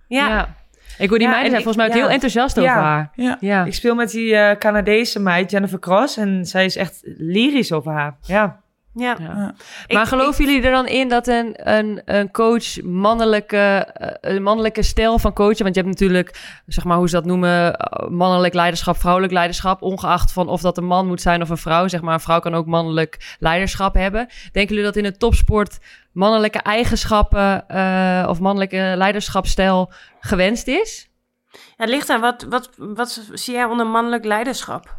Ja, 0.07 0.55
Ik 1.01 1.09
hoor 1.09 1.17
die 1.17 1.27
Ja, 1.27 1.33
meiden 1.33 1.43
en 1.53 1.61
zijn 1.61 1.63
volgens 1.63 1.75
mij 1.75 1.87
ook 1.87 2.01
heel 2.03 2.13
enthousiast 2.13 2.55
Ja. 2.55 2.61
over 2.61 2.73
haar. 2.83 3.11
Ja. 3.15 3.37
Ja. 3.39 3.65
Ik 3.65 3.73
speel 3.73 3.95
met 3.95 4.11
die 4.11 4.35
eh, 4.35 4.57
Canadese 4.57 5.19
meid, 5.19 5.51
Jennifer 5.51 5.79
Cross. 5.79 6.17
En 6.17 6.45
zij 6.45 6.65
is 6.65 6.75
echt 6.75 7.01
lyrisch 7.03 7.71
over 7.71 7.91
haar. 7.91 8.15
Ja. 8.21 8.60
Ja. 8.93 9.15
Ja. 9.19 9.53
Ik- 9.87 9.95
maar 9.95 10.07
geloven 10.07 10.45
jullie 10.45 10.61
er 10.63 10.71
dan 10.71 10.87
in 10.87 11.09
dat 11.09 11.27
een, 11.27 11.69
een, 11.69 12.01
een 12.05 12.31
coach 12.31 12.81
mannelijke, 12.81 13.57
eh, 13.57 14.33
een 14.35 14.43
mannelijke 14.43 14.83
stijl 14.83 15.19
van 15.19 15.33
coachen... 15.33 15.63
want 15.63 15.75
je 15.75 15.81
hebt 15.81 15.93
natuurlijk, 15.99 16.59
zeg 16.65 16.83
maar 16.83 16.97
hoe 16.97 17.09
ze 17.09 17.15
dat 17.15 17.25
noemen... 17.25 17.75
eh, 17.77 18.07
mannelijk 18.09 18.53
leiderschap, 18.53 18.97
vrouwelijk 18.97 19.33
leiderschap... 19.33 19.81
ongeacht 19.81 20.31
van 20.31 20.47
of 20.47 20.61
dat 20.61 20.77
een 20.77 20.85
man 20.85 21.07
moet 21.07 21.21
zijn 21.21 21.41
of 21.41 21.49
een 21.49 21.57
vrouw. 21.57 21.87
Zeg 21.87 22.01
maar, 22.01 22.13
een 22.13 22.19
vrouw 22.19 22.39
kan 22.39 22.55
ook 22.55 22.65
mannelijk 22.65 23.35
leiderschap 23.39 23.93
hebben. 23.93 24.27
Denken 24.51 24.75
jullie 24.75 24.83
dat 24.91 24.95
in 24.95 25.05
het 25.05 25.19
topsport 25.19 25.79
mannelijke 26.11 26.59
eigenschappen... 26.59 27.67
eh, 27.67 28.25
of 28.29 28.39
mannelijke 28.39 28.93
leiderschapstijl 28.97 29.91
gewenst 30.19 30.67
is? 30.67 31.09
Ja, 31.51 31.59
het 31.75 31.89
ligt 31.89 32.09
aan, 32.09 32.21
wat, 32.21 32.45
wat, 32.49 32.69
wat 32.77 33.21
zie 33.33 33.53
jij 33.53 33.65
onder 33.65 33.87
mannelijk 33.87 34.25
leiderschap? 34.25 34.95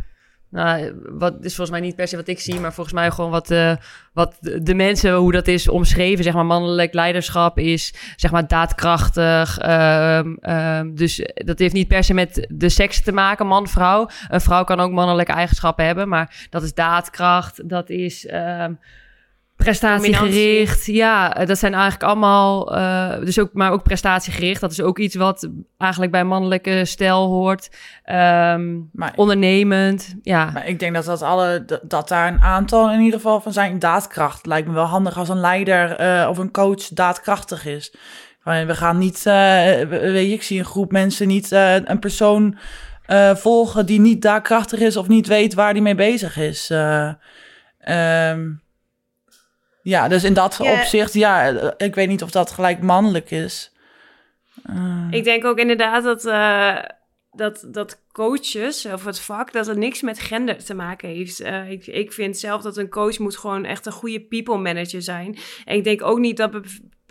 Nou, 0.53 0.93
wat 1.05 1.35
is 1.41 1.55
volgens 1.55 1.71
mij 1.71 1.81
niet 1.81 1.97
per 1.97 2.09
se 2.09 2.17
wat 2.17 2.29
ik 2.29 2.41
zie, 2.41 2.61
maar 2.61 2.73
volgens 2.73 2.95
mij 2.95 3.11
gewoon 3.11 3.31
wat, 3.31 3.51
eh, 3.51 3.77
wat 4.13 4.37
de 4.41 4.75
mensen, 4.75 5.15
hoe 5.15 5.33
dat 5.33 5.47
is 5.47 5.69
omschreven. 5.69 6.25
Zeg 6.25 6.35
maar, 6.35 6.47
mannelijk 6.47 6.95
leiderschap 6.95 7.59
is 7.59 7.95
zeg 8.17 8.31
maar 8.31 8.47
daadkrachtig. 8.47 9.59
ehm, 9.59 10.35
ehm, 10.41 10.95
dus 10.95 11.27
dat 11.35 11.59
heeft 11.59 11.75
niet 11.75 11.89
per 11.89 12.05
se 12.05 12.15
met 12.15 12.47
de 12.51 12.69
seks 12.69 13.03
te 13.03 13.13
maken, 13.13 13.47
man-vrouw. 13.47 14.09
Een 14.29 14.41
vrouw 14.41 14.65
kan 14.65 14.81
ook 14.81 14.91
mannelijke 14.91 15.33
eigenschappen 15.33 15.85
hebben, 15.85 16.09
maar 16.09 16.47
dat 16.51 16.63
is 16.63 16.75
daadkracht, 16.75 17.69
dat 17.69 17.91
is. 17.91 18.27
Prestatiegericht, 19.63 20.87
ja, 20.87 21.37
eh, 21.37 21.47
dat 21.47 21.59
zijn 21.59 21.73
eigenlijk 21.73 22.03
allemaal, 22.03 22.77
eh, 22.77 23.19
dus 23.21 23.39
ook, 23.39 23.51
maar 23.53 23.73
ook 23.73 23.83
prestatiegericht. 23.83 24.61
Dat 24.61 24.71
is 24.71 24.81
ook 24.81 24.99
iets 24.99 25.15
wat 25.15 25.49
eigenlijk 25.79 26.13
bij 26.13 26.25
mannelijke 26.25 26.85
stijl 26.85 27.27
hoort. 27.27 27.71
Ehm, 28.05 28.79
Maar, 28.93 29.13
ondernemend, 29.17 30.15
ja. 30.23 30.51
maar 30.51 30.67
ik 30.67 30.79
denk 30.79 30.95
dat, 30.95 31.05
dat, 31.05 31.23
alle, 31.23 31.65
dat, 31.65 31.81
dat 31.83 32.09
daar 32.09 32.33
een 32.33 32.41
aantal 32.41 32.91
in 32.91 33.01
ieder 33.01 33.21
geval 33.21 33.41
van 33.41 33.53
zijn 33.53 33.79
daadkracht. 33.79 34.47
Lijkt 34.47 34.69
me 34.69 34.75
wel 34.75 34.85
handig 34.85 35.19
als 35.19 35.29
een 35.29 35.41
leider 35.41 35.97
eh, 35.97 36.29
of 36.29 36.39
een 36.39 36.51
coach 36.51 36.89
daadkrachtig 36.89 37.67
is. 37.67 37.95
We 38.45 38.75
gaan 38.75 38.99
niet, 38.99 39.23
weet 39.23 40.29
je, 40.29 40.33
ik 40.33 40.43
zie 40.43 40.59
een 40.59 40.65
groep 40.65 40.93
mensen 40.93 41.29
niet 41.29 41.51
een 41.85 41.99
persoon 41.99 42.59
volgen 43.35 43.87
die 43.87 44.01
niet 44.01 44.23
daadkrachtig 44.23 44.81
is 44.81 44.97
of 44.97 45.09
niet 45.09 45.27
weet 45.27 45.55
waar 45.55 45.73
die 45.73 45.83
mee 45.83 45.95
bezig 45.95 46.37
is. 46.37 46.71
Eh, 47.83 48.31
ehm, 48.31 48.51
ja, 49.83 50.09
dus 50.09 50.25
in 50.25 50.35
dat 50.35 50.59
Ja. 50.63 50.73
opzicht, 50.73 51.13
ja, 51.13 51.49
eh, 51.53 51.71
ik 51.87 51.95
weet 51.95 52.09
niet 52.09 52.23
of 52.23 52.31
dat 52.31 52.51
gelijk 52.51 52.81
mannelijk 52.83 53.31
is. 53.31 53.71
Ik 55.11 55.25
denk 55.25 55.45
ook 55.45 55.59
inderdaad 55.59 56.05
dat, 56.05 56.25
eh, 56.27 56.77
dat, 57.33 57.65
dat 57.67 57.99
coaches 58.13 58.87
of 58.87 59.05
het 59.05 59.21
vak, 59.21 59.53
dat 59.53 59.67
het 59.67 59.77
niks 59.77 60.01
met 60.01 60.21
gender 60.21 60.65
te 60.65 60.75
maken 60.75 61.09
heeft. 61.09 61.41
Eh, 61.41 61.71
ik, 61.71 61.87
ik 61.87 62.13
vind 62.13 62.39
zelf 62.39 62.63
dat 62.63 62.77
een 62.77 62.89
coach 62.89 63.19
moet 63.19 63.37
gewoon 63.37 63.65
echt 63.65 63.87
een 63.87 63.93
goede 63.93 64.21
people 64.21 64.59
manager 64.59 65.03
zijn. 65.03 65.37
En 65.65 65.77
ik 65.77 65.85
denk 65.85 66.03
ook 66.03 66.19
niet 66.19 66.37
dat 66.37 66.51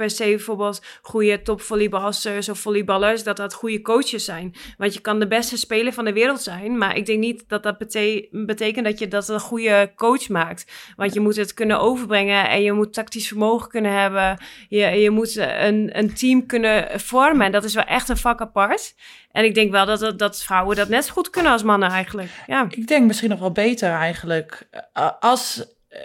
per 0.02 0.10
se 0.10 0.24
bijvoorbeeld 0.24 0.86
goede 1.02 1.42
topvolleyballers 1.42 2.50
of 2.50 2.60
volleyballers, 2.60 3.24
dat 3.24 3.38
dat 3.38 3.54
goede 3.54 3.82
coaches 3.82 4.26
zijn. 4.26 4.54
Want 4.78 4.94
je 4.94 5.00
kan 5.00 5.20
de 5.20 5.28
beste 5.28 5.58
speler 5.58 5.94
van 5.94 6.06
de 6.06 6.14
wereld 6.14 6.42
zijn, 6.42 6.78
maar 6.78 6.96
ik 6.96 7.06
denk 7.06 7.20
niet 7.20 7.44
dat 7.48 7.64
dat 7.64 7.78
bete- 7.78 8.28
betekent 8.32 8.86
dat 8.86 9.00
je 9.00 9.08
dat 9.08 9.30
een 9.30 9.40
goede 9.40 9.92
coach 9.96 10.30
maakt. 10.30 10.72
Want 10.96 11.14
je 11.14 11.20
moet 11.20 11.36
het 11.36 11.54
kunnen 11.54 11.80
overbrengen 11.80 12.50
en 12.50 12.62
je 12.62 12.72
moet 12.72 12.94
tactisch 12.94 13.28
vermogen 13.28 13.70
kunnen 13.70 13.94
hebben. 13.94 14.44
Je, 14.70 14.86
je 14.86 15.10
moet 15.10 15.36
een, 15.36 15.98
een 15.98 16.14
team 16.14 16.46
kunnen 16.46 17.00
vormen 17.00 17.46
en 17.46 17.52
dat 17.52 17.64
is 17.64 17.74
wel 17.74 17.84
echt 17.84 18.10
een 18.10 18.18
vak 18.18 18.42
apart. 18.42 18.96
En 19.32 19.44
ik 19.44 19.56
denk 19.56 19.72
wel 19.72 19.86
dat, 19.86 20.00
dat, 20.00 20.20
dat 20.20 20.44
vrouwen 20.44 20.76
dat 20.76 20.90
net 20.92 21.06
zo 21.06 21.14
goed 21.14 21.30
kunnen 21.30 21.52
als 21.52 21.64
mannen 21.64 21.90
eigenlijk. 21.90 22.30
Ja. 22.48 22.66
Ik 22.70 22.88
denk 22.88 23.08
misschien 23.08 23.30
nog 23.30 23.40
wel 23.40 23.52
beter 23.52 23.92
eigenlijk. 23.92 24.68
Eh, 24.94 25.10
als, 25.20 25.66
eh, 25.90 26.02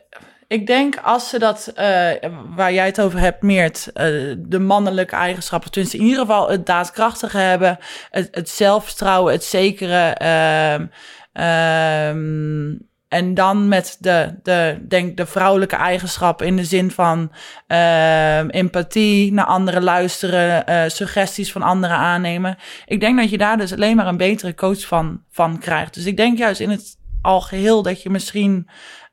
ik 0.49 0.66
denk 0.66 0.96
als 1.03 1.29
ze 1.29 1.38
dat, 1.38 1.72
eh, 1.75 2.11
waar 2.55 2.72
jij 2.72 2.87
het 2.87 3.01
over 3.01 3.18
hebt, 3.18 3.42
Meert, 3.42 3.92
eh, 3.92 4.05
de 4.38 4.59
mannelijke 4.59 5.16
eigenschappen, 5.16 5.70
tenminste 5.70 5.99
in 5.99 6.05
ieder 6.05 6.20
geval 6.20 6.51
het 6.51 6.66
daadkrachtige 6.66 7.38
hebben, 7.38 7.79
het, 8.11 8.29
het 8.31 8.49
zelfvertrouwen, 8.49 9.33
het 9.33 9.44
zekere. 9.44 10.14
ehm, 10.14 10.87
ehm, 11.33 12.75
en 13.16 13.35
dan 13.35 13.68
met 13.68 13.96
de, 14.00 14.35
de, 14.42 14.85
denk 14.88 15.16
de 15.16 15.26
vrouwelijke 15.26 15.76
eigenschappen 15.76 16.46
in 16.46 16.57
de 16.57 16.64
zin 16.64 16.90
van 16.90 17.33
ehm, 17.66 18.48
empathie, 18.48 19.33
naar 19.33 19.44
anderen 19.44 19.83
luisteren, 19.83 20.66
eh, 20.66 20.88
suggesties 20.88 21.52
van 21.52 21.62
anderen 21.62 21.96
aannemen. 21.96 22.57
Ik 22.87 23.00
denk 23.00 23.18
dat 23.18 23.31
je 23.31 23.38
daar 23.38 23.57
dus 23.57 23.72
alleen 23.72 23.96
maar 23.96 24.07
een 24.07 24.16
betere 24.16 24.55
coach 24.55 24.87
van, 24.87 25.22
van 25.31 25.59
krijgt. 25.59 25.94
Dus 25.94 26.05
ik 26.05 26.16
denk 26.16 26.38
juist 26.38 26.61
in 26.61 26.70
het 26.70 26.96
algeheel 27.22 27.83
dat 27.83 28.02
je 28.02 28.11
misschien 28.11 28.68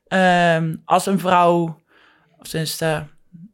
ehm, 0.08 0.76
als 0.84 1.06
een 1.06 1.18
vrouw, 1.18 1.80
of 2.38 2.46
sinds 2.46 2.78
de, 2.78 3.02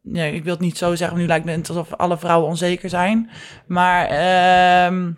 nee, 0.02 0.34
ik 0.34 0.44
wil 0.44 0.52
het 0.52 0.62
niet 0.62 0.78
zo 0.78 0.94
zeggen, 0.94 1.18
nu 1.18 1.26
lijkt 1.26 1.48
het 1.48 1.68
alsof 1.68 1.94
alle 1.94 2.18
vrouwen 2.18 2.48
onzeker 2.48 2.88
zijn. 2.88 3.30
Maar 3.66 4.06
ehm, 4.06 5.12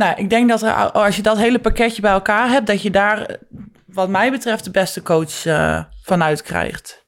nou, 0.00 0.14
ik 0.16 0.30
denk 0.30 0.48
dat 0.48 0.92
als 0.92 1.16
je 1.16 1.22
dat 1.22 1.38
hele 1.38 1.58
pakketje 1.58 2.02
bij 2.02 2.12
elkaar 2.12 2.48
hebt, 2.48 2.66
dat 2.66 2.82
je 2.82 2.90
daar, 2.90 3.36
wat 3.92 4.08
mij 4.08 4.30
betreft, 4.30 4.64
de 4.64 4.70
beste 4.70 5.02
coach 5.02 5.46
eh, 5.46 5.84
vanuit 6.02 6.42
krijgt. 6.42 7.06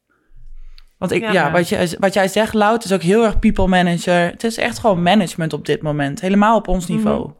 Want 0.98 1.12
ik, 1.12 1.22
Ja. 1.22 1.32
ja, 1.32 1.50
wat, 1.50 1.68
je, 1.68 1.96
wat 1.98 2.14
jij 2.14 2.28
zegt, 2.28 2.54
Lout, 2.54 2.84
is 2.84 2.92
ook 2.92 3.02
heel 3.02 3.24
erg 3.24 3.38
people 3.38 3.66
manager. 3.66 4.26
Het 4.30 4.44
is 4.44 4.56
echt 4.56 4.78
gewoon 4.78 5.02
management 5.02 5.52
op 5.52 5.66
dit 5.66 5.82
moment. 5.82 6.20
Helemaal 6.20 6.56
op 6.56 6.68
ons 6.68 6.86
niveau. 6.86 7.32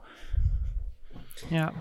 Ja. 1.48 1.72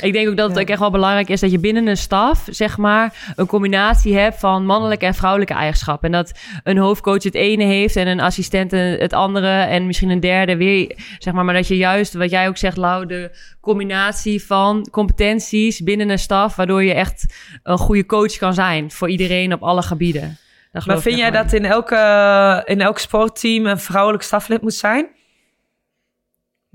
Ik 0.00 0.12
denk 0.12 0.28
ook 0.28 0.36
dat 0.36 0.50
het 0.50 0.58
ook 0.58 0.68
echt 0.68 0.78
wel 0.78 0.90
belangrijk 0.90 1.28
is 1.28 1.40
dat 1.40 1.50
je 1.50 1.58
binnen 1.58 1.86
een 1.86 1.96
staf, 1.96 2.46
zeg 2.50 2.76
maar, 2.78 3.32
een 3.36 3.46
combinatie 3.46 4.16
hebt 4.16 4.38
van 4.38 4.66
mannelijke 4.66 5.06
en 5.06 5.14
vrouwelijke 5.14 5.54
eigenschappen. 5.54 6.12
En 6.12 6.22
dat 6.22 6.38
een 6.62 6.78
hoofdcoach 6.78 7.22
het 7.22 7.34
ene 7.34 7.64
heeft 7.64 7.96
en 7.96 8.06
een 8.06 8.20
assistent 8.20 8.70
het 8.70 9.12
andere 9.12 9.48
en 9.48 9.86
misschien 9.86 10.10
een 10.10 10.20
derde 10.20 10.56
weer, 10.56 10.96
zeg 11.18 11.34
maar. 11.34 11.44
Maar 11.44 11.54
dat 11.54 11.68
je 11.68 11.76
juist, 11.76 12.14
wat 12.14 12.30
jij 12.30 12.48
ook 12.48 12.56
zegt, 12.56 12.76
Lau, 12.76 13.06
de 13.06 13.30
combinatie 13.60 14.44
van 14.44 14.88
competenties 14.90 15.80
binnen 15.80 16.08
een 16.08 16.18
staf, 16.18 16.56
waardoor 16.56 16.84
je 16.84 16.94
echt 16.94 17.34
een 17.62 17.78
goede 17.78 18.06
coach 18.06 18.36
kan 18.36 18.54
zijn 18.54 18.90
voor 18.90 19.10
iedereen 19.10 19.52
op 19.52 19.62
alle 19.62 19.82
gebieden. 19.82 20.38
Maar 20.86 21.00
vind 21.00 21.18
jij 21.18 21.30
dat 21.30 21.52
in, 21.52 21.64
elke, 21.64 22.62
in 22.64 22.80
elk 22.80 22.98
sportteam 22.98 23.66
een 23.66 23.78
vrouwelijk 23.78 24.22
staflid 24.22 24.62
moet 24.62 24.74
zijn? 24.74 25.06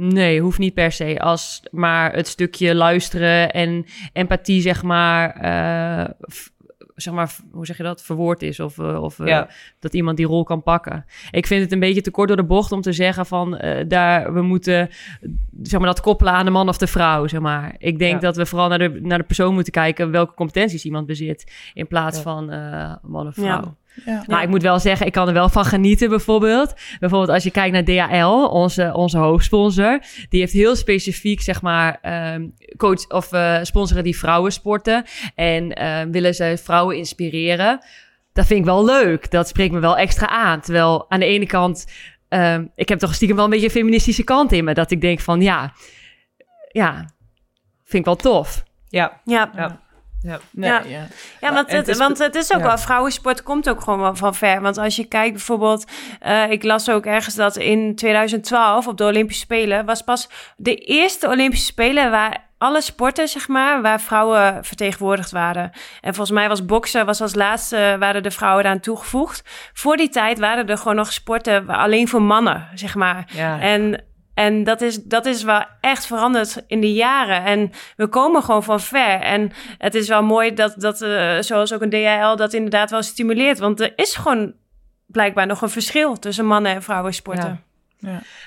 Nee, 0.02 0.42
hoeft 0.42 0.60
niet 0.60 0.74
per 0.74 0.92
se. 0.92 1.20
Als 1.20 1.62
maar 1.72 2.14
het 2.14 2.28
stukje 2.28 2.76
luisteren 2.76 3.52
en 3.52 3.86
empathie, 4.14 4.62
zeg 4.62 4.84
maar, 4.84 5.30
eh, 5.36 6.10
zeg 6.96 7.14
maar, 7.14 7.36
hoe 7.52 7.66
zeg 7.66 7.78
je 7.78 7.84
dat, 7.84 8.04
verwoord 8.04 8.42
is. 8.42 8.60
Of, 8.60 8.80
eh, 8.80 9.02
of 9.04 9.20
eh, 9.20 9.28
Ja. 9.28 9.50
dat 9.80 9.94
iemand 9.94 10.18
die 10.18 10.26
rol 10.26 10.44
kan 10.44 10.64
pakken. 10.64 11.06
Ik 11.32 11.48
vind 11.48 11.62
het 11.62 11.72
een 11.72 11.80
beetje 11.80 12.02
te 12.02 12.12
kort 12.12 12.28
door 12.28 12.38
de 12.38 12.44
bocht 12.44 12.72
om 12.72 12.82
te 12.82 12.92
zeggen 12.94 13.26
van, 13.26 13.58
eh, 13.58 13.86
daar, 13.88 14.34
we 14.34 14.42
moeten, 14.42 14.90
zeg 15.62 15.80
maar, 15.80 15.90
dat 15.90 16.02
koppelen 16.02 16.34
aan 16.34 16.46
de 16.46 16.52
man 16.52 16.68
of 16.70 16.78
de 16.78 16.88
vrouw, 16.88 17.28
zeg 17.28 17.40
maar. 17.42 17.76
Ik 17.78 18.00
denk 18.00 18.14
Ja. 18.14 18.20
dat 18.20 18.36
we 18.36 18.46
vooral 18.46 18.68
naar 18.68 18.78
de, 18.80 19.00
naar 19.02 19.18
de 19.18 19.24
persoon 19.24 19.54
moeten 19.54 19.72
kijken 19.74 20.12
welke 20.12 20.34
competenties 20.34 20.86
iemand 20.86 21.06
bezit. 21.06 21.52
In 21.74 21.88
plaats 21.88 22.18
Ja. 22.18 22.24
van 22.24 22.52
eh, 22.52 22.94
man 23.02 23.28
of 23.28 23.34
vrouw. 23.34 23.76
Ja. 24.06 24.24
Maar 24.28 24.44
ik 24.44 24.50
moet 24.50 24.62
wel 24.62 24.80
zeggen, 24.80 25.06
ik 25.06 25.12
kan 25.12 25.28
er 25.28 25.34
wel 25.34 25.50
van 25.50 25.66
genieten 25.66 26.10
bijvoorbeeld. 26.10 26.74
Bijvoorbeeld 27.00 27.32
als 27.32 27.44
je 27.44 27.52
kijkt 27.52 27.74
naar 27.74 27.84
DHL, 27.84 28.48
onze, 28.48 28.92
onze 28.94 29.18
hoofdsponsor. 29.18 30.00
Die 30.30 30.40
heeft 30.40 30.54
heel 30.54 30.76
specifiek, 30.76 31.42
zeg 31.42 31.62
maar, 31.62 31.98
ehm, 32.02 32.48
coach 32.78 33.08
of 33.08 33.32
eh, 33.32 33.58
sponsoren 33.62 34.04
die 34.04 34.18
vrouwen 34.18 34.52
sporten. 34.52 35.04
En 35.36 35.74
ehm, 35.74 36.12
willen 36.12 36.34
ze 36.34 36.58
vrouwen 36.64 36.98
inspireren. 36.98 37.80
Dat 38.34 38.46
vind 38.46 38.60
ik 38.60 38.66
wel 38.66 38.86
leuk. 38.86 39.32
Dat 39.32 39.48
spreekt 39.48 39.74
me 39.74 39.80
wel 39.80 39.98
extra 39.98 40.28
aan. 40.28 40.60
Terwijl 40.60 41.06
aan 41.10 41.20
de 41.20 41.26
ene 41.26 41.46
kant, 41.46 41.86
ehm, 42.30 42.66
ik 42.76 42.90
heb 42.90 43.00
toch 43.00 43.14
stiekem 43.14 43.36
wel 43.36 43.46
een 43.46 43.52
beetje 43.52 43.66
een 43.66 43.72
feministische 43.72 44.24
kant 44.24 44.52
in 44.52 44.64
me. 44.64 44.74
Dat 44.74 44.92
ik 44.92 45.02
denk 45.02 45.20
van, 45.20 45.42
ja, 45.42 45.74
ja, 46.72 46.94
vind 47.84 47.94
ik 47.94 48.06
wel 48.06 48.16
tof. 48.16 48.64
Ja, 48.88 49.22
Ja. 49.24 49.52
ja. 49.56 49.88
Ja. 50.22 50.40
Nee, 50.52 50.70
Ja. 50.70 50.82
ja. 50.88 51.08
Ja, 51.42 51.54
want 51.54 51.68
het, 51.68 51.78
het 51.78 51.88
is- 51.88 51.98
want 51.98 52.18
het 52.18 52.36
is 52.36 52.54
ook 52.54 52.60
ja. 52.60 52.66
wel, 52.66 52.78
vrouwensport 52.78 53.44
komt 53.44 53.70
ook 53.70 53.82
gewoon 53.82 54.00
wel 54.00 54.16
van 54.16 54.36
ver. 54.36 54.62
Want 54.62 54.78
als 54.78 54.96
je 54.96 55.06
kijkt 55.06 55.34
bijvoorbeeld, 55.34 55.86
eh, 56.20 56.52
ik 56.52 56.64
las 56.64 56.90
ook 56.90 57.06
ergens 57.06 57.36
dat 57.36 57.56
in 57.58 57.96
2012 57.96 58.88
op 58.88 58.98
de 58.98 59.04
Olympische 59.06 59.42
Spelen 59.42 59.86
was 59.86 60.02
pas 60.02 60.30
de 60.58 60.76
eerste 60.76 61.28
Olympische 61.28 61.66
Spelen 61.66 62.12
waar 62.12 62.48
alle 62.58 62.82
sporten, 62.82 63.28
zeg 63.28 63.48
maar, 63.48 63.82
waar 63.82 64.02
vrouwen 64.02 64.66
vertegenwoordigd 64.66 65.32
waren. 65.32 65.72
En 66.02 66.14
volgens 66.14 66.38
mij 66.38 66.48
was 66.48 66.66
boksen, 66.66 67.06
was 67.06 67.22
als 67.22 67.36
laatste, 67.36 67.96
waren 68.00 68.24
de 68.24 68.32
vrouwen 68.32 68.64
daaraan 68.64 68.80
toegevoegd. 68.82 69.44
Voor 69.74 69.98
die 69.98 70.10
tijd 70.10 70.40
waren 70.40 70.68
er 70.68 70.78
gewoon 70.78 70.96
nog 70.96 71.14
sporten 71.14 71.68
alleen 71.70 72.08
voor 72.08 72.22
mannen, 72.22 72.68
zeg 72.74 72.96
maar. 72.96 73.28
Ja. 73.34 73.60
En, 73.60 74.04
en 74.40 74.64
dat, 74.64 74.82
is, 74.82 75.04
dat 75.04 75.26
is 75.26 75.44
wel 75.44 75.64
echt 75.82 76.06
veranderd 76.06 76.64
in 76.68 76.82
de 76.82 76.94
jaren. 76.94 77.44
En 77.44 77.72
we 77.96 78.08
komen 78.08 78.44
gewoon 78.44 78.64
van 78.64 78.80
ver. 78.80 79.20
En 79.22 79.52
het 79.78 79.96
is 79.96 80.08
wel 80.08 80.24
mooi 80.24 80.54
dat, 80.54 80.74
dat 80.78 81.02
eh, 81.02 81.38
zoals 81.40 81.74
ook 81.74 81.82
een 81.82 81.90
DHL, 81.90 82.36
dat 82.36 82.54
inderdaad 82.54 82.90
wel 82.90 83.04
stimuleert. 83.04 83.60
Want 83.60 83.80
er 83.80 83.94
is 83.96 84.16
gewoon 84.16 84.54
blijkbaar 85.06 85.48
nog 85.48 85.62
een 85.62 85.70
verschil 85.70 86.20
tussen 86.20 86.46
mannen 86.46 86.74
en 86.74 86.84
vrouwen 86.84 87.14
sporten. 87.14 87.64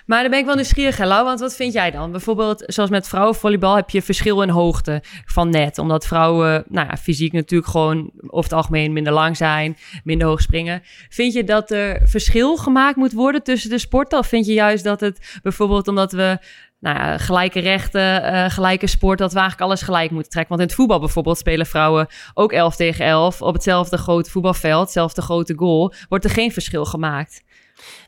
Maar 0.06 0.22
dan 0.22 0.30
ben 0.30 0.38
ik 0.38 0.44
wel 0.44 0.54
nieuwsgierig, 0.54 0.96
hè, 0.96 1.06
want 1.06 1.40
wat 1.40 1.56
vind 1.56 1.72
jij 1.72 1.90
dan? 1.90 2.10
Bijvoorbeeld, 2.10 2.64
zoals 2.66 2.90
met 2.90 3.08
vrouwenvolleybal 3.08 3.76
heb 3.76 3.90
je 3.90 4.02
verschil 4.02 4.42
in 4.42 4.48
hoogte 4.48 5.02
van 5.24 5.50
net. 5.50 5.78
Omdat 5.78 6.06
vrouwen, 6.06 6.64
nou 6.68 6.86
ja, 6.88 6.96
fysiek 6.96 7.32
natuurlijk 7.32 7.70
gewoon 7.70 8.10
over 8.26 8.50
het 8.50 8.52
algemeen 8.52 8.92
minder 8.92 9.12
lang 9.12 9.36
zijn, 9.36 9.76
minder 10.04 10.26
hoog 10.28 10.40
springen. 10.40 10.82
Vind 11.08 11.32
je 11.32 11.44
dat 11.44 11.70
er 11.70 12.00
verschil 12.04 12.56
gemaakt 12.56 12.96
moet 12.96 13.12
worden 13.12 13.42
tussen 13.42 13.70
de 13.70 13.78
sporten? 13.78 14.18
Of 14.18 14.26
vind 14.26 14.46
je 14.46 14.52
juist 14.52 14.84
dat 14.84 15.00
het 15.00 15.38
bijvoorbeeld 15.42 15.88
omdat 15.88 16.12
we 16.12 16.38
nou 16.82 16.96
ja, 16.96 17.18
gelijke 17.18 17.60
rechten, 17.60 18.22
eh, 18.22 18.50
gelijke 18.50 18.86
sport, 18.86 19.18
dat 19.18 19.32
we 19.32 19.38
eigenlijk 19.38 19.68
alles 19.68 19.82
gelijk 19.82 20.10
moeten 20.10 20.30
trekken. 20.30 20.50
Want 20.50 20.60
in 20.60 20.66
het 20.66 20.76
voetbal 20.76 20.98
bijvoorbeeld 20.98 21.38
spelen 21.38 21.66
vrouwen 21.66 22.06
ook 22.34 22.52
11 22.52 22.76
tegen 22.76 23.04
11 23.04 23.42
op 23.42 23.54
hetzelfde 23.54 23.96
grote 23.96 24.30
voetbalveld, 24.30 24.82
hetzelfde 24.82 25.22
grote 25.22 25.54
goal. 25.56 25.92
Wordt 26.08 26.24
er 26.24 26.30
geen 26.30 26.52
verschil 26.52 26.84
gemaakt? 26.84 27.42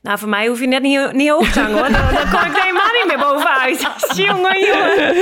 Nou, 0.03 0.19
voor 0.19 0.29
mij 0.29 0.47
hoef 0.47 0.61
je 0.61 0.67
net 0.67 0.83
niet, 0.83 1.13
niet 1.13 1.31
hoog 1.31 1.49
te 1.53 1.61
hangen, 1.61 1.77
hoor. 1.79 1.89
Dan, 1.93 2.15
dan 2.15 2.31
kom 2.31 2.41
ik 2.51 2.57
er 2.57 2.63
helemaal 2.63 2.93
niet 2.93 3.05
meer 3.07 3.19
bovenuit. 3.19 3.89
jongen, 4.27 4.67
jongen. 4.67 5.15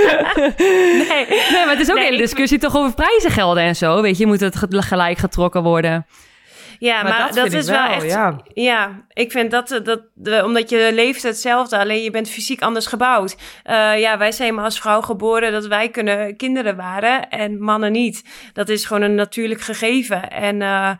Nee. 1.08 1.26
Nee, 1.28 1.64
maar 1.64 1.70
het 1.76 1.80
is 1.80 1.90
ook 1.90 1.94
Nee, 1.96 2.04
een 2.04 2.10
hele 2.10 2.22
ik- 2.22 2.28
discussie 2.28 2.58
toch 2.58 2.76
over 2.76 2.94
prijzengelden 2.94 3.62
en 3.62 3.76
zo. 3.76 4.02
Weet 4.02 4.18
je, 4.18 4.26
moet 4.26 4.40
het 4.40 4.56
ge- 4.56 4.82
gelijk 4.82 5.18
getrokken 5.18 5.62
worden. 5.62 6.06
Ja, 6.78 7.02
maar, 7.02 7.30
dat, 7.34 7.52
is 7.52 7.66
wel, 7.68 7.84
echt... 7.86 8.02
Ja. 8.04 8.40
Ja, 8.54 9.04
ik 9.12 9.30
vind 9.30 9.50
dat, 9.50 9.80
dat 9.84 10.00
de, 10.14 10.42
omdat 10.44 10.70
je 10.70 10.90
leeft 10.94 11.22
hetzelfde, 11.22 11.78
alleen 11.78 12.02
je 12.02 12.10
bent 12.10 12.28
fysiek 12.30 12.62
anders 12.62 12.86
gebouwd. 12.86 13.36
Eh, 13.62 13.98
ja, 14.00 14.18
wij 14.18 14.32
zijn 14.32 14.54
maar 14.54 14.64
als 14.64 14.80
vrouw 14.80 15.00
geboren 15.00 15.52
dat 15.52 15.66
wij 15.66 15.88
kunnen 15.88 16.36
kinderen 16.36 16.76
waren 16.76 17.28
en 17.28 17.60
mannen 17.62 17.92
niet. 17.92 18.24
Dat 18.52 18.68
is 18.68 18.84
gewoon 18.84 19.02
een 19.02 19.14
natuurlijk 19.14 19.60
gegeven. 19.60 20.30
En 20.30 20.62
eh, 20.62 20.90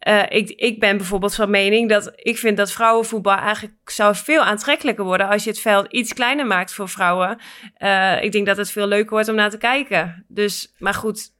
eh, 0.00 0.22
ik, 0.28 0.50
ik 0.50 0.80
ben 0.80 0.96
bijvoorbeeld 0.96 1.34
van 1.34 1.50
mening 1.50 1.88
dat 1.88 2.12
ik 2.14 2.38
vind 2.38 2.56
dat 2.56 2.72
vrouwenvoetbal 2.72 3.36
eigenlijk 3.36 3.74
zou 3.84 4.14
veel 4.14 4.42
aantrekkelijker 4.42 5.04
worden 5.04 5.28
als 5.28 5.44
je 5.44 5.50
het 5.50 5.60
veld 5.60 5.92
iets 5.92 6.12
kleiner 6.12 6.46
maakt 6.46 6.72
voor 6.72 6.88
vrouwen. 6.88 7.38
Eh, 7.76 8.22
ik 8.22 8.32
denk 8.32 8.46
dat 8.46 8.56
het 8.56 8.70
veel 8.70 8.86
leuker 8.86 9.10
wordt 9.10 9.28
om 9.28 9.34
naar 9.34 9.50
te 9.50 9.58
kijken. 9.58 10.24
Dus, 10.28 10.74
maar 10.78 10.94
goed. 10.94 11.38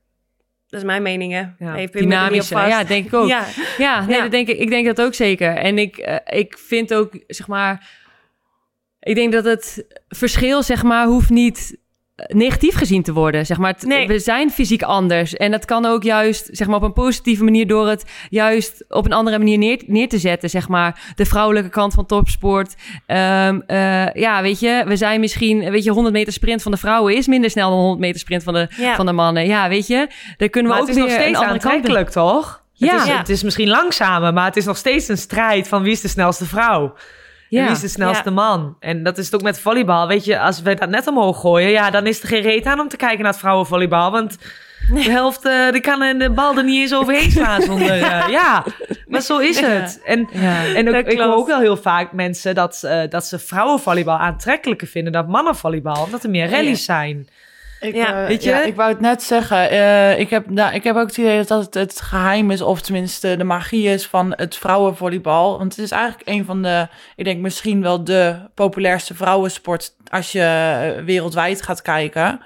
Dat 0.66 0.80
is 0.80 0.86
mijn 0.86 1.02
mening, 1.02 1.32
hè? 1.32 1.38
Ja. 1.38 1.72
Hey, 1.72 1.88
ja, 2.68 2.84
denk 2.84 3.06
ik 3.06 3.14
ook. 3.14 3.28
Ja, 3.28 3.44
Ja, 3.78 4.06
nee, 4.06 4.16
Ja. 4.16 4.22
Dat 4.22 4.30
denk 4.30 4.48
ik, 4.48 4.58
ik 4.58 4.70
denk 4.70 4.86
dat 4.86 5.00
ook 5.00 5.14
zeker. 5.14 5.56
En 5.56 5.78
ik, 5.78 5.96
eh, 5.96 6.38
ik 6.38 6.58
vind 6.58 6.94
ook, 6.94 7.12
zeg 7.26 7.46
maar... 7.46 7.98
Ik 9.00 9.14
denk 9.14 9.32
dat 9.32 9.44
het 9.44 9.86
verschil, 10.08 10.62
zeg 10.62 10.82
maar, 10.82 11.06
hoeft 11.06 11.30
niet 11.30 11.79
negatief 12.28 12.74
gezien 12.74 13.02
te 13.02 13.12
worden. 13.12 13.46
Zeg 13.46 13.58
maar, 13.58 13.74
Nee. 13.80 14.06
we 14.06 14.18
zijn 14.18 14.50
fysiek 14.50 14.82
anders. 14.82 15.34
En 15.34 15.50
dat 15.50 15.64
kan 15.64 15.86
ook 15.86 16.02
juist, 16.02 16.48
zeg 16.50 16.66
maar, 16.66 16.76
op 16.76 16.82
een 16.82 16.92
positieve 16.92 17.44
manier... 17.44 17.66
door 17.66 17.88
het 17.88 18.04
juist 18.30 18.84
op 18.88 19.04
een 19.04 19.12
andere 19.12 19.38
manier 19.38 19.58
neer, 19.58 19.82
neer 19.86 20.08
te 20.08 20.18
zetten, 20.18 20.50
zeg 20.50 20.68
maar. 20.68 21.12
De 21.14 21.24
vrouwelijke 21.26 21.68
kant 21.68 21.94
van 21.94 22.06
topsport. 22.06 22.74
Ehm, 23.06 23.60
eh, 23.66 24.12
ja, 24.12 24.42
weet 24.42 24.60
je, 24.60 24.82
we 24.86 24.96
zijn 24.96 25.20
misschien... 25.20 25.70
Weet 25.70 25.84
je, 25.84 25.90
100 25.90 26.14
meter 26.14 26.32
sprint 26.32 26.62
van 26.62 26.72
de 26.72 26.78
vrouwen 26.78 27.16
is 27.16 27.26
minder 27.26 27.50
snel 27.50 27.70
dan 27.70 27.78
100 27.78 28.00
meter 28.00 28.20
sprint 28.20 28.42
van 28.42 28.54
de, 28.54 28.68
Ja. 28.76 28.94
van 28.94 29.06
de 29.06 29.12
mannen. 29.12 29.46
Ja, 29.46 29.68
weet 29.68 29.86
je, 29.86 30.08
daar 30.36 30.48
kunnen 30.48 30.70
we 30.72 30.78
Maar 30.78 30.80
ook 30.80 30.88
het 30.88 30.96
is 30.96 31.02
weer 31.02 31.12
nog 31.12 31.20
steeds 31.22 31.38
een 31.38 31.44
andere 31.44 31.58
kant... 31.60 31.74
aantrekkelijk, 31.74 32.10
toch? 32.10 32.62
Ja. 32.72 32.92
Het 32.92 33.00
is, 33.02 33.06
Ja. 33.08 33.18
het 33.18 33.28
is 33.28 33.42
misschien 33.42 33.68
langzamer, 33.68 34.32
maar 34.32 34.44
het 34.46 34.56
is 34.56 34.64
nog 34.64 34.76
steeds 34.76 35.08
een 35.08 35.18
strijd 35.18 35.68
van 35.68 35.82
wie 35.82 35.92
is 35.92 36.00
de 36.00 36.08
snelste 36.08 36.44
vrouw. 36.46 36.94
En 37.58 37.62
wie 37.64 37.72
is 37.72 37.80
de 37.80 37.88
snelste 37.88 38.28
Ja. 38.28 38.34
man? 38.34 38.76
En 38.80 39.02
dat 39.02 39.18
is 39.18 39.24
het 39.24 39.34
ook 39.34 39.42
met 39.42 39.60
volleybal. 39.60 40.06
Weet 40.08 40.24
je, 40.24 40.40
als 40.40 40.62
we 40.62 40.74
dat 40.74 40.88
net 40.88 41.06
omhoog 41.06 41.40
gooien, 41.40 41.70
ja, 41.70 41.90
dan 41.90 42.06
is 42.06 42.22
er 42.22 42.28
geen 42.28 42.42
reet 42.42 42.64
aan 42.66 42.80
om 42.80 42.88
te 42.88 42.96
kijken 42.96 43.18
naar 43.22 43.30
het 43.30 43.40
vrouwenvolleybal. 43.40 44.10
Want 44.10 44.36
de 44.92 45.02
helft, 45.10 45.44
eh, 45.44 45.70
die 45.72 45.80
kan 45.80 46.18
de 46.18 46.30
bal 46.30 46.56
er 46.56 46.64
niet 46.64 46.80
eens 46.80 46.94
overheen 46.94 47.30
slaan 47.30 47.62
zonder... 47.62 47.90
eh, 48.02 48.28
ja, 48.38 48.64
maar 49.06 49.20
zo 49.20 49.38
is 49.38 49.60
het. 49.60 50.00
En, 50.04 50.28
en 50.74 50.88
ook, 50.88 51.06
ik 51.06 51.20
hoor 51.20 51.34
ook 51.34 51.46
wel 51.46 51.60
heel 51.60 51.76
vaak 51.76 52.12
mensen 52.12 52.54
dat, 52.54 52.82
eh, 52.82 53.02
dat 53.08 53.24
ze 53.26 53.38
vrouwenvolleybal 53.38 54.16
aantrekkelijker 54.18 54.86
vinden 54.86 55.12
dan 55.12 55.26
mannenvolleybal. 55.26 56.02
Omdat 56.04 56.24
er 56.24 56.30
meer 56.30 56.50
rallies 56.50 56.84
zijn. 56.84 57.28
Ik, 57.80 57.94
Ja. 57.94 58.22
eh, 58.22 58.26
Weet 58.26 58.42
je? 58.42 58.50
ja, 58.50 58.62
ik 58.62 58.74
wou 58.74 58.90
het 58.90 59.00
net 59.00 59.22
zeggen. 59.22 59.70
eh, 59.70 60.18
ik, 60.18 60.30
heb, 60.30 60.50
nou, 60.50 60.74
ik 60.74 60.84
heb 60.84 60.96
ook 60.96 61.06
het 61.06 61.16
idee 61.16 61.44
dat 61.44 61.64
het 61.64 61.74
het 61.74 62.00
geheim 62.00 62.50
is, 62.50 62.60
of 62.62 62.80
tenminste 62.80 63.36
de 63.36 63.44
magie 63.44 63.88
is 63.88 64.06
van 64.06 64.32
het 64.36 64.56
vrouwenvolleybal. 64.56 65.58
Want 65.58 65.76
het 65.76 65.84
is 65.84 65.90
eigenlijk 65.90 66.28
een 66.28 66.44
van 66.44 66.62
de, 66.62 66.88
ik 67.16 67.24
denk 67.24 67.40
misschien 67.40 67.82
wel 67.82 68.04
de 68.04 68.36
populairste 68.54 69.14
vrouwensport 69.14 69.94
als 70.10 70.32
je 70.32 70.42
eh, 70.42 71.04
wereldwijd 71.04 71.62
gaat 71.62 71.82
kijken. 71.82 72.40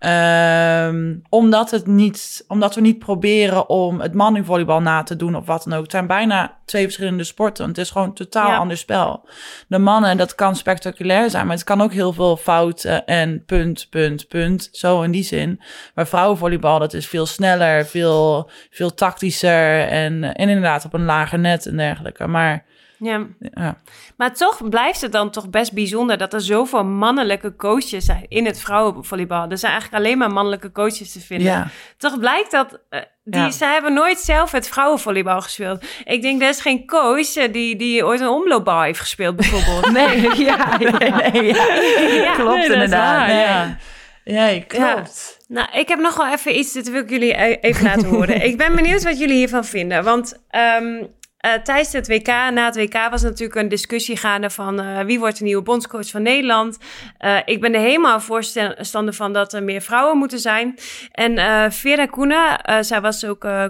Ehm, 0.00 1.14
omdat, 1.28 1.70
het 1.70 1.86
niet, 1.86 2.44
omdat 2.48 2.74
we 2.74 2.80
niet 2.80 2.98
proberen 2.98 3.68
om 3.68 4.00
het 4.00 4.14
mannenvolleybal 4.14 4.80
na 4.80 5.02
te 5.02 5.16
doen 5.16 5.34
of 5.36 5.46
wat 5.46 5.64
dan 5.64 5.72
ook. 5.72 5.82
Het 5.82 5.90
zijn 5.90 6.06
bijna 6.06 6.56
twee 6.64 6.82
verschillende 6.84 7.24
sporten. 7.24 7.68
Het 7.68 7.78
is 7.78 7.90
gewoon 7.90 8.06
een 8.06 8.14
totaal 8.14 8.48
Ja. 8.48 8.56
ander 8.56 8.76
spel. 8.76 9.28
De 9.68 9.78
mannen, 9.78 10.16
dat 10.16 10.34
kan 10.34 10.56
spectaculair 10.56 11.30
zijn, 11.30 11.46
maar 11.46 11.54
het 11.56 11.64
kan 11.64 11.80
ook 11.80 11.92
heel 11.92 12.12
veel 12.12 12.36
fouten 12.36 13.06
en 13.06 13.44
punt, 13.44 13.86
punt, 13.90 14.28
punt. 14.28 14.68
Zo 14.72 15.02
in 15.02 15.10
die 15.10 15.24
zin. 15.24 15.60
Maar 15.94 16.06
vrouwenvolleybal, 16.06 16.78
dat 16.78 16.94
is 16.94 17.06
veel 17.08 17.26
sneller, 17.26 17.86
veel, 17.86 18.50
veel 18.70 18.94
tactischer 18.94 19.86
en, 19.88 20.34
en 20.34 20.48
inderdaad 20.48 20.84
op 20.84 20.92
een 20.92 21.04
lager 21.04 21.38
net 21.38 21.66
en 21.66 21.76
dergelijke. 21.76 22.26
Maar 22.26 22.64
Ja. 23.02 23.26
ja, 23.54 23.80
Maar 24.16 24.34
toch 24.34 24.68
blijft 24.68 25.00
het 25.00 25.12
dan 25.12 25.30
toch 25.30 25.50
best 25.50 25.72
bijzonder 25.72 26.18
dat 26.18 26.32
er 26.32 26.40
zoveel 26.40 26.84
mannelijke 26.84 27.56
coaches 27.56 28.04
zijn 28.04 28.24
in 28.28 28.46
het 28.46 28.60
vrouwenvolleybal. 28.60 29.48
Er 29.50 29.58
zijn 29.58 29.72
eigenlijk 29.72 30.02
alleen 30.04 30.18
maar 30.18 30.30
mannelijke 30.32 30.72
coaches 30.72 31.12
te 31.12 31.20
vinden. 31.20 31.46
ja. 31.46 31.66
Toch 31.96 32.18
blijkt 32.18 32.50
dat 32.50 32.80
eh, 32.88 33.00
die, 33.24 33.40
Ja. 33.40 33.50
ze 33.50 33.64
hebben 33.64 33.92
nooit 33.92 34.18
zelf 34.18 34.52
het 34.52 34.68
vrouwenvolleybal 34.68 35.40
gespeeld. 35.40 35.84
Ik 36.04 36.22
denk, 36.22 36.42
er 36.42 36.48
is 36.48 36.60
geen 36.60 36.86
coach 36.86 37.36
eh, 37.36 37.52
die, 37.52 37.76
die 37.76 38.04
ooit 38.06 38.20
een 38.20 38.28
omloopbal 38.28 38.82
heeft 38.82 39.00
gespeeld, 39.00 39.36
bijvoorbeeld. 39.36 39.92
Nee, 40.00 40.20
ja, 40.44 40.78
nee, 40.78 41.44
ja. 41.44 41.74
Ja. 42.24 42.34
klopt 42.34 42.54
Nee, 42.54 42.62
dat 42.68 42.72
inderdaad. 42.74 43.16
waar, 43.16 43.26
Nee. 43.28 43.36
ja. 43.44 43.76
Ja, 44.24 44.60
klopt. 44.66 45.38
Nou, 45.48 45.68
ik 45.72 45.88
heb 45.88 45.98
nog 45.98 46.16
wel 46.16 46.32
even 46.32 46.58
iets, 46.58 46.72
dit 46.72 46.90
wil 46.90 47.00
ik 47.02 47.10
jullie 47.10 47.42
e- 47.42 47.58
even 47.60 47.84
laten 47.84 48.08
horen. 48.08 48.42
ik 48.50 48.56
ben 48.56 48.74
benieuwd 48.74 49.02
wat 49.02 49.18
jullie 49.18 49.36
hiervan 49.36 49.64
vinden. 49.64 50.04
Want 50.04 50.40
ehm, 50.50 51.04
eh, 51.40 51.52
tijdens 51.62 51.92
het 51.92 52.08
WK, 52.08 52.26
na 52.26 52.64
het 52.64 52.76
WK, 52.76 53.08
was 53.10 53.22
natuurlijk 53.22 53.60
een 53.60 53.68
discussie 53.68 54.16
gaande 54.16 54.50
van 54.50 54.80
eh, 54.80 55.00
wie 55.00 55.18
wordt 55.18 55.38
de 55.38 55.44
nieuwe 55.44 55.62
bondscoach 55.62 56.10
van 56.10 56.22
Nederland. 56.22 56.78
Eh, 57.18 57.36
ik 57.44 57.60
ben 57.60 57.74
er 57.74 57.80
helemaal 57.80 58.20
voorstander 58.20 59.14
van 59.14 59.32
dat 59.32 59.52
er 59.52 59.62
meer 59.62 59.80
vrouwen 59.80 60.18
moeten 60.18 60.38
zijn. 60.38 60.78
En 61.12 61.38
eh 61.38 61.70
Vera 61.70 62.06
Koenen, 62.06 62.60
eh, 62.60 62.76
zij 62.80 63.00
was 63.00 63.24
ook 63.24 63.44
eh, 63.44 63.64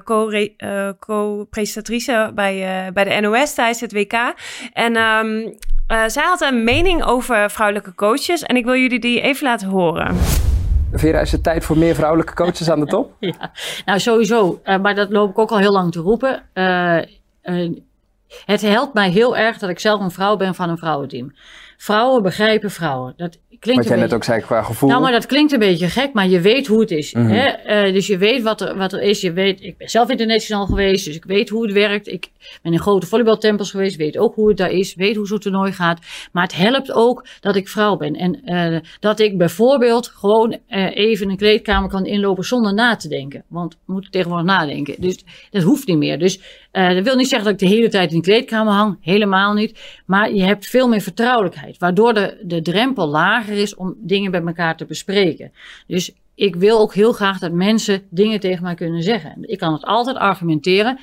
eh, 0.56 0.88
co-presentatrice 0.98 2.30
bij, 2.34 2.84
eh, 2.86 2.92
bij 2.92 3.04
de 3.04 3.20
NOS 3.20 3.54
tijdens 3.54 3.80
het 3.80 3.92
WK. 3.92 4.34
En 4.72 4.96
ehm, 4.96 5.48
eh, 5.86 6.02
zij 6.06 6.22
had 6.22 6.40
een 6.40 6.64
mening 6.64 7.04
over 7.04 7.50
vrouwelijke 7.50 7.94
coaches. 7.94 8.42
En 8.42 8.56
ik 8.56 8.64
wil 8.64 8.76
jullie 8.76 9.00
die 9.00 9.20
even 9.20 9.46
laten 9.46 9.68
horen. 9.68 10.16
Vera, 10.92 11.20
is 11.20 11.32
het 11.32 11.42
tijd 11.42 11.64
voor 11.64 11.78
meer 11.78 11.94
vrouwelijke 11.94 12.34
coaches 12.34 12.70
aan 12.70 12.80
de 12.80 12.86
top? 12.86 13.12
Ja, 13.20 13.52
nou 13.84 13.98
sowieso. 13.98 14.60
Eh, 14.62 14.78
maar 14.78 14.94
dat 14.94 15.10
loop 15.10 15.30
ik 15.30 15.38
ook 15.38 15.50
al 15.50 15.58
heel 15.58 15.72
lang 15.72 15.92
te 15.92 16.00
roepen. 16.00 16.42
Het 18.44 18.60
helpt 18.60 18.94
mij 18.94 19.10
heel 19.10 19.36
erg 19.36 19.58
dat 19.58 19.70
ik 19.70 19.78
zelf 19.78 20.00
een 20.00 20.10
vrouw 20.10 20.36
ben 20.36 20.54
van 20.54 20.68
een 20.68 20.78
vrouwenteam. 20.78 21.34
Vrouwen 21.76 22.22
begrijpen 22.22 22.70
vrouwen. 22.70 23.14
Dat, 23.16 23.38
klinkt 23.60 23.82
Wat 23.82 23.92
jij 23.92 24.02
net 24.02 24.14
ook 24.14 24.24
zei 24.24 24.40
qua 24.40 24.62
gevoel. 24.62 24.88
Nou, 24.88 25.02
maar 25.02 25.12
dat 25.12 25.26
klinkt 25.26 25.52
een 25.52 25.58
beetje 25.58 25.88
gek, 25.88 26.12
maar 26.12 26.28
je 26.28 26.40
weet 26.40 26.66
hoe 26.66 26.80
het 26.80 26.90
is. 26.90 27.12
Mhm. 27.12 27.26
hè? 27.26 27.46
Eh, 27.46 27.92
dus 27.92 28.06
je 28.06 28.18
weet 28.18 28.42
wat 28.42 28.60
er, 28.60 28.76
wat 28.76 28.92
er 28.92 29.02
is. 29.02 29.20
Je 29.20 29.32
weet, 29.32 29.62
ik 29.62 29.76
ben 29.76 29.88
zelf 29.88 30.08
international 30.08 30.66
geweest, 30.66 31.04
dus 31.04 31.16
ik 31.16 31.24
weet 31.24 31.48
hoe 31.48 31.62
het 31.62 31.72
werkt. 31.72 32.08
Ik 32.08 32.30
ben 32.62 32.72
in 32.72 32.78
grote 32.78 33.06
volleybaltempels 33.06 33.70
geweest, 33.70 33.96
weet 33.96 34.18
ook 34.18 34.34
hoe 34.34 34.48
het 34.48 34.56
daar 34.56 34.70
is, 34.70 34.94
weet 34.94 35.16
hoe 35.16 35.26
zo'n 35.26 35.38
toernooi 35.38 35.72
gaat. 35.72 35.98
Maar 36.32 36.42
het 36.42 36.56
helpt 36.56 36.92
ook 36.92 37.26
dat 37.40 37.56
ik 37.56 37.68
vrouw 37.68 37.96
ben. 37.96 38.14
En 38.14 38.44
eh, 38.44 38.80
dat 39.00 39.20
ik 39.20 39.38
bijvoorbeeld 39.38 40.06
gewoon 40.06 40.58
eh, 40.66 40.96
even 40.96 41.30
een 41.30 41.36
kleedkamer 41.36 41.88
kan 41.88 42.06
inlopen 42.06 42.44
zonder 42.44 42.74
na 42.74 42.96
te 42.96 43.08
denken. 43.08 43.44
Want 43.48 43.76
we 43.86 43.92
moeten 43.92 44.10
tegenwoordig 44.10 44.46
nadenken. 44.46 44.94
Dus 44.98 45.24
dat 45.50 45.62
hoeft 45.62 45.86
niet 45.86 45.98
meer. 45.98 46.18
Dus 46.18 46.40
eh, 46.70 46.94
dat 46.94 47.04
wil 47.04 47.16
niet 47.16 47.28
zeggen 47.28 47.50
dat 47.50 47.60
ik 47.60 47.68
de 47.68 47.74
hele 47.74 47.88
tijd 47.88 48.10
in 48.10 48.16
de 48.16 48.24
kleedkamer 48.24 48.72
hang. 48.72 48.98
Helemaal 49.00 49.52
niet. 49.52 50.02
Maar 50.06 50.34
je 50.34 50.42
hebt 50.42 50.66
veel 50.66 50.88
meer 50.88 51.00
vertrouwelijkheid. 51.00 51.78
Waardoor 51.78 52.14
de, 52.14 52.38
de 52.42 52.62
drempel 52.62 53.08
lager 53.08 53.56
is 53.56 53.74
om 53.74 53.94
dingen 53.98 54.30
met 54.30 54.46
elkaar 54.46 54.76
te 54.76 54.84
bespreken. 54.84 55.52
Dus 55.86 56.12
ik 56.34 56.56
wil 56.56 56.78
ook 56.78 56.94
heel 56.94 57.12
graag 57.12 57.38
dat 57.38 57.52
mensen 57.52 58.02
dingen 58.10 58.40
tegen 58.40 58.62
mij 58.62 58.74
kunnen 58.74 59.02
zeggen. 59.02 59.34
Ik 59.40 59.58
kan 59.58 59.72
het 59.72 59.84
altijd 59.84 60.16
argumenteren. 60.16 60.98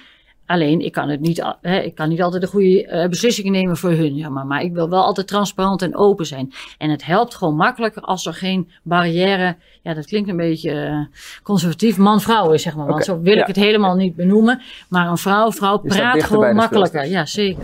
Alleen, 0.48 0.82
ik 0.82 0.91
kan, 0.91 1.10
het 1.10 1.20
niet, 1.20 1.56
hè, 1.62 1.80
ik 1.80 1.95
kan 1.95 2.10
niet 2.10 2.22
altijd 2.22 2.41
de 2.41 2.48
goede 2.48 2.86
eh, 2.88 3.10
beslissingen 3.10 3.52
nemen 3.52 3.78
voor 3.78 3.89
hun. 3.89 4.16
Ja, 4.16 4.30
maar, 4.30 4.45
maar 4.45 4.62
ik 4.62 4.74
wil 4.74 4.89
wel 4.89 5.04
altijd 5.04 5.28
transparant 5.28 5.82
en 5.82 5.95
open 5.95 6.26
zijn. 6.26 6.54
En 6.78 6.89
het 6.89 7.06
helpt 7.06 7.36
gewoon 7.36 7.56
makkelijker 7.56 8.02
als 8.02 8.26
er 8.26 8.34
geen 8.34 8.72
barrière... 8.84 9.56
Ja, 9.82 9.93
dat 9.93 10.06
klinkt 10.06 10.30
een 10.30 10.38
beetje 10.38 10.72
eh, 10.72 11.20
conservatief 11.43 11.98
man-vrouw 11.98 12.52
is, 12.52 12.62
zeg 12.62 12.76
maar. 12.76 12.86
Want 12.86 13.04
zo 13.04 13.22
wil 13.22 13.36
ja. 13.36 13.41
ik 13.41 13.48
het 13.48 13.56
helemaal 13.56 13.95
niet 13.95 14.16
benoemen. 14.16 14.62
Maar 14.89 15.08
een 15.08 15.18
vrouw, 15.18 15.52
vrouw 15.52 15.80
Je 15.84 15.89
praat 15.89 16.24
gewoon 16.24 16.56
makkelijker. 16.56 17.06
Ja, 17.06 17.26
zeker. 17.26 17.64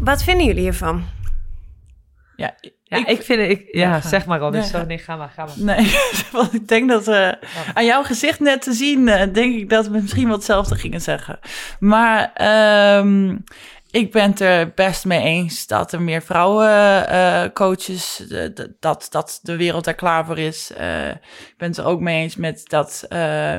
Wat 0.00 0.22
vinden 0.22 0.46
jullie 0.46 0.62
hiervan? 0.62 1.02
Ja, 2.36 2.54
Ja, 2.90 3.06
ik, 3.06 3.22
vind 3.22 3.40
het... 3.40 3.50
Ik, 3.50 3.68
ja, 3.70 4.00
zeg 4.00 4.26
maar 4.26 4.38
Robin. 4.38 4.60
Nee, 4.60 4.68
Zo, 4.68 4.84
nee, 4.84 4.98
ga 4.98 5.16
maar, 5.16 5.32
ga 5.34 5.44
maar. 5.44 5.76
Nee, 5.76 5.96
want 6.32 6.54
ik 6.54 6.68
denk 6.68 6.88
dat 6.88 7.08
eh, 7.08 7.32
aan 7.74 7.84
jouw 7.84 8.02
gezicht 8.02 8.40
net 8.40 8.62
te 8.62 8.72
zien, 8.72 9.08
eh, 9.08 9.32
denk 9.32 9.54
ik 9.54 9.70
dat 9.70 9.86
we 9.86 9.98
misschien 10.00 10.26
wel 10.26 10.36
hetzelfde 10.36 10.74
gingen 10.74 11.00
zeggen. 11.00 11.38
Maar 11.80 12.32
ehm, 12.34 13.36
ik 13.90 14.12
ben 14.12 14.30
het 14.30 14.40
er 14.40 14.72
best 14.74 15.04
mee 15.04 15.22
eens 15.22 15.66
dat 15.66 15.92
er 15.92 16.02
meer 16.02 16.22
vrouwen 16.22 17.08
eh, 17.08 17.42
coaches, 17.54 18.24
dat, 18.80 19.06
dat 19.10 19.40
de 19.42 19.56
wereld 19.56 19.86
er 19.86 19.94
klaar 19.94 20.26
voor 20.26 20.38
is. 20.38 20.70
Ik 20.70 21.54
ben 21.56 21.68
het 21.68 21.76
er 21.76 21.86
ook 21.86 22.00
mee 22.00 22.22
eens 22.22 22.36
met 22.36 22.62
dat 22.64 23.06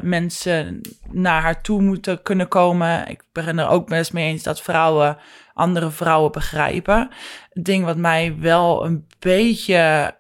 mensen 0.02 0.82
naar 1.12 1.42
haar 1.42 1.62
toe 1.62 1.82
moeten 1.82 2.22
kunnen 2.22 2.48
komen. 2.48 3.08
Ik 3.08 3.24
ben 3.32 3.60
er 3.60 3.70
ook 3.70 3.88
best 3.88 4.14
mee 4.14 4.28
eens 4.28 4.44
dat 4.44 4.62
vrouwen 4.62 5.18
andere 5.62 5.92
vrouwen 5.92 6.32
begrijpen. 6.32 7.10
Het 7.50 7.66
ding 7.66 7.86
wat 7.86 7.98
mij 7.98 8.36
wel 8.40 8.86
een 8.86 9.08
beetje 9.20 10.16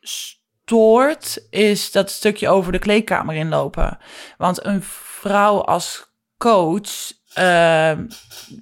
stoort, 0.00 1.46
is 1.50 1.92
dat 1.92 2.10
stukje 2.10 2.48
over 2.48 2.72
de 2.72 2.78
kleedkamer 2.78 3.34
inlopen. 3.34 3.98
Want 4.36 4.64
een 4.64 4.82
vrouw 4.82 5.62
als 5.62 6.12
coach, 6.38 7.12
ehm 7.38 8.06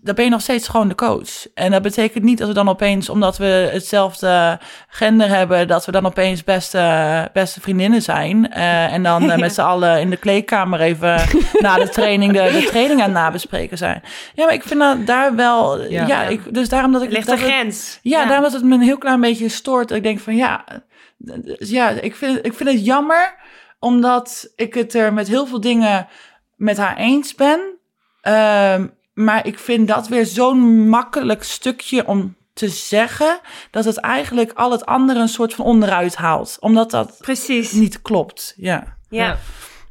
dan 0.00 0.14
ben 0.14 0.24
je 0.24 0.30
nog 0.30 0.40
steeds 0.40 0.68
gewoon 0.68 0.88
de 0.88 0.94
coach. 0.94 1.46
En 1.54 1.70
dat 1.70 1.82
betekent 1.82 2.24
niet 2.24 2.38
dat 2.38 2.48
we 2.48 2.54
dan 2.54 2.68
opeens, 2.68 3.08
omdat 3.08 3.36
we 3.36 3.68
hetzelfde 3.72 4.58
gender 4.88 5.28
hebben, 5.28 5.68
dat 5.68 5.84
we 5.84 5.92
dan 5.92 6.06
opeens 6.06 6.44
beste, 6.44 7.28
beste 7.32 7.60
vriendinnen 7.60 8.02
zijn. 8.02 8.52
Eh, 8.52 8.92
en 8.92 9.02
dan 9.02 9.30
eh, 9.30 9.38
met 9.38 9.54
z'n 9.54 9.60
allen 9.60 10.00
in 10.00 10.10
de 10.10 10.16
kleedkamer 10.16 10.80
even 10.80 11.20
na 11.60 11.76
de 11.78 11.88
training 11.88 12.32
de, 12.32 12.58
de 12.60 12.66
training 12.68 13.00
aan 13.00 13.06
het 13.06 13.14
nabespreken 13.14 13.78
zijn. 13.78 14.02
Ja, 14.34 14.44
maar 14.44 14.54
ik 14.54 14.62
vind 14.62 14.80
dat 14.80 15.06
daar 15.06 15.34
wel, 15.34 15.82
ja, 15.82 16.06
Ja. 16.06 16.22
ik, 16.22 16.54
dus 16.54 16.68
daarom 16.68 16.92
dat 16.92 17.02
ik 17.02 17.10
ligt 17.10 17.26
dat 17.26 17.38
het- 17.38 17.48
grens. 17.48 17.98
ja, 18.02 18.24
daarom 18.24 18.42
dat 18.42 18.52
het 18.52 18.64
me 18.64 18.74
een 18.74 18.80
heel 18.80 18.98
klein 18.98 19.20
beetje 19.20 19.48
stoort. 19.48 19.90
Ik 19.90 20.02
denk 20.02 20.20
van 20.20 20.36
ja, 20.36 20.64
dus 21.16 21.70
ja 21.70 21.88
ik, 21.88 22.16
vind, 22.16 22.46
ik 22.46 22.54
vind 22.54 22.68
het 22.70 22.84
jammer, 22.84 23.34
omdat 23.78 24.52
ik 24.56 24.74
het 24.74 24.94
er 24.94 25.12
met 25.12 25.28
heel 25.28 25.46
veel 25.46 25.60
dingen 25.60 26.06
met 26.56 26.76
haar 26.76 26.96
eens 26.96 27.34
ben. 27.34 27.74
Ehm, 28.26 28.86
maar 29.14 29.46
ik 29.46 29.58
vind 29.58 29.88
dat 29.88 30.08
weer 30.08 30.26
zo'n 30.26 30.88
makkelijk 30.88 31.42
stukje 31.42 32.06
om 32.06 32.36
te 32.52 32.68
zeggen, 32.68 33.40
dat 33.70 33.84
het 33.84 33.96
eigenlijk 33.96 34.52
al 34.52 34.70
het 34.70 34.86
andere 34.86 35.20
een 35.20 35.28
soort 35.28 35.54
van 35.54 35.64
onderuit 35.64 36.16
haalt. 36.16 36.56
Omdat 36.60 36.90
dat 36.90 37.18
Precies. 37.20 37.72
niet 37.72 38.02
klopt. 38.02 38.54
Ja. 38.56 38.96
Ja. 39.08 39.38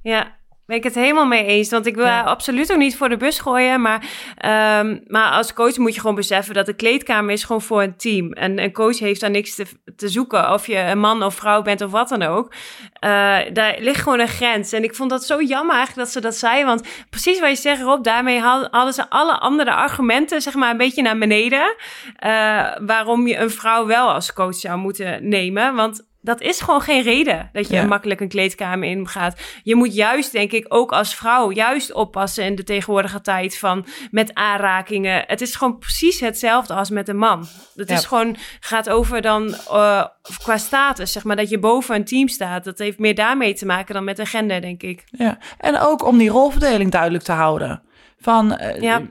ja. 0.01 0.38
Ben 0.66 0.78
ik 0.78 0.84
het 0.84 0.95
helemaal 0.95 1.26
mee 1.26 1.45
eens. 1.45 1.70
Want 1.70 1.86
ik 1.86 1.95
wil 1.95 2.05
absoluut 2.05 2.72
ook 2.72 2.78
niet 2.78 2.97
voor 2.97 3.09
de 3.09 3.18
bus 3.18 3.39
gooien. 3.39 3.82
Maar, 3.82 4.05
ehm, 4.38 4.97
maar 5.07 5.32
als 5.32 5.53
coach 5.53 5.78
moet 5.78 5.93
je 5.93 5.99
gewoon 5.99 6.16
beseffen 6.16 6.53
dat 6.53 6.66
de 6.66 6.74
kleedkamer 6.74 7.32
is 7.34 7.43
gewoon 7.43 7.61
voor 7.61 7.82
een 7.84 7.97
team. 7.97 8.32
En 8.32 8.59
een 8.63 8.72
coach 8.74 8.99
heeft 8.99 9.22
daar 9.22 9.30
niks 9.30 9.55
te, 9.55 9.66
te 9.95 10.07
zoeken. 10.07 10.53
Of 10.53 10.68
je 10.68 10.78
een 10.78 10.99
man 10.99 11.24
of 11.24 11.36
vrouw 11.36 11.61
bent 11.61 11.82
of 11.82 11.91
wat 11.91 12.09
dan 12.09 12.22
ook. 12.24 12.53
Eh, 12.99 13.09
daar 13.53 13.76
ligt 13.80 14.01
gewoon 14.01 14.20
een 14.20 14.28
grens. 14.28 14.72
En 14.72 14.84
ik 14.84 14.95
vond 14.95 15.09
dat 15.09 15.26
zo 15.26 15.41
jammer 15.41 15.76
eigenlijk 15.76 16.05
dat 16.05 16.11
ze 16.16 16.22
dat 16.22 16.36
zei. 16.36 16.66
Want 16.66 16.88
precies 17.09 17.39
wat 17.39 17.49
je 17.49 17.55
zegt 17.55 17.82
Rob, 17.82 18.03
daarmee 18.03 18.39
had- 18.39 18.68
hadden 18.72 18.93
ze 18.93 19.09
alle 19.09 19.39
andere 19.39 19.74
argumenten 19.74 20.41
zeg 20.41 20.53
maar 20.53 20.72
een 20.72 20.78
beetje 20.78 21.01
naar 21.01 21.18
beneden. 21.18 21.76
eh, 22.16 22.66
waarom 22.82 23.28
je 23.28 23.38
een 23.38 23.51
vrouw 23.51 23.86
wel 23.86 24.09
als 24.11 24.34
coach 24.34 24.55
zou 24.55 24.78
moeten 24.78 25.30
nemen. 25.30 25.76
Want 25.76 26.07
dat 26.26 26.41
is 26.41 26.61
gewoon 26.61 26.82
geen 26.82 27.01
reden 27.03 27.49
dat 27.53 27.67
je 27.67 27.76
Ja. 27.76 27.86
makkelijk 27.86 28.19
een 28.19 28.28
kleedkamer 28.28 28.89
in 28.89 29.07
gaat. 29.07 29.41
Je 29.63 29.76
moet 29.76 29.95
juist, 29.95 30.32
denk 30.32 30.51
ik, 30.51 30.65
ook 30.67 30.91
als 30.91 31.15
vrouw 31.15 31.51
juist 31.51 31.93
oppassen 31.93 32.43
in 32.43 32.55
de 32.55 32.63
tegenwoordige 32.63 33.21
tijd 33.21 33.57
van 33.57 33.86
met 34.11 34.34
aanrakingen. 34.34 35.23
Het 35.28 35.41
is 35.41 35.55
gewoon 35.55 35.78
precies 35.78 36.19
hetzelfde 36.19 36.73
als 36.73 36.89
met 36.89 37.07
een 37.07 37.17
man. 37.17 37.47
Het 37.76 37.89
Ja. 37.89 37.95
is 37.95 38.05
gewoon, 38.05 38.36
gaat 38.59 38.89
over 38.89 39.21
dan 39.21 39.53
eh, 39.71 40.05
qua 40.43 40.57
status, 40.57 41.11
zeg 41.11 41.23
maar, 41.23 41.36
dat 41.36 41.49
je 41.49 41.59
boven 41.59 41.95
een 41.95 42.05
team 42.05 42.28
staat. 42.28 42.63
Dat 42.63 42.78
heeft 42.78 42.99
meer 42.99 43.15
daarmee 43.15 43.53
te 43.53 43.65
maken 43.65 43.93
dan 43.93 44.03
met 44.03 44.19
gender, 44.28 44.61
denk 44.61 44.84
ik. 44.84 45.03
Ja, 45.05 45.38
en 45.57 45.80
ook 45.80 46.05
om 46.05 46.17
die 46.17 46.30
rolverdeling 46.30 46.91
duidelijk 46.91 47.23
te 47.23 47.32
houden. 47.32 47.82
Van 48.26 48.57
eh, 48.57 48.82
Ja. 48.82 49.01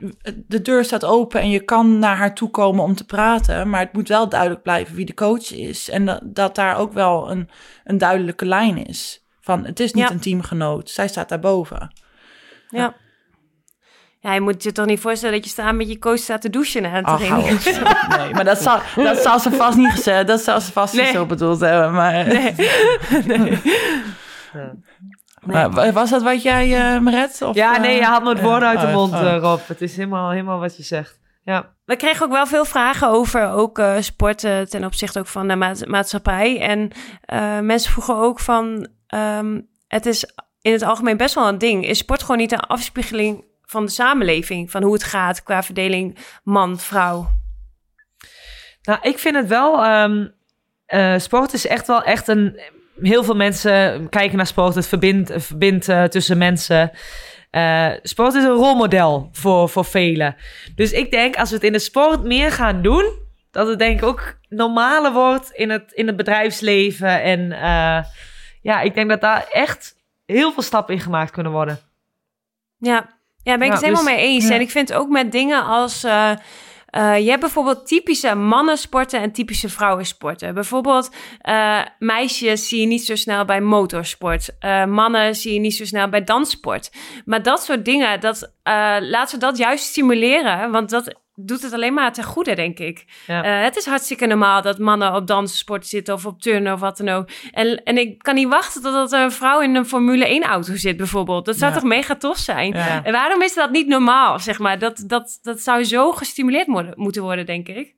de 0.47 0.61
deur 0.61 0.83
staat 0.83 1.05
open 1.05 1.41
en 1.41 1.49
je 1.49 1.59
kan 1.59 1.99
naar 1.99 2.15
haar 2.17 2.33
toe 2.35 2.49
komen 2.49 2.83
om 2.83 2.95
te 2.95 3.05
praten, 3.05 3.69
maar 3.69 3.79
het 3.79 3.93
moet 3.93 4.07
wel 4.07 4.29
duidelijk 4.29 4.61
blijven 4.63 4.95
wie 4.95 5.05
de 5.05 5.13
coach 5.13 5.51
is. 5.53 5.89
En 5.89 6.05
dat, 6.05 6.19
dat 6.23 6.55
daar 6.55 6.77
ook 6.77 6.93
wel 6.93 7.31
een, 7.31 7.49
een 7.83 7.97
duidelijke 7.97 8.45
lijn 8.45 8.85
is. 8.85 9.25
Van 9.41 9.65
het 9.65 9.79
is 9.79 9.93
niet 9.93 10.03
Ja. 10.07 10.11
een 10.11 10.19
teamgenoot, 10.19 10.89
zij 10.89 11.07
staat 11.07 11.29
daarboven. 11.29 11.93
Ja. 12.69 12.95
Ja, 14.19 14.33
je 14.33 14.41
moet 14.41 14.63
je 14.63 14.71
toch 14.71 14.85
niet 14.85 14.99
voorstellen 14.99 15.35
dat 15.35 15.43
je 15.43 15.49
staat 15.49 15.75
met 15.75 15.89
je 15.89 15.99
coach 15.99 16.19
staat 16.19 16.41
te 16.41 16.49
douchen 16.49 16.81
na 16.81 16.89
het 16.89 17.09
op. 17.09 17.19
Nee, 18.17 18.33
maar 18.33 18.43
dat 18.43 18.61
zal, 18.61 18.79
dat 18.95 19.17
zal 19.17 19.39
ze 19.39 19.51
vast 19.51 19.77
niet 19.77 19.91
gezegd, 19.91 20.27
dat 20.27 20.41
zal 20.41 20.61
ze 20.61 20.71
vast 20.71 20.93
niet 20.93 21.01
Nee. 21.01 21.11
zo 21.11 21.25
bedoeld 21.25 21.59
hebben. 21.59 21.93
Maar, 21.93 22.25
maar 25.45 25.71
wa- 25.71 25.91
was 25.91 26.09
dat 26.09 26.21
wat 26.23 26.41
jij, 26.41 26.93
eh 26.93 26.99
Maret? 26.99 27.41
Of, 27.41 27.55
Ja, 27.55 27.75
eh, 27.75 27.81
nee, 27.81 27.95
je 27.95 28.03
haalt 28.03 28.23
me 28.23 28.29
het 28.29 28.41
woord 28.41 28.63
uit 28.63 28.79
de 28.81 28.87
mond, 28.87 29.13
oh. 29.13 29.21
eh, 29.33 29.37
Rob. 29.37 29.59
Het 29.67 29.81
is 29.81 29.95
helemaal, 29.95 30.29
helemaal 30.29 30.59
wat 30.59 30.77
je 30.77 30.83
zegt. 30.83 31.19
Ja. 31.43 31.73
We 31.85 31.95
kregen 31.95 32.25
ook 32.25 32.31
wel 32.31 32.45
veel 32.47 32.65
vragen 32.65 33.07
over 33.07 33.49
ook 33.49 33.79
eh 33.79 33.95
sporten 33.99 34.69
ten 34.69 34.83
opzichte 34.85 35.19
ook 35.19 35.27
van 35.27 35.47
de 35.47 35.55
ma- 35.55 35.73
maatschappij. 35.87 36.59
En 36.61 36.91
eh, 37.21 37.59
mensen 37.59 37.91
vroegen 37.91 38.15
ook 38.15 38.39
van, 38.39 38.87
ehm, 39.07 39.61
het 39.87 40.05
is 40.05 40.25
in 40.61 40.71
het 40.71 40.83
algemeen 40.83 41.17
best 41.17 41.35
wel 41.35 41.47
een 41.47 41.57
ding. 41.57 41.85
Is 41.87 41.97
sport 41.97 42.21
gewoon 42.21 42.37
niet 42.37 42.51
een 42.51 42.59
afspiegeling 42.59 43.43
van 43.63 43.85
de 43.85 43.91
samenleving? 43.91 44.71
Van 44.71 44.83
hoe 44.83 44.93
het 44.93 45.03
gaat 45.03 45.43
qua 45.43 45.63
verdeling 45.63 46.17
man-vrouw? 46.43 47.27
Nou, 48.81 48.99
ik 49.01 49.19
vind 49.19 49.35
het 49.35 49.47
wel. 49.47 49.83
ehm, 49.83 50.27
eh, 50.85 51.17
sport 51.17 51.53
is 51.53 51.67
echt 51.67 51.87
wel 51.87 52.03
echt 52.03 52.27
een. 52.27 52.59
Heel 53.01 53.23
veel 53.23 53.35
mensen 53.35 54.09
kijken 54.09 54.37
naar 54.37 54.47
sport. 54.47 54.75
Het 54.75 54.87
verbindt, 54.87 55.89
eh, 55.89 56.03
tussen 56.03 56.37
mensen. 56.37 56.91
Eh, 57.51 57.91
sport 58.01 58.33
is 58.33 58.43
een 58.43 58.49
rolmodel 58.49 59.29
voor, 59.31 59.69
voor 59.69 59.85
velen. 59.85 60.35
Dus 60.75 60.91
ik 60.91 61.11
denk 61.11 61.35
als 61.35 61.49
we 61.49 61.55
het 61.55 61.63
in 61.63 61.71
de 61.71 61.79
sport 61.79 62.23
meer 62.23 62.51
gaan 62.51 62.81
doen, 62.81 63.11
dat 63.51 63.67
het 63.67 63.79
denk 63.79 63.99
ik 63.99 64.05
ook 64.05 64.37
normaler 64.49 65.11
wordt 65.13 65.51
in 65.51 65.69
het, 65.69 65.91
in 65.91 66.07
het 66.07 66.15
bedrijfsleven. 66.15 67.21
En 67.21 67.51
eh, 67.51 68.03
ja, 68.61 68.81
ik 68.81 68.93
denk 68.93 69.09
dat 69.09 69.21
daar 69.21 69.45
echt 69.51 69.95
heel 70.25 70.51
veel 70.51 70.63
stappen 70.63 70.93
in 70.95 71.01
gemaakt 71.01 71.31
kunnen 71.31 71.51
worden. 71.51 71.79
Ja, 72.77 73.09
ja 73.43 73.57
ben 73.57 73.61
ik 73.61 73.67
Ja, 73.67 73.71
het 73.71 73.81
helemaal 73.81 74.03
dus- 74.03 74.13
mee 74.13 74.23
eens. 74.23 74.47
ja. 74.47 74.53
En 74.53 74.61
ik 74.61 74.71
vind 74.71 74.93
ook 74.93 75.09
met 75.09 75.31
dingen 75.31 75.63
als... 75.65 76.05
eh, 76.95 77.17
je 77.17 77.29
hebt 77.29 77.41
bijvoorbeeld 77.41 77.87
typische 77.87 78.35
mannensporten 78.35 79.21
en 79.21 79.31
typische 79.31 79.69
vrouwensporten. 79.69 80.53
Bijvoorbeeld 80.53 81.09
eh, 81.41 81.81
meisjes 81.99 82.67
zie 82.67 82.79
je 82.79 82.87
niet 82.87 83.05
zo 83.05 83.15
snel 83.15 83.45
bij 83.45 83.61
motorsport. 83.61 84.57
Eh, 84.59 84.85
mannen 84.85 85.35
zie 85.35 85.53
je 85.53 85.59
niet 85.59 85.75
zo 85.75 85.85
snel 85.85 86.09
bij 86.09 86.23
danssport. 86.23 86.91
Maar 87.25 87.43
dat 87.43 87.63
soort 87.63 87.85
dingen, 87.85 88.19
dat, 88.19 88.53
laten 89.01 89.39
we 89.39 89.45
dat 89.45 89.57
juist 89.57 89.85
stimuleren. 89.85 90.71
Want 90.71 90.89
dat 90.89 91.15
doet 91.35 91.61
het 91.61 91.73
alleen 91.73 91.93
maar 91.93 92.13
ten 92.13 92.23
goede, 92.23 92.55
denk 92.55 92.79
ik. 92.79 93.05
Ja. 93.27 93.43
Eh, 93.43 93.63
het 93.63 93.75
is 93.75 93.85
hartstikke 93.85 94.25
normaal 94.25 94.61
dat 94.61 94.77
mannen 94.79 95.13
op 95.15 95.27
danssport 95.27 95.87
zitten 95.87 96.13
of 96.13 96.25
op 96.25 96.41
turnen 96.41 96.73
of 96.73 96.79
wat 96.79 96.97
dan 96.97 97.09
ook. 97.09 97.29
En, 97.51 97.83
en 97.83 97.97
ik 97.97 98.17
kan 98.23 98.35
niet 98.35 98.47
wachten 98.47 98.81
totdat 98.81 99.11
er 99.13 99.19
een 99.23 99.31
vrouw 99.31 99.61
in 99.61 99.75
een 99.75 99.85
Formule 99.85 100.41
1-auto 100.43 100.75
zit, 100.75 100.97
bijvoorbeeld. 100.97 101.45
Dat 101.45 101.57
zou 101.57 101.71
Ja. 101.73 101.77
toch 101.79 101.87
mega 101.87 102.15
tof 102.15 102.37
zijn? 102.37 102.73
Ja. 102.73 103.03
En 103.03 103.11
waarom 103.11 103.41
is 103.41 103.53
dat 103.53 103.71
niet 103.71 103.87
normaal, 103.87 104.39
zeg 104.39 104.59
maar? 104.59 104.79
Dat, 104.79 105.03
dat, 105.07 105.39
dat 105.41 105.59
zou 105.59 105.83
zo 105.83 106.11
gestimuleerd 106.11 106.67
worden, 106.67 106.93
moeten 106.95 107.21
worden, 107.21 107.45
denk 107.45 107.67
ik. 107.67 107.95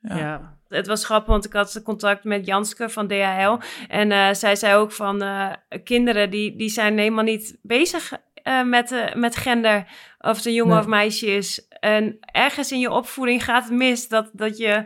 Ja. 0.00 0.16
Ja. 0.16 0.60
Het 0.68 0.86
was 0.86 1.04
grappig, 1.04 1.28
want 1.28 1.44
ik 1.44 1.52
had 1.52 1.80
contact 1.84 2.24
met 2.24 2.46
Janske 2.46 2.88
van 2.88 3.06
DHL. 3.08 3.56
En 3.88 4.12
eh, 4.12 4.32
zij 4.32 4.56
zei 4.56 4.74
ook 4.74 4.92
van 4.92 5.22
eh, 5.22 5.50
kinderen 5.84 6.30
die, 6.30 6.56
die 6.56 6.68
zijn 6.68 6.98
helemaal 6.98 7.24
niet 7.24 7.58
bezig 7.62 8.12
eh, 8.34 8.62
met, 8.62 8.94
met 9.14 9.36
gender. 9.36 9.86
Of 10.18 10.36
het 10.36 10.46
een 10.46 10.52
jongen 10.52 10.72
Nee. 10.74 10.82
of 10.82 10.88
meisje 10.88 11.26
is. 11.26 11.66
En 11.82 12.18
ergens 12.32 12.72
in 12.72 12.78
je 12.78 12.90
opvoeding 12.90 13.44
gaat 13.44 13.64
het 13.64 13.72
mis. 13.72 14.08
Dat, 14.08 14.28
dat 14.32 14.58
je, 14.58 14.82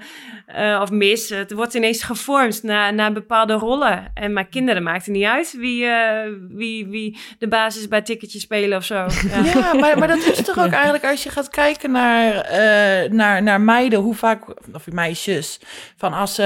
eh, 0.46 0.78
of 0.82 0.90
mis, 0.90 1.28
het 1.28 1.52
wordt 1.52 1.74
ineens 1.74 2.02
gevormd 2.02 2.62
naar, 2.62 2.94
naar 2.94 3.12
bepaalde 3.12 3.52
rollen. 3.52 4.10
En 4.14 4.32
maar 4.32 4.46
kinderen 4.46 4.82
maakt 4.82 5.06
het 5.06 5.14
niet 5.14 5.24
uit 5.24 5.54
wie, 5.58 5.86
eh, 5.86 6.32
wie, 6.48 6.86
wie 6.86 7.18
de 7.38 7.48
basis 7.48 7.88
bij 7.88 8.02
ticketjes 8.02 8.42
spelen 8.42 8.78
of 8.78 8.84
zo. 8.84 8.94
Ja. 9.26 9.44
Ja, 9.44 9.74
maar, 9.74 9.98
maar 9.98 10.08
dat 10.08 10.18
is 10.18 10.42
toch 10.42 10.58
ook 10.58 10.70
eigenlijk 10.70 11.04
als 11.04 11.22
je 11.22 11.30
gaat 11.30 11.48
kijken 11.48 11.90
naar, 11.90 12.34
eh, 12.34 13.10
naar, 13.10 13.42
naar 13.42 13.60
meiden, 13.60 13.98
hoe 13.98 14.14
vaak, 14.14 14.42
of 14.72 14.86
meisjes, 14.86 15.60
van 15.96 16.12
als 16.12 16.34
ze 16.34 16.42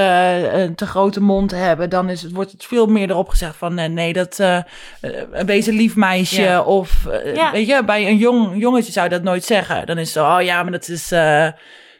een 0.53 0.75
te 0.75 0.85
grote 0.85 1.21
mond 1.21 1.51
hebben, 1.51 1.89
dan 1.89 2.09
is 2.09 2.21
het, 2.21 2.31
wordt 2.31 2.51
het 2.51 2.65
veel 2.65 2.85
meer 2.87 3.09
erop 3.09 3.29
gezegd 3.29 3.55
van 3.55 3.93
nee, 3.93 4.13
dat 4.13 4.43
wees 5.45 5.67
een 5.67 5.75
lief 5.75 5.95
meisje. 5.95 6.41
Ja. 6.41 6.61
Of 6.61 7.07
Ja. 7.33 7.51
weet 7.51 7.67
je, 7.67 7.83
bij 7.83 8.07
een 8.07 8.17
jong 8.17 8.59
jongetje 8.61 8.91
zou 8.91 9.05
je 9.05 9.11
dat 9.11 9.23
nooit 9.23 9.43
zeggen. 9.43 9.85
Dan 9.85 9.97
is 9.97 10.13
het 10.13 10.23
zo, 10.23 10.35
oh 10.35 10.40
ja, 10.43 10.63
maar 10.63 10.71
dat 10.71 10.87
is. 10.87 11.11
eh, 11.11 11.47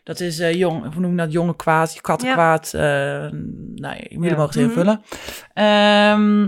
dat 0.03 0.19
is 0.19 0.39
eh, 0.39 0.53
jong, 0.53 0.93
hoe 0.93 1.01
noem 1.01 1.11
je 1.11 1.17
dat? 1.17 1.31
Jonge 1.31 1.55
kwaad, 1.55 2.01
kattenkwaad. 2.01 2.73
eh 2.73 2.81
nou, 3.75 3.95
je 4.09 4.09
moet 4.11 4.23
Ja. 4.23 4.29
hem 4.29 4.37
mogen 4.37 4.59
Mhm. 4.61 4.69
invullen. 4.69 5.01
Ehm, 5.53 6.47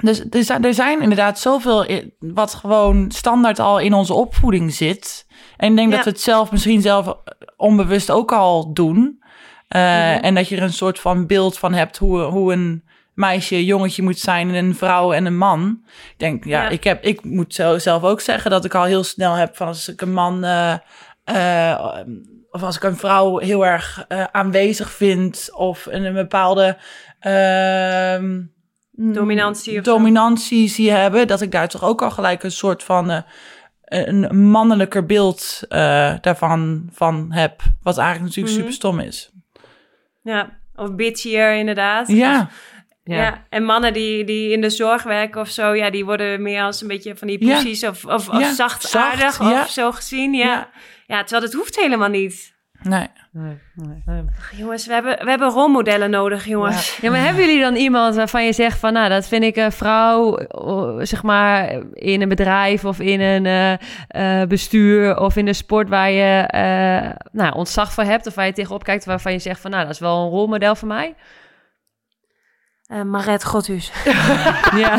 dus 0.00 0.24
er 0.30 0.44
zijn, 0.44 0.64
er 0.64 0.74
zijn 0.74 1.00
inderdaad 1.02 1.38
zoveel 1.38 1.86
wat 2.18 2.54
gewoon 2.54 3.10
standaard 3.10 3.58
al 3.58 3.78
in 3.78 3.94
onze 3.94 4.14
opvoeding 4.14 4.72
zit. 4.74 5.26
En 5.56 5.70
ik 5.70 5.76
denk 5.76 5.90
Ja. 5.90 5.96
dat 5.96 6.04
we 6.04 6.10
het 6.10 6.20
zelf 6.20 6.50
misschien 6.50 6.80
zelf 6.82 7.16
onbewust 7.56 8.10
ook 8.10 8.32
al 8.32 8.72
doen. 8.72 9.20
Mhm. 9.68 9.78
En 10.22 10.34
dat 10.34 10.48
je 10.48 10.56
er 10.56 10.62
een 10.62 10.72
soort 10.72 11.00
van 11.00 11.26
beeld 11.26 11.58
van 11.58 11.72
hebt 11.72 11.96
hoe, 11.98 12.20
hoe 12.20 12.52
een 12.52 12.84
meisje, 13.14 13.64
jongetje 13.64 14.02
moet 14.02 14.18
zijn 14.18 14.48
en 14.48 14.54
een 14.64 14.74
vrouw 14.74 15.12
en 15.12 15.26
een 15.26 15.36
man. 15.36 15.80
Ik 15.86 16.14
denk, 16.18 16.44
ja, 16.44 16.62
Ja. 16.62 16.68
Ik, 16.68 16.84
heb, 16.84 17.04
ik 17.04 17.24
moet 17.24 17.54
zo, 17.54 17.78
zelf 17.78 18.02
ook 18.02 18.20
zeggen 18.20 18.50
dat 18.50 18.64
ik 18.64 18.74
al 18.74 18.84
heel 18.84 19.04
snel 19.04 19.34
heb 19.34 19.56
van 19.56 19.66
als 19.66 19.88
ik 19.88 20.00
een 20.00 20.12
man... 20.12 20.44
eh, 21.24 21.98
of 22.50 22.62
als 22.62 22.76
ik 22.76 22.82
een 22.82 22.96
vrouw 22.96 23.38
heel 23.38 23.66
erg 23.66 24.04
eh, 24.08 24.24
aanwezig 24.24 24.90
vind 24.90 25.48
of 25.52 25.86
een 25.90 26.12
bepaalde... 26.14 26.76
ehm, 27.18 28.40
Dominantie 28.94 29.78
of 29.78 29.84
dominantie 29.84 30.68
zie 30.68 30.90
hebben, 30.90 31.26
dat 31.26 31.40
ik 31.40 31.50
daar 31.50 31.68
toch 31.68 31.84
ook 31.84 32.02
al 32.02 32.10
gelijk 32.10 32.42
een 32.42 32.50
soort 32.50 32.82
van 32.82 33.10
eh, 33.10 33.22
een 33.84 34.36
mannelijker 34.50 35.06
beeld 35.06 35.60
daarvan 36.20 36.88
van 36.92 37.32
heb. 37.32 37.60
Wat 37.82 37.98
eigenlijk 37.98 38.26
natuurlijk 38.28 38.54
Mhm. 38.54 38.64
super 38.64 38.72
stom 38.72 39.00
is. 39.00 39.30
Ja, 40.22 40.58
of 40.74 40.94
bitchier 40.94 41.54
inderdaad. 41.54 42.08
Ja, 42.08 42.48
Ja. 43.04 43.44
en 43.48 43.64
mannen 43.64 43.92
die, 43.92 44.24
die 44.24 44.52
in 44.52 44.60
de 44.60 44.70
zorg 44.70 45.02
werken 45.02 45.40
of 45.40 45.48
zo, 45.48 45.74
ja, 45.74 45.90
die 45.90 46.04
worden 46.04 46.42
meer 46.42 46.62
als 46.62 46.82
een 46.82 46.88
beetje 46.88 47.16
van 47.16 47.28
die 47.28 47.44
Ja. 47.46 47.52
poesies 47.52 47.84
of, 47.84 48.04
of, 48.04 48.28
of 48.28 48.38
Ja, 48.38 48.52
zachtaardig 48.54 49.32
zacht, 49.34 49.62
of 49.64 49.70
zo 49.70 49.92
gezien. 49.92 50.34
Ja. 50.34 50.44
Ja. 50.44 50.68
ja. 51.06 51.20
terwijl 51.20 51.42
dat 51.42 51.52
hoeft 51.52 51.76
helemaal 51.80 52.08
niet. 52.08 52.54
nee. 52.82 53.08
Nee, 53.32 53.62
nee. 54.04 54.24
Ach, 54.38 54.52
jongens, 54.56 54.86
we 54.86 54.92
hebben, 54.92 55.24
we 55.24 55.30
hebben 55.30 55.48
rolmodellen 55.50 56.10
nodig, 56.10 56.46
jongens. 56.46 56.98
Ja, 57.00 57.10
maar 57.10 57.20
hebben 57.20 57.44
jullie 57.44 57.60
dan 57.60 57.74
iemand 57.74 58.14
waarvan 58.14 58.44
je 58.44 58.52
zegt 58.52 58.78
van, 58.78 58.92
nou, 58.92 59.08
dat 59.08 59.28
vind 59.28 59.42
ik 59.44 59.56
een 59.56 59.72
vrouw, 59.72 60.36
oh, 60.48 60.98
zeg 61.02 61.22
maar, 61.22 61.82
in 61.92 62.22
een 62.22 62.28
bedrijf 62.28 62.84
of 62.84 63.00
in 63.00 63.20
een 63.20 63.46
eh, 63.46 63.72
eh, 64.42 64.48
bestuur 64.48 65.18
of 65.18 65.36
in 65.36 65.44
de 65.44 65.52
sport 65.52 65.88
waar 65.88 66.10
je 66.10 66.46
eh, 66.46 67.10
nou, 67.32 67.54
ontzag 67.54 67.92
voor 67.92 68.04
hebt 68.04 68.26
of 68.26 68.34
waar 68.34 68.46
je 68.46 68.52
tegenop 68.52 68.84
kijkt 68.84 69.04
waarvan 69.04 69.32
je 69.32 69.38
zegt 69.38 69.60
van, 69.60 69.70
nou, 69.70 69.82
dat 69.82 69.92
is 69.92 70.00
wel 70.00 70.22
een 70.24 70.30
rolmodel 70.30 70.74
voor 70.74 70.88
mij? 70.88 71.14
Eh 72.92 73.02
Maret 73.02 73.44
Godhuis. 73.44 73.92
Ja. 74.76 74.98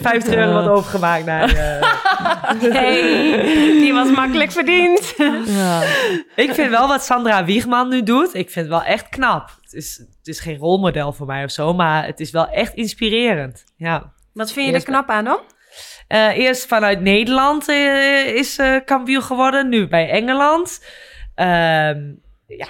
50 0.00 0.34
euro 0.34 0.52
wat 0.52 0.68
overgemaakt 0.68 1.24
naar... 1.24 1.48
eh, 1.54 2.70
Hey, 2.72 3.00
die 3.80 3.92
was 3.92 4.10
makkelijk 4.10 4.52
verdiend. 4.52 5.14
ja. 5.46 5.82
Ik 6.34 6.54
vind 6.54 6.70
wel 6.70 6.88
wat 6.88 7.04
Sandra 7.04 7.44
Wiegman 7.44 7.88
nu 7.88 8.02
doet, 8.02 8.34
ik 8.34 8.50
vind 8.50 8.54
het 8.66 8.68
wel 8.68 8.82
echt 8.84 9.08
knap. 9.08 9.50
Het 9.62 9.72
is, 9.72 9.96
het 10.18 10.26
is 10.26 10.40
geen 10.40 10.56
rolmodel 10.56 11.12
voor 11.12 11.26
mij 11.26 11.44
of 11.44 11.50
zo, 11.50 11.74
maar 11.74 12.06
het 12.06 12.20
is 12.20 12.30
wel 12.30 12.48
echt 12.48 12.74
inspirerend. 12.74 13.64
Ja. 13.76 14.12
Wat 14.32 14.52
vind 14.52 14.66
je 14.66 14.72
Eerst 14.72 14.86
er 14.86 14.92
knap 14.92 15.08
aan 15.10 15.24
dan? 15.24 15.40
Eh, 16.08 16.38
eerst 16.38 16.66
vanuit 16.66 17.00
Nederland 17.00 17.68
is 17.68 18.54
ze 18.54 18.82
kampioen 18.84 19.22
geworden, 19.22 19.68
nu 19.68 19.88
bij 19.88 20.10
Engeland. 20.10 20.84
Ehm, 21.34 21.98
ja, 22.46 22.68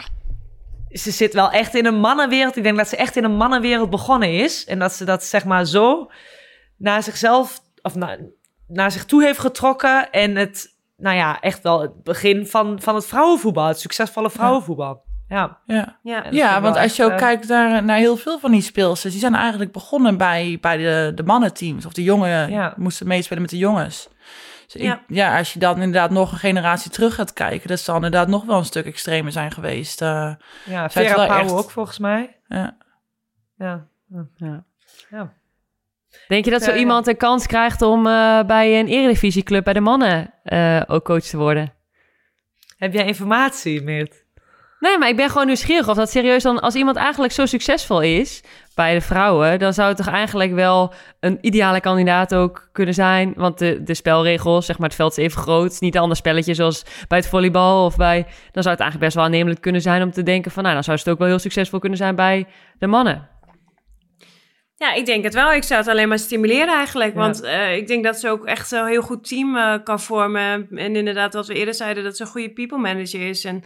ze 0.96 1.10
zit 1.10 1.32
wel 1.34 1.50
echt 1.50 1.74
in 1.74 1.86
een 1.86 2.00
mannenwereld. 2.00 2.56
Ik 2.56 2.62
denk 2.62 2.76
dat 2.76 2.88
ze 2.88 2.96
echt 2.96 3.16
in 3.16 3.24
een 3.24 3.36
mannenwereld 3.36 3.90
begonnen 3.90 4.32
is. 4.32 4.64
En 4.64 4.78
dat 4.78 4.92
ze 4.92 5.04
dat 5.04 5.24
zeg 5.24 5.44
maar 5.44 5.64
zo 5.64 6.10
naar 6.76 7.02
zichzelf, 7.02 7.60
of 7.82 7.94
naar, 7.94 8.18
naar 8.68 8.90
zich 8.90 9.04
toe 9.04 9.22
heeft 9.24 9.38
getrokken. 9.38 10.10
En 10.10 10.36
het, 10.36 10.74
nou 10.96 11.16
ja, 11.16 11.40
echt 11.40 11.62
wel 11.62 11.80
het 11.80 12.02
begin 12.02 12.46
van, 12.46 12.80
van 12.80 12.94
het 12.94 13.06
vrouwenvoetbal, 13.06 13.66
het 13.66 13.80
succesvolle 13.80 14.30
vrouwenvoetbal. 14.30 15.04
Ja, 15.28 15.58
Ja. 15.66 15.98
Ja. 16.02 16.24
Ja, 16.30 16.60
want 16.60 16.76
als 16.76 16.96
je 16.96 17.04
ook 17.04 17.10
eh, 17.10 17.16
kijkt 17.16 17.48
naar, 17.48 17.84
naar 17.84 17.96
heel 17.96 18.16
veel 18.16 18.38
van 18.38 18.50
die 18.50 18.60
speelsters, 18.62 19.12
die 19.12 19.22
zijn 19.22 19.34
eigenlijk 19.34 19.72
begonnen 19.72 20.16
bij, 20.16 20.58
bij 20.60 20.76
de, 20.76 21.12
de 21.14 21.22
mannenteams. 21.22 21.86
Of 21.86 21.92
de 21.92 22.02
jongen 22.02 22.50
Ja. 22.50 22.74
moesten 22.76 23.06
meespelen 23.06 23.42
met 23.42 23.50
de 23.50 23.58
jongens. 23.58 24.08
Dus 24.66 24.74
ik- 24.74 24.82
Ja. 24.82 25.02
ja. 25.08 25.38
als 25.38 25.52
je 25.52 25.58
dan 25.58 25.74
inderdaad 25.74 26.10
nog 26.10 26.32
een 26.32 26.38
generatie 26.38 26.90
terug 26.90 27.14
gaat 27.14 27.32
kijken, 27.32 27.68
dat 27.68 27.80
zal 27.80 27.94
inderdaad 27.94 28.28
nog 28.28 28.44
wel 28.44 28.58
een 28.58 28.64
stuk 28.64 28.86
extremer 28.86 29.32
zijn 29.32 29.50
geweest. 29.52 30.02
eh. 30.02 30.34
Ja, 30.64 30.90
Vera 30.90 31.26
Pauw 31.26 31.38
echt- 31.40 31.50
ook 31.52 31.70
volgens 31.70 31.98
mij. 31.98 32.36
ja. 32.48 32.76
Ja. 33.58 33.86
Ja. 34.36 34.64
Ja. 35.10 35.32
Denk 36.28 36.44
je 36.44 36.50
dat 36.50 36.62
zo 36.62 36.70
Eh, 36.70 36.78
iemand 36.78 37.06
een 37.06 37.16
kans 37.16 37.46
krijgt 37.46 37.82
om 37.82 38.06
eh, 38.06 38.42
bij 38.42 38.78
een 38.80 38.86
eredivisieclub 38.86 39.64
bij 39.64 39.72
de 39.72 39.80
mannen 39.80 40.34
eh, 40.42 40.82
ook 40.86 41.04
coach 41.04 41.22
te 41.24 41.36
worden? 41.36 41.72
Heb 42.76 42.92
jij 42.92 43.06
informatie, 43.06 43.82
Meert? 43.82 44.24
Nee, 44.78 44.98
maar 44.98 45.08
ik 45.08 45.16
ben 45.16 45.30
gewoon 45.30 45.46
nieuwsgierig 45.46 45.88
of 45.88 45.96
dat 45.96 46.10
serieus 46.10 46.42
dan... 46.42 46.60
Als 46.60 46.74
iemand 46.74 46.96
eigenlijk 46.96 47.32
zo 47.32 47.46
succesvol 47.46 48.00
is 48.00 48.42
bij 48.74 48.94
de 48.94 49.00
vrouwen... 49.00 49.58
dan 49.58 49.74
zou 49.74 49.88
het 49.88 49.96
toch 49.96 50.08
eigenlijk 50.08 50.52
wel 50.52 50.94
een 51.20 51.38
ideale 51.40 51.80
kandidaat 51.80 52.34
ook 52.34 52.68
kunnen 52.72 52.94
zijn. 52.94 53.32
Want 53.36 53.58
de, 53.58 53.82
de 53.82 53.94
spelregels, 53.94 54.66
zeg 54.66 54.78
maar, 54.78 54.88
het 54.88 54.96
veld 54.96 55.18
is 55.18 55.24
even 55.24 55.40
groot. 55.40 55.62
Het 55.62 55.72
is 55.72 55.78
niet 55.78 55.94
een 55.94 56.00
ander 56.00 56.16
spelletje 56.16 56.54
zoals 56.54 56.84
bij 57.08 57.18
het 57.18 57.28
volleybal 57.28 57.84
of 57.84 57.96
bij... 57.96 58.22
Dan 58.52 58.62
zou 58.62 58.74
het 58.74 58.82
eigenlijk 58.82 58.98
best 58.98 59.14
wel 59.14 59.24
aannemelijk 59.24 59.60
kunnen 59.60 59.80
zijn 59.80 60.02
om 60.02 60.10
te 60.10 60.22
denken 60.22 60.50
van... 60.50 60.62
nou, 60.62 60.74
dan 60.74 60.84
zou 60.84 60.98
het 60.98 61.08
ook 61.08 61.18
wel 61.18 61.28
heel 61.28 61.38
succesvol 61.38 61.78
kunnen 61.78 61.98
zijn 61.98 62.14
bij 62.14 62.46
de 62.78 62.86
mannen. 62.86 63.28
Ja, 64.78 64.92
ik 64.92 65.06
denk 65.06 65.24
het 65.24 65.34
wel. 65.34 65.52
Ik 65.52 65.62
zou 65.62 65.80
het 65.80 65.88
alleen 65.88 66.08
maar 66.08 66.18
stimuleren 66.18 66.74
eigenlijk. 66.74 67.14
Ja. 67.14 67.18
Want 67.18 67.42
eh, 67.42 67.76
ik 67.76 67.86
denk 67.86 68.04
dat 68.04 68.20
ze 68.20 68.28
ook 68.28 68.44
echt 68.44 68.72
een 68.72 68.86
heel 68.86 69.02
goed 69.02 69.28
team 69.28 69.56
eh, 69.56 69.74
kan 69.84 70.00
vormen. 70.00 70.68
En 70.70 70.96
inderdaad, 70.96 71.34
wat 71.34 71.46
we 71.46 71.54
eerder 71.54 71.74
zeiden, 71.74 72.04
dat 72.04 72.16
ze 72.16 72.22
een 72.22 72.28
goede 72.28 72.52
people 72.52 72.78
manager 72.78 73.28
is. 73.28 73.44
En 73.44 73.62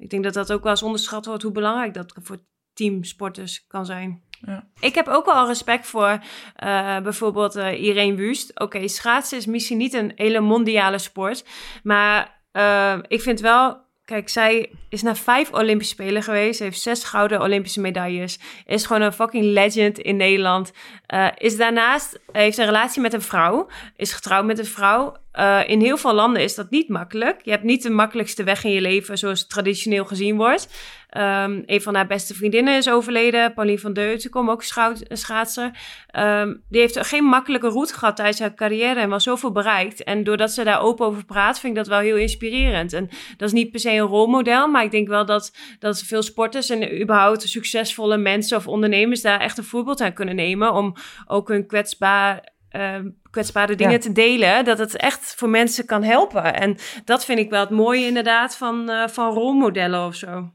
ik 0.00 0.10
denk 0.10 0.24
dat 0.24 0.34
dat 0.34 0.52
ook 0.52 0.62
wel 0.62 0.70
eens 0.70 0.82
onderschat 0.82 1.26
wordt 1.26 1.42
hoe 1.42 1.52
belangrijk 1.52 1.94
dat 1.94 2.12
voor 2.22 2.38
teamsporters 2.72 3.66
kan 3.66 3.86
zijn. 3.86 4.22
Ja. 4.46 4.66
Ik 4.80 4.94
heb 4.94 5.08
ook 5.08 5.24
wel 5.24 5.46
respect 5.46 5.86
voor 5.86 6.22
eh, 6.56 7.00
bijvoorbeeld 7.00 7.56
eh 7.56 7.82
Irene 7.82 8.16
Wust. 8.16 8.60
Oké, 8.60 8.88
schaatsen 8.88 9.38
is 9.38 9.46
misschien 9.46 9.78
niet 9.78 9.94
een 9.94 10.12
hele 10.14 10.40
mondiale 10.40 10.98
sport. 10.98 11.44
Maar 11.82 12.42
eh, 12.52 12.98
ik 13.08 13.20
vind 13.20 13.40
wel... 13.40 13.88
Kijk, 14.10 14.28
zij 14.28 14.70
is 14.88 15.02
naar 15.02 15.16
vijf 15.16 15.52
Olympische 15.52 15.94
Spelen 15.94 16.22
geweest. 16.22 16.58
Heeft 16.58 16.80
zes 16.80 17.04
gouden 17.04 17.40
Olympische 17.40 17.80
medailles. 17.80 18.38
Is 18.66 18.86
gewoon 18.86 19.02
een 19.02 19.12
fucking 19.12 19.44
legend 19.44 19.98
in 19.98 20.16
Nederland. 20.16 20.72
Eh, 21.06 21.26
is 21.38 21.56
daarnaast, 21.56 22.20
heeft 22.32 22.58
een 22.58 22.64
relatie 22.64 23.02
met 23.02 23.12
een 23.12 23.22
vrouw. 23.22 23.68
Is 23.96 24.12
getrouwd 24.12 24.44
met 24.44 24.58
een 24.58 24.64
vrouw. 24.64 25.16
Eh, 25.32 25.60
in 25.66 25.80
heel 25.80 25.96
veel 25.96 26.14
landen 26.14 26.42
is 26.42 26.54
dat 26.54 26.70
niet 26.70 26.88
makkelijk. 26.88 27.40
Je 27.42 27.50
hebt 27.50 27.62
niet 27.62 27.82
de 27.82 27.90
makkelijkste 27.90 28.44
weg 28.44 28.64
in 28.64 28.70
je 28.70 28.80
leven 28.80 29.18
zoals 29.18 29.46
traditioneel 29.46 30.04
gezien 30.04 30.36
wordt. 30.36 30.68
Ehm, 31.10 31.62
een 31.66 31.80
van 31.82 31.94
haar 31.94 32.06
beste 32.06 32.34
vriendinnen 32.34 32.76
is 32.76 32.90
overleden. 32.90 33.54
Pauline 33.54 33.78
van 33.78 33.92
Deutenkom, 33.92 34.50
ook 34.50 34.62
schaatser. 35.08 35.70
Ehm, 36.06 36.54
die 36.68 36.80
heeft 36.80 37.06
geen 37.06 37.24
makkelijke 37.24 37.68
route 37.68 37.94
gehad 37.94 38.16
tijdens 38.16 38.38
haar 38.40 38.54
carrière 38.54 39.00
en 39.00 39.08
wel 39.08 39.20
zoveel 39.20 39.52
bereikt. 39.52 40.04
En 40.04 40.24
doordat 40.24 40.50
ze 40.50 40.64
daar 40.64 40.80
open 40.80 41.06
over 41.06 41.24
praat, 41.24 41.60
vind 41.60 41.72
ik 41.72 41.78
dat 41.78 41.88
wel 41.88 41.98
heel 41.98 42.16
inspirerend. 42.16 42.92
En 42.92 43.08
dat 43.36 43.48
is 43.48 43.54
niet 43.54 43.70
per 43.70 43.80
se 43.80 43.90
een 43.90 43.98
rolmodel, 43.98 44.68
maar 44.68 44.84
ik 44.84 44.90
denk 44.90 45.08
wel 45.08 45.26
dat, 45.26 45.56
dat 45.78 46.02
veel 46.02 46.22
sporters 46.22 46.70
en 46.70 47.00
überhaupt 47.02 47.48
succesvolle 47.48 48.16
mensen 48.16 48.56
of 48.56 48.66
ondernemers 48.66 49.22
daar 49.22 49.40
echt 49.40 49.58
een 49.58 49.64
voorbeeld 49.64 50.00
aan 50.00 50.12
kunnen 50.12 50.34
nemen. 50.36 50.72
Om 50.72 50.94
ook 51.26 51.48
hun 51.48 51.66
kwetsbaar, 51.66 52.52
ehm, 52.68 53.08
kwetsbare 53.30 53.74
dingen 53.74 53.92
Ja. 53.92 53.98
te 53.98 54.12
delen. 54.12 54.64
Dat 54.64 54.78
het 54.78 54.96
echt 54.96 55.34
voor 55.36 55.48
mensen 55.48 55.86
kan 55.86 56.02
helpen. 56.02 56.54
En 56.54 56.76
dat 57.04 57.24
vind 57.24 57.38
ik 57.38 57.50
wel 57.50 57.60
het 57.60 57.70
mooie 57.70 58.06
inderdaad 58.06 58.56
van, 58.56 58.90
eh, 58.90 59.08
van 59.08 59.32
rolmodellen 59.34 60.06
of 60.06 60.14
zo. 60.14 60.50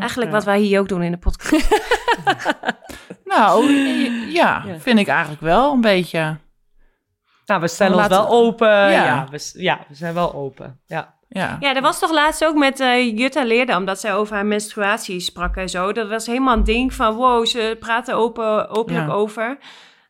Eigenlijk 0.00 0.30
wat 0.30 0.44
wij 0.44 0.58
hier 0.58 0.80
ook 0.80 0.88
doen 0.88 1.02
in 1.02 1.10
de 1.12 1.18
podcast. 1.18 1.68
Nou, 3.24 3.70
ja, 4.32 4.62
Ja. 4.66 4.78
vind 4.78 4.98
ik 4.98 5.08
eigenlijk 5.08 5.40
wel 5.40 5.72
een 5.72 5.80
beetje. 5.80 6.36
Nou, 7.46 7.60
we 7.60 7.68
stellen 7.68 7.96
ons 7.98 8.06
wel 8.08 8.22
we- 8.24 8.30
open. 8.30 8.68
Ja. 8.68 8.88
Ja, 8.90 9.26
we, 9.30 9.50
ja, 9.52 9.78
we 9.88 9.94
zijn 9.94 10.14
wel 10.14 10.34
open. 10.34 10.80
Ja. 10.86 11.14
Ja. 11.28 11.56
Ja, 11.60 11.72
dat 11.74 11.82
was 11.82 11.98
toch 11.98 12.10
laatst 12.12 12.44
ook 12.44 12.54
met 12.56 12.80
eh, 12.80 13.18
Jutta 13.18 13.44
Leerde, 13.44 13.76
omdat 13.76 14.00
zij 14.00 14.14
over 14.14 14.34
haar 14.34 14.46
menstruatie 14.46 15.20
sprak 15.20 15.56
en 15.56 15.68
zo. 15.68 15.92
Dat 15.92 16.08
was 16.08 16.26
helemaal 16.26 16.56
een 16.56 16.64
ding 16.64 16.94
van, 16.94 17.14
wow, 17.14 17.46
ze 17.46 17.76
praten 17.80 18.14
open, 18.14 18.68
openlijk 18.68 19.06
Ja. 19.06 19.12
over. 19.12 19.58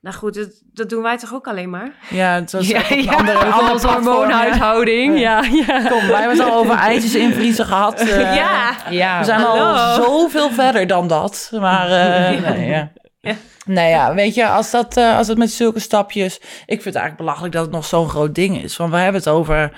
Nou 0.02 0.16
goed, 0.16 0.34
dat, 0.34 0.48
dat 0.72 0.88
doen 0.88 1.02
wij 1.02 1.18
toch 1.18 1.34
ook 1.34 1.46
alleen 1.46 1.70
maar? 1.70 1.90
Ja, 2.10 2.34
het 2.34 2.52
was 2.52 2.68
Ja, 2.68 2.90
een 2.90 3.02
ja, 3.02 3.12
andere, 3.12 3.38
platform, 3.38 3.80
ja. 4.04 4.10
hormoonhuishouding. 4.10 5.18
Ja, 5.18 5.42
ja. 5.66 5.88
Kom, 5.88 6.06
wij 6.06 6.20
hebben 6.20 6.38
het 6.38 6.46
al 6.48 6.54
over 6.58 6.74
ijsjes 6.74 7.14
invriezen 7.14 7.66
gehad. 7.66 8.00
eh, 8.00 8.34
ja, 8.36 8.74
Ja, 8.90 9.18
We 9.18 9.24
zijn 9.24 9.40
hallo. 9.40 9.62
al 9.72 9.94
zoveel 10.02 10.50
verder 10.50 10.86
dan 10.86 11.08
dat. 11.08 11.50
Maar 11.60 11.88
eh, 11.90 12.50
nee, 12.50 12.68
ja. 12.68 12.92
Ja. 13.20 13.34
Nee, 13.66 13.88
ja, 13.90 14.14
weet 14.14 14.34
je, 14.34 14.48
als 14.48 14.70
dat, 14.70 14.96
eh, 14.96 15.16
als 15.16 15.28
het 15.28 15.38
met 15.38 15.50
zulke 15.50 15.80
stapjes... 15.80 16.36
Ik 16.36 16.42
vind 16.82 16.84
het 16.84 16.94
eigenlijk 16.94 17.16
belachelijk 17.16 17.52
dat 17.54 17.62
het 17.62 17.72
nog 17.74 17.84
zo'n 17.84 18.08
groot 18.08 18.34
ding 18.34 18.62
is. 18.62 18.76
Want 18.76 18.90
we 18.90 18.96
hebben 18.96 19.20
het 19.20 19.28
over... 19.30 19.72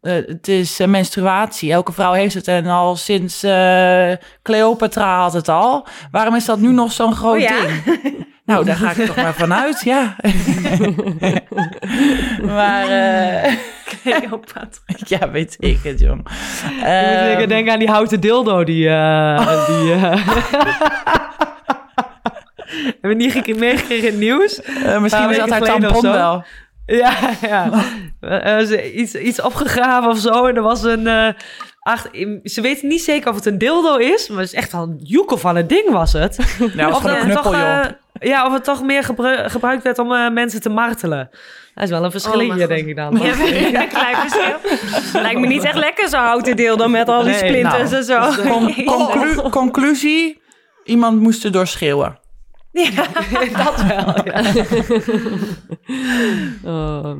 eh, 0.00 0.12
het 0.26 0.48
is 0.48 0.78
menstruatie. 0.86 1.72
Elke 1.72 1.92
vrouw 1.92 2.12
heeft 2.12 2.34
het 2.34 2.48
en 2.48 2.66
al 2.66 2.96
sinds 2.96 3.42
eh, 3.42 4.12
Cleopatra 4.42 5.20
had 5.20 5.32
het 5.32 5.48
al. 5.48 5.86
Waarom 6.10 6.34
is 6.34 6.44
dat 6.44 6.58
nu 6.58 6.72
nog 6.72 6.92
zo'n 6.92 7.14
groot 7.14 7.34
Oh 7.34 7.40
ja? 7.40 7.60
ding? 7.60 8.26
Nou, 8.48 8.64
daar 8.64 8.76
ga 8.76 8.90
ik 8.90 9.06
toch 9.06 9.16
maar 9.16 9.34
vanuit, 9.34 9.80
ja. 9.84 10.16
maar 12.54 12.88
eh, 12.88 13.52
Cleopatra. 13.84 14.68
ja, 15.18 15.30
weet 15.30 15.56
ik 15.58 15.78
het, 15.82 15.98
jong. 16.00 16.20
Ik 16.20 16.82
Ehm, 16.82 17.48
denk 17.48 17.68
aan 17.68 17.78
die 17.78 17.88
houten 17.90 18.20
dildo 18.20 18.64
die... 18.64 18.88
eh 18.88 19.66
die 19.66 19.92
eh, 19.92 20.26
Hebben 23.00 23.10
we 23.10 23.14
niet 23.14 23.32
gek- 23.32 23.56
meegekregen 23.56 24.06
in 24.06 24.12
het 24.12 24.20
nieuws? 24.20 24.62
eh, 24.62 25.00
misschien 25.00 25.26
was 25.26 25.36
dat 25.36 25.50
haar 25.50 25.60
tampon 25.60 26.02
wel. 26.02 26.44
Ja, 26.86 27.12
ja. 27.40 27.70
Er 28.20 28.58
is 28.58 28.70
iets, 28.92 29.14
iets 29.14 29.40
opgegraven 29.42 30.10
of 30.10 30.18
zo. 30.18 30.46
En 30.46 30.56
er 30.56 30.62
was 30.62 30.82
een... 30.82 31.06
eh, 31.06 31.28
ach, 31.80 32.06
ze 32.44 32.60
weten 32.60 32.88
niet 32.88 33.02
zeker 33.02 33.28
of 33.30 33.34
het 33.36 33.46
een 33.46 33.58
dildo 33.58 33.96
is. 33.96 34.28
Maar 34.28 34.38
het 34.40 34.52
is 34.52 34.58
echt 34.58 34.72
wel 34.72 34.82
een 34.82 35.00
joekel 35.02 35.36
van 35.36 35.56
een 35.56 35.66
ding 35.66 35.90
was 35.90 36.12
het. 36.12 36.38
Nou, 36.74 36.92
of 36.92 37.00
gewoon 37.00 37.16
een 37.16 37.22
knuppel, 37.22 37.42
toch, 37.42 37.60
joh. 37.60 37.84
Ja, 38.20 38.46
of 38.46 38.52
het 38.52 38.64
toch 38.64 38.82
meer 38.82 39.02
gebru- 39.04 39.48
gebruikt 39.48 39.82
werd 39.82 39.98
om 39.98 40.12
eh, 40.12 40.30
mensen 40.30 40.60
te 40.60 40.68
martelen. 40.68 41.28
Dat 41.74 41.84
is 41.84 41.90
wel 41.90 42.04
een 42.04 42.04
Oh, 42.06 42.56
mijn 42.56 42.68
denk 42.68 42.86
ik 42.86 42.96
dan. 42.96 43.16
Ja, 43.22 43.32
een 43.82 43.88
klein 43.98 44.16
verschil. 44.16 44.56
Lijkt 45.22 45.40
me 45.40 45.46
niet 45.46 45.64
echt 45.64 45.74
lekker 45.74 46.08
zo 46.08 46.16
houten 46.16 46.56
deel 46.56 46.76
dan 46.76 46.90
met 46.90 47.08
al 47.08 47.22
die 47.22 47.30
Nee, 47.30 47.38
splinters 47.38 47.90
nou, 47.90 47.94
en 47.94 48.04
zo. 48.04 48.42
Con- 48.50 48.84
conclu- 48.84 49.48
conclusie, 49.50 50.40
iemand 50.84 51.20
moest 51.20 51.44
er 51.44 51.52
door 51.52 51.66
schreeuwen. 51.66 52.18
dat 53.56 53.82
wel, 53.88 54.14
ja. 54.24 54.42
Oh. 56.64 57.16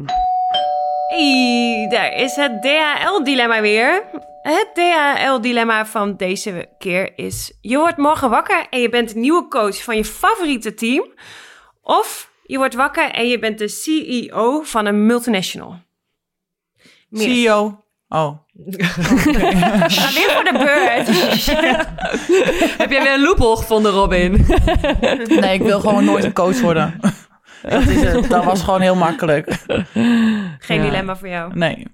Hey, 1.08 1.86
daar 1.90 2.12
is 2.12 2.34
het 2.36 2.62
DHL-dilemma 2.62 3.60
weer. 3.60 4.04
Het 4.42 4.68
DHL-dilemma 4.74 5.86
van 5.86 6.16
deze 6.16 6.68
keer 6.78 7.18
is... 7.18 7.58
je 7.60 7.78
wordt 7.78 7.96
morgen 7.96 8.30
wakker 8.30 8.66
en 8.70 8.80
je 8.80 8.88
bent 8.88 9.12
de 9.12 9.18
nieuwe 9.18 9.48
coach 9.48 9.82
van 9.82 9.96
je 9.96 10.04
favoriete 10.04 10.74
team. 10.74 11.12
Of 11.82 12.30
je 12.42 12.56
wordt 12.56 12.74
wakker 12.74 13.10
en 13.10 13.28
je 13.28 13.38
bent 13.38 13.58
de 13.58 13.68
CEO 13.68 14.62
van 14.62 14.86
een 14.86 15.06
multinational. 15.06 15.76
Meer. 17.08 17.22
CEO. 17.22 17.84
Oh. 18.08 18.38
Ga 19.86 20.12
weer 20.12 20.30
voor 20.30 20.44
de 20.44 20.52
beurt. 20.52 21.06
Heb 22.78 22.90
jij 22.90 23.02
weer 23.02 23.12
een 23.12 23.22
loophole 23.22 23.56
gevonden, 23.56 23.92
Robin? 23.92 24.46
Nee, 25.40 25.54
ik 25.54 25.62
wil 25.62 25.80
gewoon 25.80 26.04
nooit 26.04 26.24
een 26.24 26.32
coach 26.32 26.60
worden. 26.60 27.00
Dat, 27.62 27.86
is 27.86 28.02
het. 28.02 28.28
dat 28.28 28.44
was 28.44 28.62
gewoon 28.62 28.80
heel 28.80 28.96
makkelijk. 28.96 29.64
Geen 30.58 30.76
Ja. 30.76 30.82
dilemma 30.82 31.16
voor 31.16 31.28
jou. 31.28 31.54
Nee. 31.54 31.86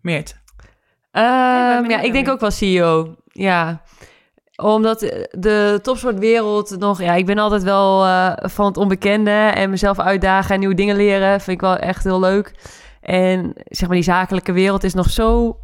Meert. 0.00 0.40
Ehm, 1.10 1.90
ja, 1.90 2.00
ik 2.00 2.12
denk 2.12 2.28
ook 2.28 2.40
wel 2.40 2.50
CEO. 2.50 3.14
Ja. 3.26 3.82
Omdat 4.56 5.00
de 5.30 5.78
topsportwereld 5.82 6.78
nog... 6.78 7.00
Ja, 7.02 7.14
ik 7.14 7.26
ben 7.26 7.38
altijd 7.38 7.62
wel 7.62 8.04
eh, 8.04 8.32
van 8.36 8.66
het 8.66 8.76
onbekende 8.76 9.30
en 9.30 9.70
mezelf 9.70 9.98
uitdagen 9.98 10.54
en 10.54 10.58
nieuwe 10.60 10.74
dingen 10.74 10.96
leren. 10.96 11.40
Vind 11.40 11.56
ik 11.56 11.60
wel 11.60 11.76
echt 11.76 12.04
heel 12.04 12.20
leuk. 12.20 12.54
En 13.00 13.52
zeg 13.64 13.88
maar, 13.88 13.96
die 13.96 14.04
zakelijke 14.06 14.52
wereld 14.52 14.84
is 14.84 14.94
nog 14.94 15.10
zo 15.10 15.56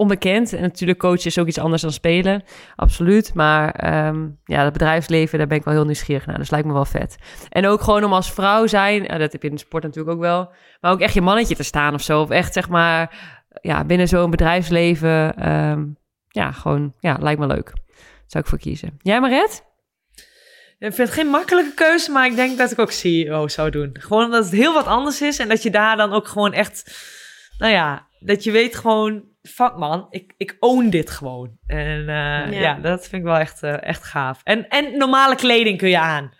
onbekend. 0.00 0.52
En 0.52 0.60
natuurlijk 0.60 0.98
coachen 0.98 1.24
is 1.24 1.38
ook 1.38 1.46
iets 1.46 1.58
anders 1.58 1.82
dan 1.82 1.92
spelen. 1.92 2.42
Absoluut. 2.76 3.34
Maar 3.34 3.70
ehm, 3.70 4.28
ja, 4.44 4.64
het 4.64 4.72
bedrijfsleven, 4.72 5.38
daar 5.38 5.46
ben 5.46 5.56
ik 5.56 5.64
wel 5.64 5.74
heel 5.74 5.84
nieuwsgierig 5.84 6.26
naar. 6.26 6.38
Dus 6.38 6.50
lijkt 6.50 6.66
me 6.66 6.72
wel 6.72 6.84
vet. 6.84 7.16
En 7.48 7.66
ook 7.66 7.80
gewoon 7.80 8.04
om 8.04 8.12
als 8.12 8.32
vrouw 8.32 8.66
zijn, 8.66 9.06
eh, 9.06 9.18
dat 9.18 9.32
heb 9.32 9.42
je 9.42 9.48
in 9.48 9.54
de 9.54 9.60
sport 9.60 9.82
natuurlijk 9.82 10.14
ook 10.16 10.22
wel. 10.22 10.52
Maar 10.80 10.92
ook 10.92 11.00
echt 11.00 11.14
je 11.14 11.20
mannetje 11.20 11.56
te 11.56 11.62
staan 11.62 11.94
of 11.94 12.02
zo. 12.02 12.20
Of 12.20 12.30
echt 12.30 12.52
zeg 12.52 12.68
maar, 12.68 13.18
ja, 13.60 13.84
binnen 13.84 14.08
zo'n 14.08 14.30
bedrijfsleven. 14.30 15.36
ehm, 15.36 15.84
ja, 16.28 16.52
gewoon, 16.52 16.94
ja, 17.00 17.16
lijkt 17.20 17.40
me 17.40 17.46
leuk. 17.46 17.72
Zou 18.26 18.44
ik 18.44 18.50
voor 18.50 18.58
kiezen. 18.58 18.98
Jij 19.02 19.20
Maret? 19.20 19.64
Ik 20.78 20.94
vind 20.94 21.08
het 21.08 21.10
geen 21.10 21.26
makkelijke 21.26 21.74
keuze, 21.74 22.10
maar 22.10 22.26
ik 22.26 22.36
denk 22.36 22.58
dat 22.58 22.70
ik 22.70 22.78
ook 22.78 22.90
CEO 22.90 23.48
zou 23.48 23.70
doen. 23.70 23.90
Gewoon 23.92 24.24
omdat 24.24 24.44
het 24.44 24.52
heel 24.52 24.74
wat 24.74 24.86
anders 24.86 25.22
is 25.22 25.38
en 25.38 25.48
dat 25.48 25.62
je 25.62 25.70
daar 25.70 25.96
dan 25.96 26.12
ook 26.12 26.28
gewoon 26.28 26.52
echt, 26.52 26.90
nou 27.58 27.72
ja, 27.72 28.06
dat 28.20 28.44
je 28.44 28.50
weet 28.50 28.76
gewoon, 28.76 29.29
fuck 29.42 29.76
man, 29.76 30.06
ik, 30.10 30.34
ik 30.36 30.56
own 30.60 30.88
dit 30.88 31.10
gewoon. 31.10 31.58
En 31.66 32.08
eh, 32.08 32.60
ja. 32.60 32.74
dat 32.74 33.00
vind 33.00 33.12
ik 33.12 33.22
wel 33.28 33.36
echt, 33.38 33.62
eh, 33.62 33.82
echt 33.82 34.04
gaaf. 34.04 34.40
En, 34.44 34.68
en 34.68 34.98
normale 34.98 35.34
kleding 35.34 35.78
kun 35.78 35.88
je 35.88 35.98
aan. 35.98 36.32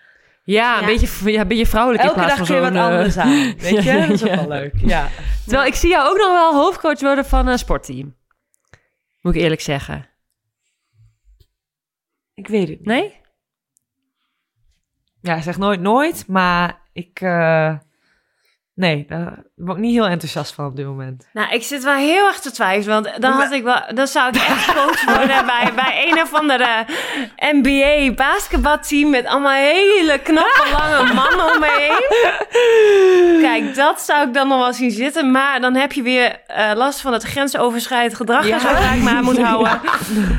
Ja, 0.44 0.74
een 0.74 0.80
Ja. 0.80 0.86
beetje, 0.86 1.32
ja, 1.32 1.40
een 1.40 1.48
beetje 1.48 1.66
vrouwelijk 1.66 2.04
Elke 2.04 2.20
in 2.20 2.24
plaats 2.24 2.38
dag 2.38 2.46
van 2.46 2.56
kun 2.56 2.64
je 2.66 2.72
wat 2.72 2.82
eh, 2.82 2.96
anders 2.96 3.16
aan, 3.16 3.54
weet 3.70 3.82
je? 3.84 3.98
Dat 4.00 4.10
is 4.10 4.24
ook 4.24 4.34
wel 4.34 4.48
leuk, 4.48 4.74
ja. 4.76 5.08
Terwijl 5.44 5.66
ik 5.68 5.74
zie 5.74 5.88
jou 5.90 6.08
ook 6.10 6.16
nog 6.16 6.28
wel 6.32 6.54
hoofdcoach 6.54 7.00
worden 7.00 7.24
van 7.24 7.46
een 7.46 7.58
sportteam. 7.58 8.16
Moet 9.20 9.34
ik 9.34 9.40
eerlijk 9.40 9.60
zeggen. 9.60 10.08
Ik 12.34 12.46
weet 12.48 12.68
het 12.68 12.78
niet. 12.78 12.86
Nee? 12.86 13.18
Ja, 15.20 15.40
zeg 15.40 15.58
nooit 15.58 15.80
nooit, 15.80 16.26
maar 16.26 16.80
ik, 16.92 17.20
eh, 17.20 17.78
nee, 18.80 19.04
daar 19.08 19.42
ben 19.54 19.74
ik 19.74 19.80
niet 19.80 19.94
heel 19.94 20.06
enthousiast 20.06 20.54
van 20.54 20.66
op 20.66 20.76
dit 20.76 20.86
moment. 20.86 21.28
Nou, 21.32 21.52
ik 21.52 21.62
zit 21.62 21.82
wel 21.82 21.94
heel 21.94 22.26
erg 22.26 22.40
te 22.40 22.50
twijfelen. 22.50 23.02
Want 23.02 23.22
dan, 23.22 23.32
had 23.32 23.52
ik 23.52 23.62
wel, 23.62 23.82
dan 23.94 24.06
zou 24.06 24.28
ik 24.28 24.34
echt 24.34 24.74
coach 24.74 25.04
worden 25.04 25.46
bij, 25.52 25.72
bij 25.74 26.08
een 26.08 26.20
of 26.22 26.34
andere 26.34 26.86
NBA 27.38 28.12
basketbalteam 28.14 29.10
met 29.10 29.26
allemaal 29.26 29.52
hele 29.52 30.18
knappe 30.18 30.68
lange 30.72 31.14
mannen 31.14 31.54
om 31.54 31.60
me 31.60 31.76
heen. 31.78 33.42
Kijk, 33.42 33.74
dat 33.74 34.00
zou 34.00 34.28
ik 34.28 34.34
dan 34.34 34.48
nog 34.48 34.58
wel 34.58 34.72
zien 34.72 34.90
zitten. 34.90 35.30
Maar 35.30 35.60
dan 35.60 35.74
heb 35.74 35.92
je 35.92 36.02
weer 36.02 36.40
eh, 36.46 36.70
last 36.74 37.00
van 37.00 37.12
het 37.12 37.22
grensoverschrijdend 37.22 38.14
gedrag 38.14 38.48
en 38.48 38.60
zo 38.60 38.72
waar 38.72 38.96
ik 38.96 39.02
me 39.02 39.10
aan 39.10 39.24
moet 39.24 39.42
houden. 39.48 39.80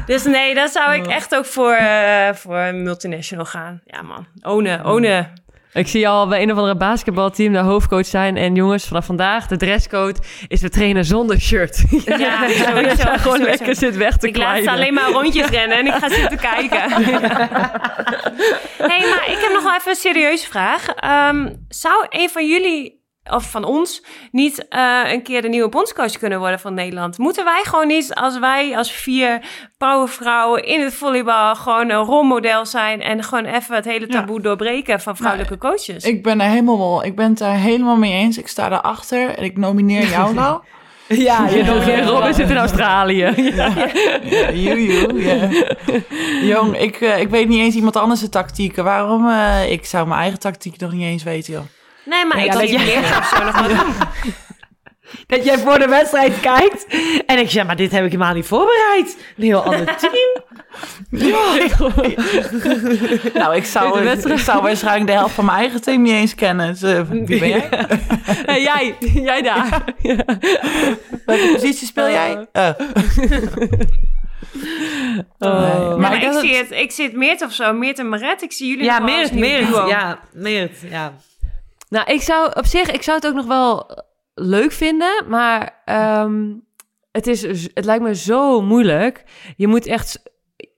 Dus 0.05 0.23
nee, 0.23 0.55
dan 0.55 0.67
zou 0.67 0.93
ik 0.93 1.07
echt 1.07 1.35
ook 1.35 1.45
voor, 1.45 1.73
eh, 1.73 2.33
voor 2.33 2.57
een 2.57 2.83
multinational 2.83 3.45
gaan. 3.45 3.81
Ja 3.85 4.01
man, 4.01 4.25
ownen, 4.41 4.85
ownen. 4.85 5.33
Ik 5.73 5.87
zie 5.87 6.07
al 6.07 6.27
bij 6.27 6.41
een 6.41 6.51
of 6.51 6.57
andere 6.57 6.75
basketbalteam 6.75 7.53
de 7.53 7.59
hoofdcoach 7.59 8.05
zijn. 8.05 8.37
En 8.37 8.55
jongens, 8.55 8.87
vanaf 8.87 9.05
vandaag, 9.05 9.47
de 9.47 9.57
dresscode 9.57 10.19
is 10.47 10.61
we 10.61 10.69
trainen 10.69 11.05
zonder 11.05 11.39
shirt. 11.39 11.83
Ja, 12.05 12.47
sowieso. 12.67 13.11
je 13.11 13.19
gewoon 13.19 13.41
lekker 13.41 13.75
zit 13.75 13.97
weg 13.97 14.17
te 14.17 14.27
Ik 14.27 14.37
laat 14.37 14.63
ze 14.63 14.71
alleen 14.71 14.93
maar 14.93 15.11
rondjes 15.11 15.47
rennen 15.47 15.77
en 15.77 15.85
ik 15.85 15.93
ga 15.93 16.09
zitten 16.09 16.37
kijken. 16.51 16.91
hey, 18.91 19.09
maar 19.09 19.23
ik 19.27 19.37
heb 19.41 19.51
nog 19.53 19.63
wel 19.63 19.75
even 19.75 19.89
een 19.89 19.95
serieuze 19.95 20.47
vraag. 20.47 20.87
Ehm, 20.87 21.49
zou 21.67 22.05
een 22.09 22.29
van 22.29 22.47
jullie, 22.47 23.00
of 23.29 23.51
van 23.51 23.63
ons, 23.63 24.03
niet 24.31 24.67
eh, 24.67 24.99
een 25.05 25.23
keer 25.23 25.41
de 25.41 25.49
nieuwe 25.49 25.69
bondscoach 25.69 26.17
kunnen 26.17 26.39
worden 26.39 26.59
van 26.59 26.73
Nederland? 26.73 27.17
Moeten 27.17 27.43
wij 27.43 27.61
gewoon 27.63 27.87
niet, 27.87 28.15
als 28.15 28.39
wij 28.39 28.77
als 28.77 28.91
vier 28.91 29.41
powervrouwen 29.77 30.63
in 30.65 30.81
het 30.81 30.93
volleybal, 30.93 31.55
gewoon 31.55 31.89
een 31.89 32.03
rolmodel 32.03 32.65
zijn 32.65 33.01
en 33.01 33.23
gewoon 33.23 33.45
even 33.45 33.75
het 33.75 33.85
hele 33.85 34.07
taboe 34.07 34.41
doorbreken 34.41 35.01
van 35.01 35.15
vrouwelijke 35.17 35.57
coaches? 35.57 36.03
Ik 36.03 36.23
ben 36.23 36.41
er 36.41 36.49
helemaal, 36.49 37.03
ik 37.03 37.15
ben 37.15 37.29
het 37.29 37.37
daar 37.37 37.55
helemaal 37.55 37.97
mee 37.97 38.13
eens. 38.13 38.37
Ik 38.37 38.47
sta 38.47 38.69
daarachter 38.69 39.37
en 39.37 39.43
ik 39.43 39.57
nomineer 39.57 40.07
jou 40.07 40.33
nou. 40.41 40.61
Ja, 41.07 41.47
je 41.47 41.63
Nog 41.63 41.83
geen 41.83 42.07
Robin 42.07 42.33
zit 42.33 42.49
in 42.49 42.57
Australië. 42.57 43.33
You, 44.53 44.81
you, 44.81 45.21
yeah. 45.21 45.51
Jong, 46.43 46.77
ik, 46.77 47.01
eh, 47.01 47.19
ik 47.19 47.29
weet 47.29 47.47
niet 47.47 47.59
eens 47.59 47.75
iemand 47.75 47.95
anders 47.95 48.19
de 48.19 48.29
tactieken. 48.29 48.83
Waarom? 48.83 49.29
eh, 49.29 49.71
ik 49.71 49.85
zou 49.85 50.07
mijn 50.07 50.19
eigen 50.19 50.39
tactiek 50.39 50.79
nog 50.79 50.91
niet 50.91 51.01
eens 51.01 51.23
weten, 51.23 51.53
joh. 51.53 51.63
Nee, 52.05 52.25
maar 52.25 52.37
Ja, 52.37 52.43
ik 52.43 52.51
dat 52.51 52.61
zie 52.61 52.71
je- 52.79 52.85
meer 52.85 53.17
of 53.17 53.33
zo 53.35 53.43
nog 53.43 53.59
wat 53.59 53.69
doen. 53.69 53.93
Dat 55.27 55.43
jij 55.45 55.57
voor 55.57 55.79
de 55.79 55.87
wedstrijd 55.87 56.39
kijkt. 56.39 56.85
En 57.25 57.37
ik 57.39 57.49
zeg, 57.49 57.65
maar 57.65 57.75
dit 57.75 57.91
heb 57.91 58.05
ik 58.05 58.11
helemaal 58.11 58.33
niet 58.33 58.45
voorbereid. 58.45 59.17
Een 59.37 59.43
heel 59.43 59.63
ander 59.63 59.95
team. 60.01 60.43
Nou, 63.33 63.55
ik 63.55 63.65
zou, 63.65 64.03
De 64.03 64.29
ik, 64.33 64.39
zou 64.39 64.61
waarschijnlijk 64.61 65.07
de 65.07 65.11
helft 65.13 65.33
van 65.33 65.45
mijn 65.45 65.57
eigen 65.57 65.81
team 65.81 66.01
niet 66.01 66.13
eens 66.13 66.35
kennen. 66.35 66.67
Dus, 66.79 66.81
eh, 66.81 67.01
wie 67.09 67.39
ben 67.39 67.49
jij? 67.49 67.69
Hey, 68.45 68.61
jij, 68.61 68.95
jij 69.13 69.41
daar. 69.41 69.83
Welke 71.25 71.49
positie 71.53 71.87
speel 71.87 72.09
jij? 72.09 72.47
Eh. 72.51 72.69
Oh. 75.39 75.59
Nee, 75.61 75.87
maar 75.89 75.97
maar 75.99 76.15
ik 76.15 76.21
ik, 76.23 76.39
zie 76.39 76.55
het, 76.55 76.71
ik 76.71 76.91
zie 76.91 77.05
het 77.05 77.15
Meert 77.15 77.41
of 77.41 77.53
zo, 77.53 77.73
Meert 77.73 77.99
en 77.99 78.09
Maret. 78.09 78.41
Ik 78.41 78.51
zie 78.51 78.67
jullie 78.67 78.83
Ja, 78.83 78.99
Meert, 78.99 79.31
nieuw 79.31 79.41
Meert. 79.41 79.67
duo. 79.67 79.87
Ja, 79.87 80.19
Meert, 80.33 80.77
ja. 80.89 81.13
Nou, 81.91 82.11
ik 82.11 82.21
zou 82.21 82.51
op 82.53 82.65
zich, 82.65 82.91
ik 82.91 83.01
zou 83.01 83.17
het 83.17 83.27
ook 83.27 83.33
nog 83.33 83.45
wel 83.45 83.89
leuk 84.33 84.71
vinden, 84.71 85.25
maar 85.27 85.81
ehm, 85.85 86.53
het, 87.11 87.27
is, 87.27 87.41
het 87.73 87.85
lijkt 87.85 88.03
me 88.03 88.15
zo 88.15 88.61
moeilijk. 88.61 89.23
Je 89.55 89.67
moet 89.67 89.85
echt, 89.85 90.21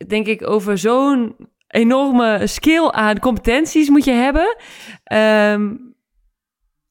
denk 0.07 0.27
ik, 0.27 0.47
over 0.47 0.77
zo'n 0.77 1.35
enorme 1.67 2.47
skill 2.47 2.89
aan 2.89 3.19
competenties 3.19 3.89
moet 3.89 4.05
je 4.05 4.11
hebben. 4.11 4.55
Ehm, 5.03 5.75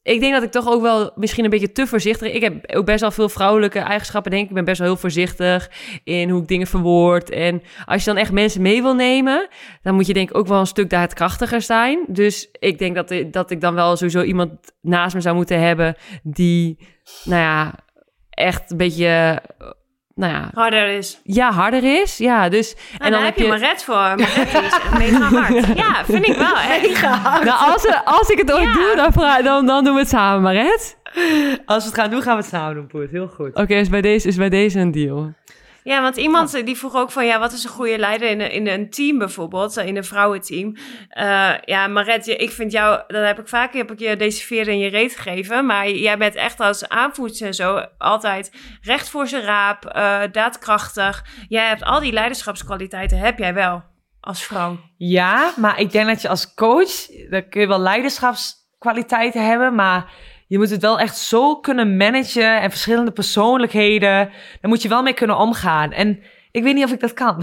ik 0.03 0.21
denk 0.21 0.33
dat 0.33 0.43
ik 0.43 0.51
toch 0.51 0.69
ook 0.69 0.83
wel 0.83 1.13
misschien 1.15 1.45
een 1.45 1.51
beetje 1.51 1.73
te 1.73 1.87
voorzichtig... 1.87 2.33
Ik 2.33 2.43
heb 2.43 2.75
ook 2.75 2.85
best 2.85 3.01
wel 3.01 3.11
veel 3.11 3.29
vrouwelijke 3.29 3.79
eigenschappen, 3.79 4.31
denk 4.31 4.43
ik. 4.43 4.49
Ik 4.49 4.55
ben 4.55 4.65
best 4.65 4.79
wel 4.79 4.89
heel 4.89 4.97
voorzichtig 4.97 5.71
in 6.05 6.31
hoe 6.31 6.43
ik 6.43 6.49
dingen 6.49 6.67
verwoord. 6.67 7.31
En 7.31 7.63
als 7.85 8.05
je 8.05 8.11
dan 8.11 8.21
echt 8.21 8.33
mensen 8.33 8.63
mee 8.63 8.83
wil 8.83 8.95
nemen... 8.95 9.49
dan 9.83 9.95
moet 9.95 10.07
je 10.07 10.13
denk 10.13 10.31
ik 10.31 10.37
ook 10.37 10.47
wel 10.47 10.61
een 10.61 10.67
stuk 10.67 10.91
daadkrachtiger 10.91 11.63
zijn. 11.63 12.05
Dus 12.09 12.49
ik 12.59 12.79
denk 12.79 12.95
dat, 12.95 13.33
dat 13.33 13.51
ik 13.51 13.61
dan 13.61 13.75
wel 13.75 13.97
sowieso 13.97 14.23
iemand 14.23 14.53
naast 14.81 15.15
me 15.15 15.21
zou 15.21 15.37
moeten 15.37 15.61
hebben... 15.61 15.97
die, 16.23 16.79
nou 17.25 17.41
ja, 17.41 17.75
echt 18.31 18.71
een 18.71 18.77
beetje 18.77 19.43
nou 20.15 20.33
ja, 20.33 20.51
harder 20.55 20.89
is. 20.89 21.21
Ja, 21.25 21.51
harder 21.53 22.01
is. 22.01 22.19
Ja, 22.19 22.49
dus 22.49 22.77
en 22.99 23.11
dan, 23.11 23.23
heb 23.23 23.37
je 23.37 23.49
maar 23.49 23.59
red 23.59 23.85
voor. 23.85 23.95
Maret 23.95 24.55
is 24.55 24.99
mega 24.99 25.29
hard. 25.39 25.77
Ja, 25.77 26.05
vind 26.05 26.29
ik 26.29 26.37
wel. 26.37 26.55
Mega 26.81 27.09
hard. 27.09 27.45
Nou, 27.45 27.73
als, 27.73 27.87
als 28.05 28.29
ik 28.29 28.39
het 28.39 28.53
ooit 28.53 28.75
doe, 28.75 28.93
dan, 28.97 29.45
dan, 29.45 29.67
dan 29.67 29.85
doen 29.85 29.95
we 29.95 30.01
het 30.01 30.09
samen, 30.09 30.43
Maret. 30.43 30.97
Als 31.65 31.85
we 31.85 31.91
het 31.91 32.01
gaan 32.01 32.11
doen, 32.11 32.23
gaan 32.23 32.37
we 32.37 32.43
het 32.43 32.51
samen 32.51 32.75
doen, 32.75 32.87
Poet. 32.87 33.11
Heel 33.11 33.29
goed. 33.29 33.55
Oké, 33.55 33.75
is, 33.75 33.89
bij 33.89 34.01
deze, 34.01 34.29
is 34.29 34.37
bij 34.37 34.49
deze 34.49 34.81
een 34.81 34.91
deal. 34.91 35.33
Ja, 35.83 36.03
want 36.03 36.17
iemand 36.17 36.65
die 36.65 36.77
vroeg 36.77 36.95
ook 36.95 37.11
van, 37.11 37.27
ja, 37.27 37.39
wat 37.39 37.53
is 37.53 37.65
een 37.65 37.71
goede 37.71 37.99
leider 37.99 38.31
in 38.31 38.41
een, 38.41 38.51
in 38.51 38.67
een 38.67 38.91
team 38.91 39.19
bijvoorbeeld, 39.19 39.77
in 39.77 39.97
een 39.97 40.05
vrouwenteam? 40.05 40.77
Uh, 41.19 41.53
ja, 41.65 41.87
Maret, 41.87 42.27
ik 42.27 42.51
vind 42.51 42.73
jou, 42.73 43.03
dat 43.07 43.25
heb 43.25 43.39
ik 43.39 43.49
vaak, 43.49 43.73
heb 43.73 43.91
ik 43.93 43.99
je 43.99 44.17
deze 44.17 44.57
in 44.57 44.79
je 44.79 44.89
reet 44.89 45.17
gegeven, 45.17 45.67
maar 45.67 45.91
jij 45.91 46.19
bent 46.19 46.35
echt 46.35 46.61
als 46.61 46.89
aanvoerder 46.89 47.47
en 47.47 47.55
zo 47.55 47.87
altijd 47.99 48.53
recht 48.81 49.09
voor 49.09 49.27
zijn 49.27 49.43
raap, 49.43 49.93
uh, 49.97 50.21
daadkrachtig. 50.33 51.25
Jij 51.49 51.67
hebt 51.67 51.83
al 51.85 52.01
die 52.01 52.13
leiderschapskwaliteiten, 52.13 53.19
heb 53.19 53.39
jij 53.39 53.55
wel 53.55 53.83
als 54.21 54.45
vrouw. 54.45 54.79
Ja, 54.97 55.53
maar 55.57 55.81
ik 55.81 55.93
denk 55.93 56.07
dat 56.07 56.23
je 56.23 56.29
als 56.29 56.55
coach, 56.55 57.07
dan 57.31 57.49
kun 57.49 57.61
je 57.61 57.67
wel 57.67 57.81
leiderschapskwaliteiten 57.81 59.47
hebben, 59.47 59.75
maar 59.75 60.13
je 60.53 60.59
moet 60.59 60.71
het 60.71 60.83
wel 60.83 60.99
echt 60.99 61.17
zo 61.17 61.57
kunnen 61.57 61.97
managen 61.97 62.61
en 62.61 62.71
verschillende 62.71 63.11
persoonlijkheden. 63.11 64.31
Daar 64.61 64.71
moet 64.71 64.83
je 64.83 64.89
wel 64.89 65.03
mee 65.03 65.13
kunnen 65.13 65.37
omgaan. 65.37 65.93
En 65.93 66.23
ik 66.51 66.63
weet 66.63 66.75
niet 66.75 66.85
of 66.85 66.93
ik 66.93 67.01
dat 67.01 67.13
kan. 67.13 67.43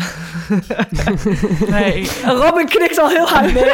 nee. 1.69 2.09
Robin 2.43 2.65
knikt 2.65 2.97
al 2.97 3.09
heel 3.09 3.27
hard 3.27 3.53
mee. 3.53 3.63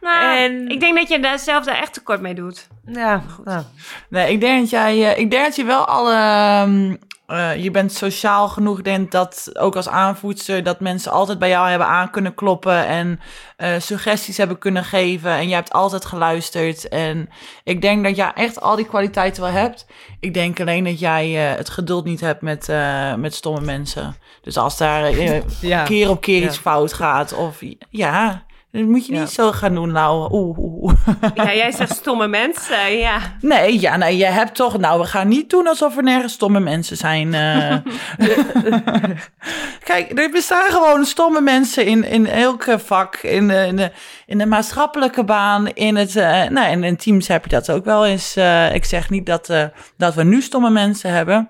nou, 0.00 0.36
en... 0.38 0.68
ik 0.68 0.80
denk 0.80 0.96
dat 0.96 1.08
je 1.08 1.20
daar 1.20 1.38
zelf 1.38 1.64
daar 1.64 1.78
echt 1.78 1.92
tekort 1.92 2.20
mee 2.20 2.34
doet. 2.34 2.68
Ja, 2.86 3.22
goed. 3.34 3.44
Nou. 3.44 3.62
Nee, 4.08 4.32
ik 4.32 4.40
denk 4.40 4.60
dat 4.60 4.70
jij, 4.70 5.12
eh, 5.12 5.18
ik 5.18 5.30
denk 5.30 5.44
dat 5.44 5.56
je 5.56 5.64
wel 5.64 5.84
alle 5.86 6.14
ehm, 6.14 6.94
uh, 7.32 7.62
je 7.62 7.70
bent 7.70 7.92
sociaal 7.92 8.48
genoeg, 8.48 8.82
denk 8.82 9.10
dat 9.10 9.50
ook 9.52 9.76
als 9.76 9.88
aanvoedster, 9.88 10.62
dat 10.62 10.80
mensen 10.80 11.12
altijd 11.12 11.38
bij 11.38 11.48
jou 11.48 11.68
hebben 11.68 11.86
aan 11.86 12.10
kunnen 12.10 12.34
kloppen 12.34 12.86
en 12.86 13.20
uh, 13.58 13.68
suggesties 13.78 14.36
hebben 14.36 14.58
kunnen 14.58 14.84
geven. 14.84 15.30
En 15.30 15.48
je 15.48 15.54
hebt 15.54 15.72
altijd 15.72 16.04
geluisterd. 16.04 16.88
En 16.88 17.28
ik 17.64 17.82
denk 17.82 18.04
dat 18.04 18.16
jij 18.16 18.32
echt 18.34 18.60
al 18.60 18.76
die 18.76 18.86
kwaliteiten 18.86 19.42
wel 19.42 19.52
hebt. 19.52 19.86
Ik 20.20 20.34
denk 20.34 20.60
alleen 20.60 20.84
dat 20.84 20.98
jij 20.98 21.50
uh, 21.50 21.56
het 21.56 21.70
geduld 21.70 22.04
niet 22.04 22.20
hebt 22.20 22.42
met, 22.42 22.68
met 23.16 23.34
stomme 23.34 23.60
mensen. 23.60 24.16
Dus 24.42 24.56
als 24.56 24.76
daar 24.76 25.10
ja. 25.60 25.84
keer 25.84 26.10
op 26.10 26.20
keer 26.20 26.42
iets 26.42 26.58
fout 26.58 26.92
gaat, 26.92 27.32
of 27.32 27.60
ja. 27.90 28.44
Dat 28.72 28.82
moet 28.82 29.06
je 29.06 29.18
niet 29.18 29.30
zo 29.30 29.52
gaan 29.52 29.74
doen, 29.74 29.92
nou. 29.92 30.32
Oeh, 30.32 30.58
oeh. 30.58 30.92
Ja, 31.34 31.54
jij 31.54 31.72
zegt 31.72 31.96
stomme 31.96 32.28
mensen, 32.28 32.92
ja. 32.92 33.18
Nee, 33.40 33.80
ja, 33.80 33.96
nee, 33.96 34.16
je 34.16 34.24
hebt 34.24 34.54
toch... 34.54 34.78
Nou, 34.78 35.00
we 35.00 35.06
gaan 35.06 35.28
niet 35.28 35.50
doen 35.50 35.66
alsof 35.66 35.96
er 35.96 36.02
nergens 36.02 36.32
stomme 36.32 36.60
mensen 36.60 36.96
zijn. 36.96 37.26
Uh. 37.26 37.76
Kijk, 39.84 40.18
er 40.18 40.30
bestaan 40.30 40.70
gewoon 40.70 41.04
stomme 41.04 41.40
mensen 41.40 41.86
in, 41.86 42.04
in 42.04 42.26
elke 42.26 42.78
vak. 42.78 43.16
In 43.16 43.48
de, 43.48 43.66
in, 43.66 43.76
de, 43.76 43.90
in 44.26 44.38
de 44.38 44.46
maatschappelijke 44.46 45.24
baan, 45.24 45.68
in 45.68 45.96
het... 45.96 46.14
Uh, 46.14 46.44
nou, 46.48 46.66
en 46.66 46.84
in 46.84 46.96
teams 46.96 47.28
heb 47.28 47.44
je 47.44 47.50
dat 47.50 47.70
ook 47.70 47.84
wel 47.84 48.06
eens. 48.06 48.36
Uh, 48.36 48.74
ik 48.74 48.84
zeg 48.84 49.10
niet 49.10 49.26
dat, 49.26 49.52
dat 49.96 50.14
we 50.14 50.24
nu 50.24 50.42
stomme 50.42 50.70
mensen 50.70 51.10
hebben... 51.10 51.48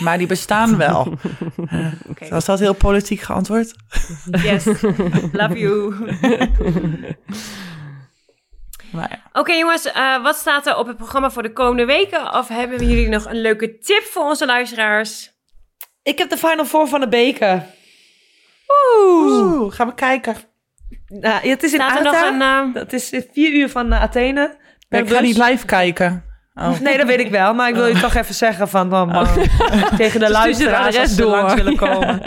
Maar 0.00 0.18
die 0.18 0.26
bestaan 0.26 0.76
wel. 0.76 1.00
okay. 2.10 2.28
Was 2.28 2.44
dat 2.44 2.58
heel 2.58 2.74
politiek 2.74 3.20
geantwoord? 3.20 3.74
Yes, 4.30 4.64
love 5.32 5.58
you. 5.58 5.94
Ja. 8.92 9.04
Oké 9.28 9.38
okay, 9.38 9.58
jongens, 9.58 9.86
uh, 9.86 10.22
wat 10.22 10.36
staat 10.36 10.66
er 10.66 10.76
op 10.76 10.86
het 10.86 10.96
programma 10.96 11.30
voor 11.30 11.42
de 11.42 11.52
komende 11.52 11.84
weken? 11.84 12.34
Of 12.34 12.48
hebben 12.48 12.86
jullie 12.86 13.08
nog 13.08 13.24
een 13.24 13.40
leuke 13.40 13.78
tip 13.78 14.02
voor 14.02 14.24
onze 14.24 14.46
luisteraars? 14.46 15.32
Ik 16.02 16.18
heb 16.18 16.30
de 16.30 16.36
Final 16.36 16.64
Four 16.64 16.88
van 16.88 17.00
de 17.00 17.08
beker. 17.08 17.66
Oeh, 18.98 19.72
gaan 19.72 19.88
we 19.88 19.94
kijken. 19.94 20.36
Nou, 21.06 21.48
het 21.48 21.62
is 21.62 21.72
in 21.72 21.80
uh... 21.80 22.74
Dat 22.74 22.92
is 22.92 23.12
vier 23.32 23.52
uur 23.52 23.68
van 23.68 23.92
uh, 23.92 24.02
Athene. 24.02 24.58
Ik 24.88 25.08
ga 25.08 25.20
niet 25.20 25.38
live 25.38 25.66
kijken. 25.66 26.24
Oh. 26.54 26.80
Nee, 26.80 26.96
dat 26.96 27.06
weet 27.06 27.20
ik 27.20 27.30
wel. 27.30 27.54
Maar 27.54 27.68
ik 27.68 27.74
wil 27.74 27.86
je 27.86 27.94
oh. 27.94 28.00
toch 28.00 28.14
even 28.14 28.34
zeggen 28.34 28.68
van... 28.68 28.94
Oh, 28.94 29.12
man, 29.12 29.26
tegen 29.96 30.20
de 30.20 30.30
luisteraars 30.30 30.98
als 30.98 31.14
ze 31.14 31.24
langs 31.24 31.54
willen 31.54 31.76
komen. 31.76 32.20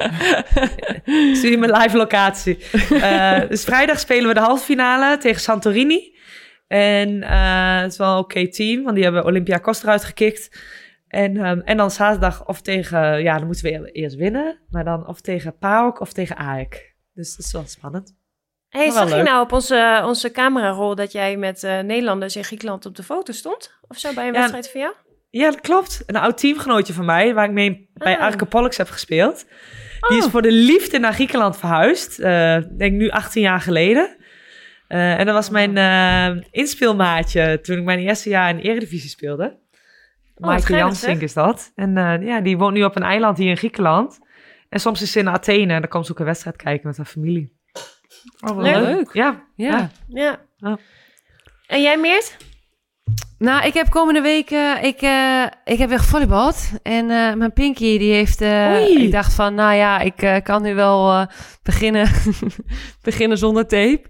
Zie 1.39 1.49
je 1.49 1.57
mijn 1.57 1.71
live 1.71 1.97
locatie. 1.97 2.57
Uh, 2.89 3.39
dus 3.49 3.63
vrijdag 3.63 3.99
spelen 3.99 4.27
we 4.27 4.33
de 4.33 4.39
halve 4.39 4.63
finale 4.63 5.17
tegen 5.17 5.41
Santorini. 5.41 6.15
En 6.67 7.09
uh, 7.09 7.79
het 7.79 7.91
is 7.91 7.97
wel 7.97 8.11
een 8.11 8.17
oké 8.17 8.49
team, 8.49 8.83
want 8.83 8.95
die 8.95 9.03
hebben 9.03 9.25
Olympia 9.25 9.59
Costa 9.59 9.85
eruit 9.85 10.03
gekikt. 10.03 10.59
En, 11.07 11.45
um, 11.45 11.61
en 11.61 11.77
dan 11.77 11.91
zaterdag 11.91 12.45
of 12.45 12.61
tegen... 12.61 13.21
Ja, 13.21 13.37
dan 13.37 13.45
moeten 13.45 13.71
we 13.71 13.91
eerst 13.91 14.15
winnen. 14.15 14.59
Maar 14.69 14.83
dan 14.83 15.07
of 15.07 15.21
tegen 15.21 15.57
PAOK 15.57 15.99
of 15.99 16.13
tegen 16.13 16.35
AEK. 16.35 16.95
Dus 17.13 17.35
dat 17.35 17.45
is 17.45 17.51
wel 17.51 17.63
spannend. 17.67 18.16
Hey, 18.69 18.91
zag 18.91 19.15
je 19.15 19.23
nou 19.23 19.43
op 19.43 19.51
onze, 19.51 20.01
onze 20.05 20.31
camerarol 20.31 20.95
dat 20.95 21.11
jij 21.11 21.37
met 21.37 21.63
uh, 21.63 21.79
Nederlanders 21.79 22.35
in 22.35 22.43
Griekenland 22.43 22.85
op 22.85 22.95
de 22.95 23.03
foto 23.03 23.33
stond? 23.33 23.79
Of 23.87 23.97
zo 23.97 24.13
bij 24.13 24.27
een 24.27 24.33
wedstrijd 24.33 24.71
van 24.71 24.81
jou? 24.81 24.93
Ja, 25.29 25.51
dat 25.51 25.61
klopt. 25.61 26.03
Een 26.05 26.15
oud 26.15 26.37
teamgenootje 26.37 26.93
van 26.93 27.05
mij, 27.05 27.33
waar 27.33 27.45
ik 27.45 27.51
mee 27.51 27.89
bij 27.93 28.19
ah. 28.19 28.35
Pollux 28.49 28.77
heb 28.77 28.89
gespeeld. 28.89 29.45
Die 30.07 30.17
is 30.17 30.25
oh. 30.25 30.31
voor 30.31 30.41
de 30.41 30.51
liefde 30.51 30.99
naar 30.99 31.13
Griekenland 31.13 31.57
verhuisd. 31.57 32.19
Uh, 32.19 32.57
denk 32.77 32.93
nu 32.93 33.09
18 33.09 33.41
jaar 33.41 33.61
geleden. 33.61 34.15
Uh, 34.89 35.19
en 35.19 35.25
dat 35.25 35.35
was 35.35 35.49
mijn 35.49 35.75
uh, 35.75 36.43
inspeelmaatje 36.51 37.59
toen 37.61 37.77
ik 37.77 37.83
mijn 37.83 37.99
eerste 37.99 38.29
jaar 38.29 38.49
in 38.49 38.59
Eredivisie 38.59 39.09
speelde. 39.09 39.59
Oh, 40.35 40.57
Jansink 40.67 41.21
is 41.21 41.33
dat. 41.33 41.71
En 41.75 42.21
ja, 42.21 42.41
die 42.41 42.57
woont 42.57 42.73
nu 42.73 42.83
op 42.83 42.95
een 42.95 43.03
eiland 43.03 43.37
hier 43.37 43.49
in 43.49 43.57
Griekenland. 43.57 44.19
En 44.69 44.79
soms 44.79 45.01
is 45.01 45.11
ze 45.11 45.19
in 45.19 45.29
Athene 45.29 45.73
en 45.73 45.81
dan 45.81 45.89
komt 45.89 46.05
ze 46.05 46.11
ook 46.11 46.19
een 46.19 46.25
wedstrijd 46.25 46.55
kijken 46.55 46.87
met 46.87 46.97
haar 46.97 47.05
familie. 47.05 47.56
Oh, 48.49 48.57
leuk. 48.61 48.75
leuk. 48.75 49.13
Ja. 49.13 49.43
Ja. 49.55 49.89
ja. 50.07 50.39
ja. 50.57 50.77
En 51.67 51.81
jij, 51.81 51.97
Meert? 51.97 52.37
Nou, 53.37 53.65
ik 53.65 53.73
heb 53.73 53.89
komende 53.89 54.21
week, 54.21 54.51
uh, 54.51 54.83
ik, 54.83 55.01
uh, 55.01 55.43
ik 55.63 55.77
heb 55.77 55.89
weer 55.89 56.03
volleybald. 56.03 56.69
En 56.83 57.09
uh, 57.09 57.33
mijn 57.33 57.53
Pinky, 57.53 57.97
die 57.97 58.13
heeft, 58.13 58.41
ik 59.01 59.11
dacht 59.11 59.33
van, 59.33 59.55
nou 59.55 59.75
ja, 59.75 59.99
ik 59.99 60.41
kan 60.43 60.61
nu 60.61 60.75
wel 60.75 61.27
beginnen, 61.63 62.09
beginnen 63.03 63.37
zonder 63.37 63.67
tape 63.67 64.01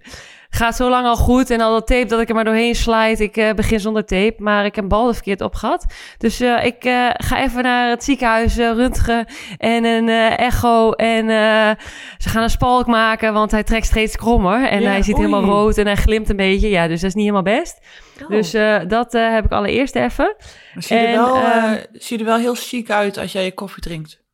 gaat 0.48 0.76
zo 0.76 0.88
lang 0.88 1.06
al 1.06 1.16
goed. 1.16 1.50
En 1.50 1.60
al 1.60 1.72
dat 1.72 1.86
tape 1.86 2.06
dat 2.06 2.20
ik 2.20 2.28
er 2.28 2.34
maar 2.34 2.44
doorheen 2.44 2.74
slide. 2.74 3.22
Ik 3.22 3.36
uh, 3.36 3.52
begin 3.52 3.80
zonder 3.80 4.04
tape, 4.04 4.34
maar 4.38 4.64
ik 4.64 4.74
heb 4.74 4.84
een 4.84 4.90
bal 4.90 5.08
er 5.08 5.14
verkeerd 5.14 5.40
op 5.40 5.54
gehad. 5.54 5.86
Dus 6.18 6.40
uh, 6.40 6.64
ik 6.64 6.84
uh, 6.84 7.08
ga 7.12 7.42
even 7.42 7.62
naar 7.62 7.88
het 7.88 8.04
ziekenhuis 8.04 8.56
röntgen 8.56 9.26
en 9.56 9.84
een 9.84 10.08
echo. 10.38 10.92
En 10.92 11.26
ze 12.18 12.28
gaan 12.28 12.42
een 12.42 12.50
spalk 12.50 12.86
maken, 12.86 13.32
want 13.32 13.50
hij 13.50 13.62
trekt 13.62 13.86
steeds 13.86 14.16
krommer. 14.16 14.68
En 14.68 14.80
ja, 14.80 14.88
hij 14.88 15.02
ziet 15.02 15.16
helemaal 15.16 15.44
rood 15.44 15.78
en 15.78 15.86
hij 15.86 15.96
glimt 15.96 16.28
een 16.28 16.36
beetje. 16.36 16.68
Ja, 16.68 16.88
dus 16.88 17.00
dat 17.00 17.08
is 17.08 17.14
niet 17.14 17.30
helemaal 17.30 17.54
best. 17.54 17.78
Oh. 18.22 18.28
Dus 18.28 18.50
dat 18.88 19.12
heb 19.12 19.44
ik 19.44 19.52
allereerst 19.52 19.94
even. 19.94 20.36
zie 20.74 20.96
je, 20.96 21.06
er 21.06 21.16
wel, 21.16 21.36
zie 21.92 22.18
je 22.18 22.24
er 22.24 22.30
wel 22.30 22.38
heel 22.38 22.54
chic 22.54 22.90
uit 22.90 23.18
als 23.18 23.32
jij 23.32 23.44
je 23.44 23.54
koffie 23.54 23.82
drinkt. 23.82 24.26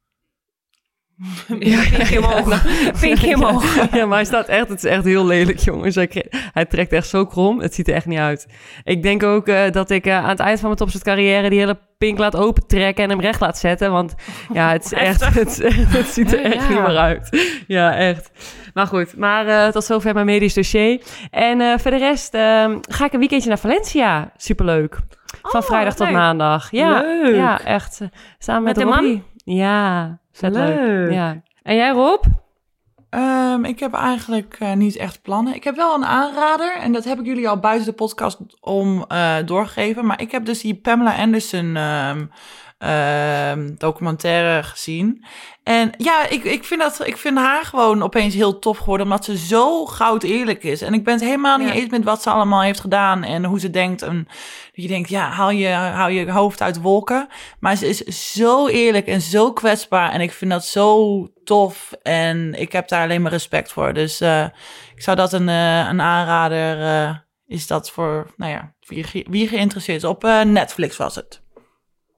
Ja, 1.58 1.82
omhoog. 2.18 2.62
Vinkje 3.02 3.34
omhoog. 3.34 3.92
Ja, 3.92 4.06
maar 4.06 4.16
hij 4.16 4.24
staat 4.24 4.48
echt, 4.48 4.68
het 4.68 4.84
is 4.84 4.90
echt 4.90 5.04
heel 5.04 5.26
lelijk, 5.26 5.58
jongens. 5.58 5.94
Hij, 5.94 6.26
hij 6.52 6.64
trekt 6.64 6.92
echt 6.92 7.08
zo 7.08 7.26
krom, 7.26 7.60
het 7.60 7.74
ziet 7.74 7.88
er 7.88 7.94
echt 7.94 8.06
niet 8.06 8.18
uit. 8.18 8.46
Ik 8.84 9.02
denk 9.02 9.22
ook 9.22 9.48
uh, 9.48 9.70
dat 9.70 9.90
ik 9.90 10.06
uh, 10.06 10.16
aan 10.16 10.28
het 10.28 10.38
eind 10.38 10.58
van 10.58 10.66
mijn 10.66 10.78
topsportcarrière 10.78 11.50
die 11.50 11.58
hele 11.58 11.78
pink 11.98 12.18
laat 12.18 12.36
opentrekken 12.36 13.04
en 13.04 13.10
hem 13.10 13.20
recht 13.20 13.40
laat 13.40 13.58
zetten. 13.58 13.90
Want 13.90 14.14
ja, 14.52 14.70
het 14.72 14.84
is 14.84 14.92
echt, 14.92 15.34
het, 15.34 15.60
het 15.88 16.06
ziet 16.06 16.32
er 16.32 16.40
echt 16.40 16.68
niet 16.68 16.78
meer 16.78 16.96
uit. 16.96 17.46
Ja, 17.66 17.96
echt. 17.96 18.30
Maar 18.74 18.86
goed, 18.86 19.16
maar 19.16 19.46
uh, 19.46 19.66
tot 19.66 19.84
zover 19.84 20.14
mijn 20.14 20.26
medisch 20.26 20.54
dossier. 20.54 21.02
En 21.30 21.80
voor 21.80 21.90
de 21.90 21.96
rest 21.96 22.34
ehm, 22.34 22.78
ga 22.80 23.04
ik 23.04 23.12
een 23.12 23.18
weekendje 23.18 23.48
naar 23.48 23.58
Valencia. 23.58 24.32
Superleuk. 24.36 24.98
Van 25.42 25.60
oh, 25.60 25.66
vrijdag 25.66 25.94
tot 25.94 26.10
maandag. 26.10 26.70
Ja, 26.70 27.00
leuk. 27.00 27.34
ja 27.34 27.64
echt. 27.64 28.00
Samen 28.38 28.62
met, 28.62 28.76
met 28.76 28.84
de 28.84 28.90
man? 28.90 29.22
Ja. 29.44 30.18
Vet 30.32 30.54
leuk. 30.54 31.12
Ja. 31.12 31.42
En 31.62 31.74
jij, 31.74 31.90
Rob? 31.90 32.24
Ehm, 33.10 33.64
ik 33.64 33.80
heb 33.80 33.92
eigenlijk 33.92 34.56
eh, 34.58 34.72
niet 34.72 34.96
echt 34.96 35.22
plannen. 35.22 35.54
Ik 35.54 35.64
heb 35.64 35.76
wel 35.76 35.94
een 35.94 36.04
aanrader. 36.04 36.76
En 36.76 36.92
dat 36.92 37.04
heb 37.04 37.18
ik 37.18 37.26
jullie 37.26 37.48
al 37.48 37.58
buiten 37.58 37.86
de 37.86 37.92
podcast 37.92 38.38
om 38.60 39.04
eh, 39.08 39.36
doorgegeven. 39.44 40.06
Maar 40.06 40.20
ik 40.20 40.30
heb 40.30 40.44
dus 40.44 40.60
die 40.60 40.74
Pamela 40.74 41.16
Anderson 41.16 41.76
ehm, 41.76 42.26
documentaire 43.78 44.62
gezien. 44.62 45.24
En 45.62 45.90
ja, 45.96 46.28
ik, 46.28 46.44
ik, 46.44 46.64
vind 46.64 46.80
dat, 46.80 47.06
ik 47.06 47.16
vind 47.16 47.38
haar 47.38 47.64
gewoon 47.64 48.02
opeens 48.02 48.34
heel 48.34 48.58
tof 48.58 48.78
geworden. 48.78 49.06
Omdat 49.06 49.24
ze 49.24 49.36
zo 49.38 49.86
goud 49.86 50.22
eerlijk 50.22 50.62
is. 50.64 50.82
En 50.82 50.94
ik 50.94 51.04
ben 51.04 51.14
het 51.14 51.22
helemaal 51.22 51.58
niet 51.58 51.68
Ja. 51.68 51.74
eens 51.74 51.90
met 51.90 52.04
wat 52.04 52.22
ze 52.22 52.30
allemaal 52.30 52.62
heeft 52.62 52.80
gedaan. 52.80 53.22
En 53.22 53.44
hoe 53.44 53.60
ze 53.60 53.70
denkt. 53.70 54.02
En 54.02 54.24
dat 54.74 54.84
je 54.84 54.88
denkt, 54.88 55.08
ja, 55.08 55.28
haal 55.30 55.50
je, 55.50 55.68
haal 55.68 56.08
je 56.08 56.30
hoofd 56.30 56.60
uit 56.62 56.80
wolken. 56.80 57.28
Maar 57.60 57.76
ze 57.76 57.88
is 57.88 58.32
zo 58.32 58.66
eerlijk 58.66 59.06
en 59.06 59.20
zo 59.20 59.52
kwetsbaar. 59.52 60.10
En 60.10 60.20
ik 60.20 60.32
vind 60.32 60.50
dat 60.50 60.64
zo 60.64 61.28
tof. 61.44 61.92
En 62.02 62.54
ik 62.54 62.72
heb 62.72 62.88
daar 62.88 63.02
alleen 63.02 63.22
maar 63.22 63.32
respect 63.32 63.72
voor. 63.72 63.92
Dus 63.92 64.20
eh, 64.20 64.44
ik 64.94 65.02
zou 65.02 65.16
dat 65.16 65.32
een, 65.32 65.48
eh, 65.48 65.78
een 65.88 66.00
aanrader... 66.00 66.82
eh, 66.82 67.16
is 67.46 67.66
dat 67.66 67.90
voor, 67.90 68.32
nou 68.36 68.52
ja, 68.52 68.74
wie, 68.86 69.26
wie 69.30 69.48
geïnteresseerd 69.48 70.02
is. 70.02 70.08
Op 70.08 70.22
Netflix 70.44 70.96
was 70.96 71.14
het. 71.14 71.42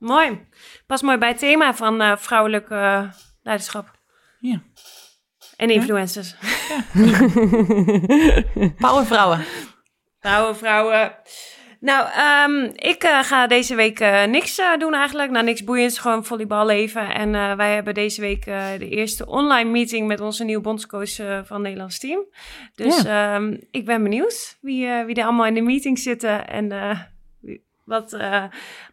Mooi. 0.07 0.47
Pas 0.87 1.03
mooi 1.03 1.19
bij 1.19 1.29
het 1.29 1.39
thema 1.39 1.75
van 1.75 2.01
eh, 2.01 2.17
vrouwelijk 2.17 2.71
eh, 2.71 3.03
leiderschap. 3.43 3.91
Ja. 4.41 4.63
En 5.57 5.71
influencers. 5.71 6.35
Powervrouwen. 8.79 9.45
Vrouwen, 10.21 10.57
vrouwen. 10.57 11.15
Nou, 11.81 12.09
ehm, 12.09 12.71
ik 12.75 13.03
eh, 13.03 13.23
ga 13.23 13.47
deze 13.47 13.75
week 13.75 13.99
niks 14.29 14.61
doen 14.79 14.95
eigenlijk. 14.95 15.31
Nou, 15.31 15.45
niks 15.45 15.65
boeiends, 15.65 15.99
gewoon 15.99 16.25
volleybal 16.25 16.67
leven. 16.67 17.15
En 17.15 17.57
wij 17.57 17.75
hebben 17.75 17.95
deze 17.95 18.21
week 18.21 18.45
de 18.79 18.89
eerste 18.89 19.27
online 19.27 19.71
meeting 19.71 20.07
met 20.07 20.21
onze 20.21 20.45
nieuwe 20.45 20.63
bondscoach 20.63 21.15
van 21.15 21.57
het 21.57 21.59
Nederlands 21.59 21.99
team. 21.99 22.25
Dus 22.75 23.05
ehm, 23.05 23.57
ik 23.71 23.85
ben 23.85 24.03
benieuwd 24.03 24.59
wie, 24.61 24.89
wie 24.89 25.15
er 25.15 25.25
allemaal 25.25 25.47
in 25.47 25.55
de 25.55 25.61
meeting 25.61 25.99
zitten 25.99 26.49
en 26.49 26.69
wat, 27.87 28.13
eh, 28.13 28.43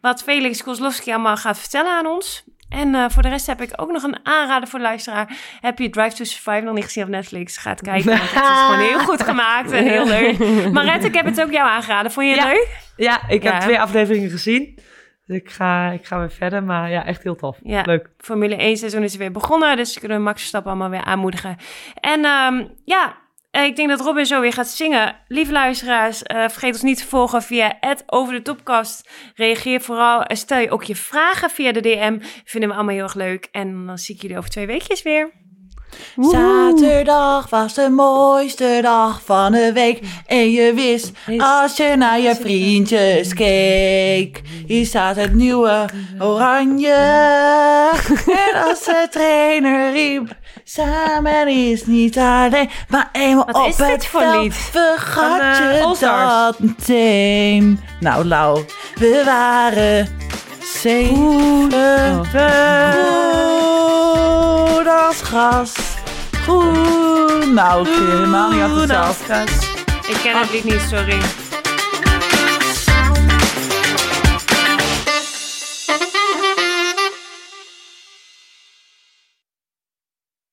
wat 0.00 0.22
Felix 0.22 0.62
Kozlowski 0.62 1.10
allemaal 1.12 1.36
gaat 1.36 1.58
vertellen 1.58 1.92
aan 1.92 2.06
ons. 2.06 2.44
En 2.68 2.94
eh, 2.94 3.04
voor 3.08 3.22
de 3.22 3.28
rest 3.28 3.46
heb 3.46 3.60
ik 3.60 3.70
ook 3.76 3.90
nog 3.92 4.02
een 4.02 4.18
aanrader 4.22 4.68
voor 4.68 4.78
de 4.78 4.84
luisteraar. 4.84 5.36
Heb 5.60 5.78
je 5.78 5.90
Drive 5.90 6.16
to 6.16 6.24
Survive 6.24 6.64
nog 6.64 6.74
niet 6.74 6.84
gezien 6.84 7.02
op 7.04 7.08
Netflix? 7.08 7.56
Ga 7.56 7.70
het 7.70 7.80
kijken, 7.82 8.08
want 8.10 8.20
het 8.20 8.42
is 8.42 8.60
gewoon 8.60 8.78
heel 8.78 8.98
goed 8.98 9.22
gemaakt 9.22 9.70
en 9.72 9.84
heel 9.86 10.06
leuk. 10.06 10.38
Maret, 10.72 11.04
ik 11.04 11.14
heb 11.14 11.24
het 11.24 11.42
ook 11.42 11.50
jou 11.52 11.68
aangeraden. 11.68 12.10
Vond 12.12 12.26
je 12.26 12.32
het 12.34 12.42
Ja. 12.42 12.48
leuk? 12.50 12.68
Ja, 12.96 13.28
ik 13.28 13.42
Ja. 13.42 13.52
heb 13.52 13.60
twee 13.62 13.80
afleveringen 13.80 14.30
gezien. 14.30 14.78
Dus 15.26 15.36
ik 15.36 15.50
ga, 15.50 15.90
ik 15.90 16.06
ga 16.06 16.18
weer 16.18 16.30
verder. 16.30 16.62
Maar 16.62 16.90
ja, 16.90 17.04
echt 17.04 17.22
heel 17.22 17.36
tof. 17.36 17.58
Ja. 17.62 17.82
Leuk. 17.84 18.10
Formule 18.18 18.56
1 18.56 18.76
seizoen 18.76 19.02
is 19.02 19.16
weer 19.16 19.30
begonnen, 19.32 19.76
dus 19.76 19.98
kunnen 19.98 20.16
we 20.18 20.22
Max 20.24 20.38
Verstappen 20.38 20.70
allemaal 20.70 20.90
weer 20.90 21.04
aanmoedigen. 21.04 21.56
En 21.94 22.24
ehm, 22.24 22.64
ja, 22.84 23.16
ik 23.62 23.76
denk 23.76 23.88
dat 23.88 24.00
Robin 24.00 24.26
zo 24.26 24.40
weer 24.40 24.52
gaat 24.52 24.68
zingen. 24.68 25.16
Lieve 25.28 25.52
luisteraars, 25.52 26.22
eh, 26.22 26.48
vergeet 26.48 26.72
ons 26.72 26.82
niet 26.82 26.98
te 26.98 27.06
volgen 27.06 27.42
via 27.42 27.78
Over 28.06 28.34
de 28.34 28.42
Topkast. 28.42 29.08
Reageer 29.34 29.80
vooral, 29.80 30.22
en 30.22 30.36
stel 30.36 30.58
je 30.58 30.70
ook 30.70 30.84
je 30.84 30.96
vragen 30.96 31.50
via 31.50 31.72
de 31.72 31.80
DM. 31.80 32.18
Vinden 32.44 32.68
we 32.68 32.74
allemaal 32.74 32.94
heel 32.94 33.04
erg 33.04 33.14
leuk. 33.14 33.48
En 33.52 33.86
dan 33.86 33.98
zie 33.98 34.14
ik 34.14 34.22
jullie 34.22 34.38
over 34.38 34.50
twee 34.50 34.66
weekjes 34.66 35.02
weer. 35.02 35.32
Zaterdag 36.16 37.50
was 37.50 37.74
de 37.74 37.88
mooiste 37.88 38.78
dag 38.82 39.22
van 39.24 39.52
de 39.52 39.72
week. 39.72 40.00
En 40.26 40.50
je 40.50 40.74
wist, 40.74 41.12
als 41.38 41.76
je 41.76 41.94
naar 41.96 42.20
je 42.20 42.34
vriendjes 42.34 43.34
keek. 43.34 44.42
Hier 44.66 44.86
staat 44.86 45.16
het 45.16 45.34
nieuwe 45.34 45.88
oranje. 46.18 46.92
En 48.54 48.62
als 48.68 48.84
de 48.84 49.06
trainer 49.10 49.92
riep, 49.92 50.36
samen 50.64 51.48
is 51.48 51.86
niet 51.86 52.18
alleen. 52.18 52.70
Maar 52.88 53.08
eenmaal 53.12 53.44
Wat 53.46 53.54
op 53.56 53.66
is 53.68 53.76
dit 53.76 53.86
het 53.86 54.06
voor 54.06 54.20
veld 54.20 54.42
lied? 54.42 54.54
vergat 54.54 55.24
Van, 55.24 55.40
eh, 55.40 55.76
je 55.78 55.82
All-Stars. 55.84 56.32
dat 56.32 56.58
meteen. 56.58 57.80
Nou, 58.00 58.24
Lau, 58.24 58.64
we 58.94 59.22
waren 59.24 60.08
zeven. 60.82 61.22
Goed 64.66 64.86
als 64.88 65.20
gas. 65.22 65.72
Goed. 66.46 67.52
Nou, 67.52 67.88
ik 67.88 67.94
helemaal 67.94 68.50
niet 68.50 68.62
als 68.90 69.16
gas. 69.26 69.48
Ik 70.08 70.16
ken 70.22 70.38
het 70.38 70.50
lied 70.52 70.64
niet, 70.64 70.80
sorry. 70.90 71.18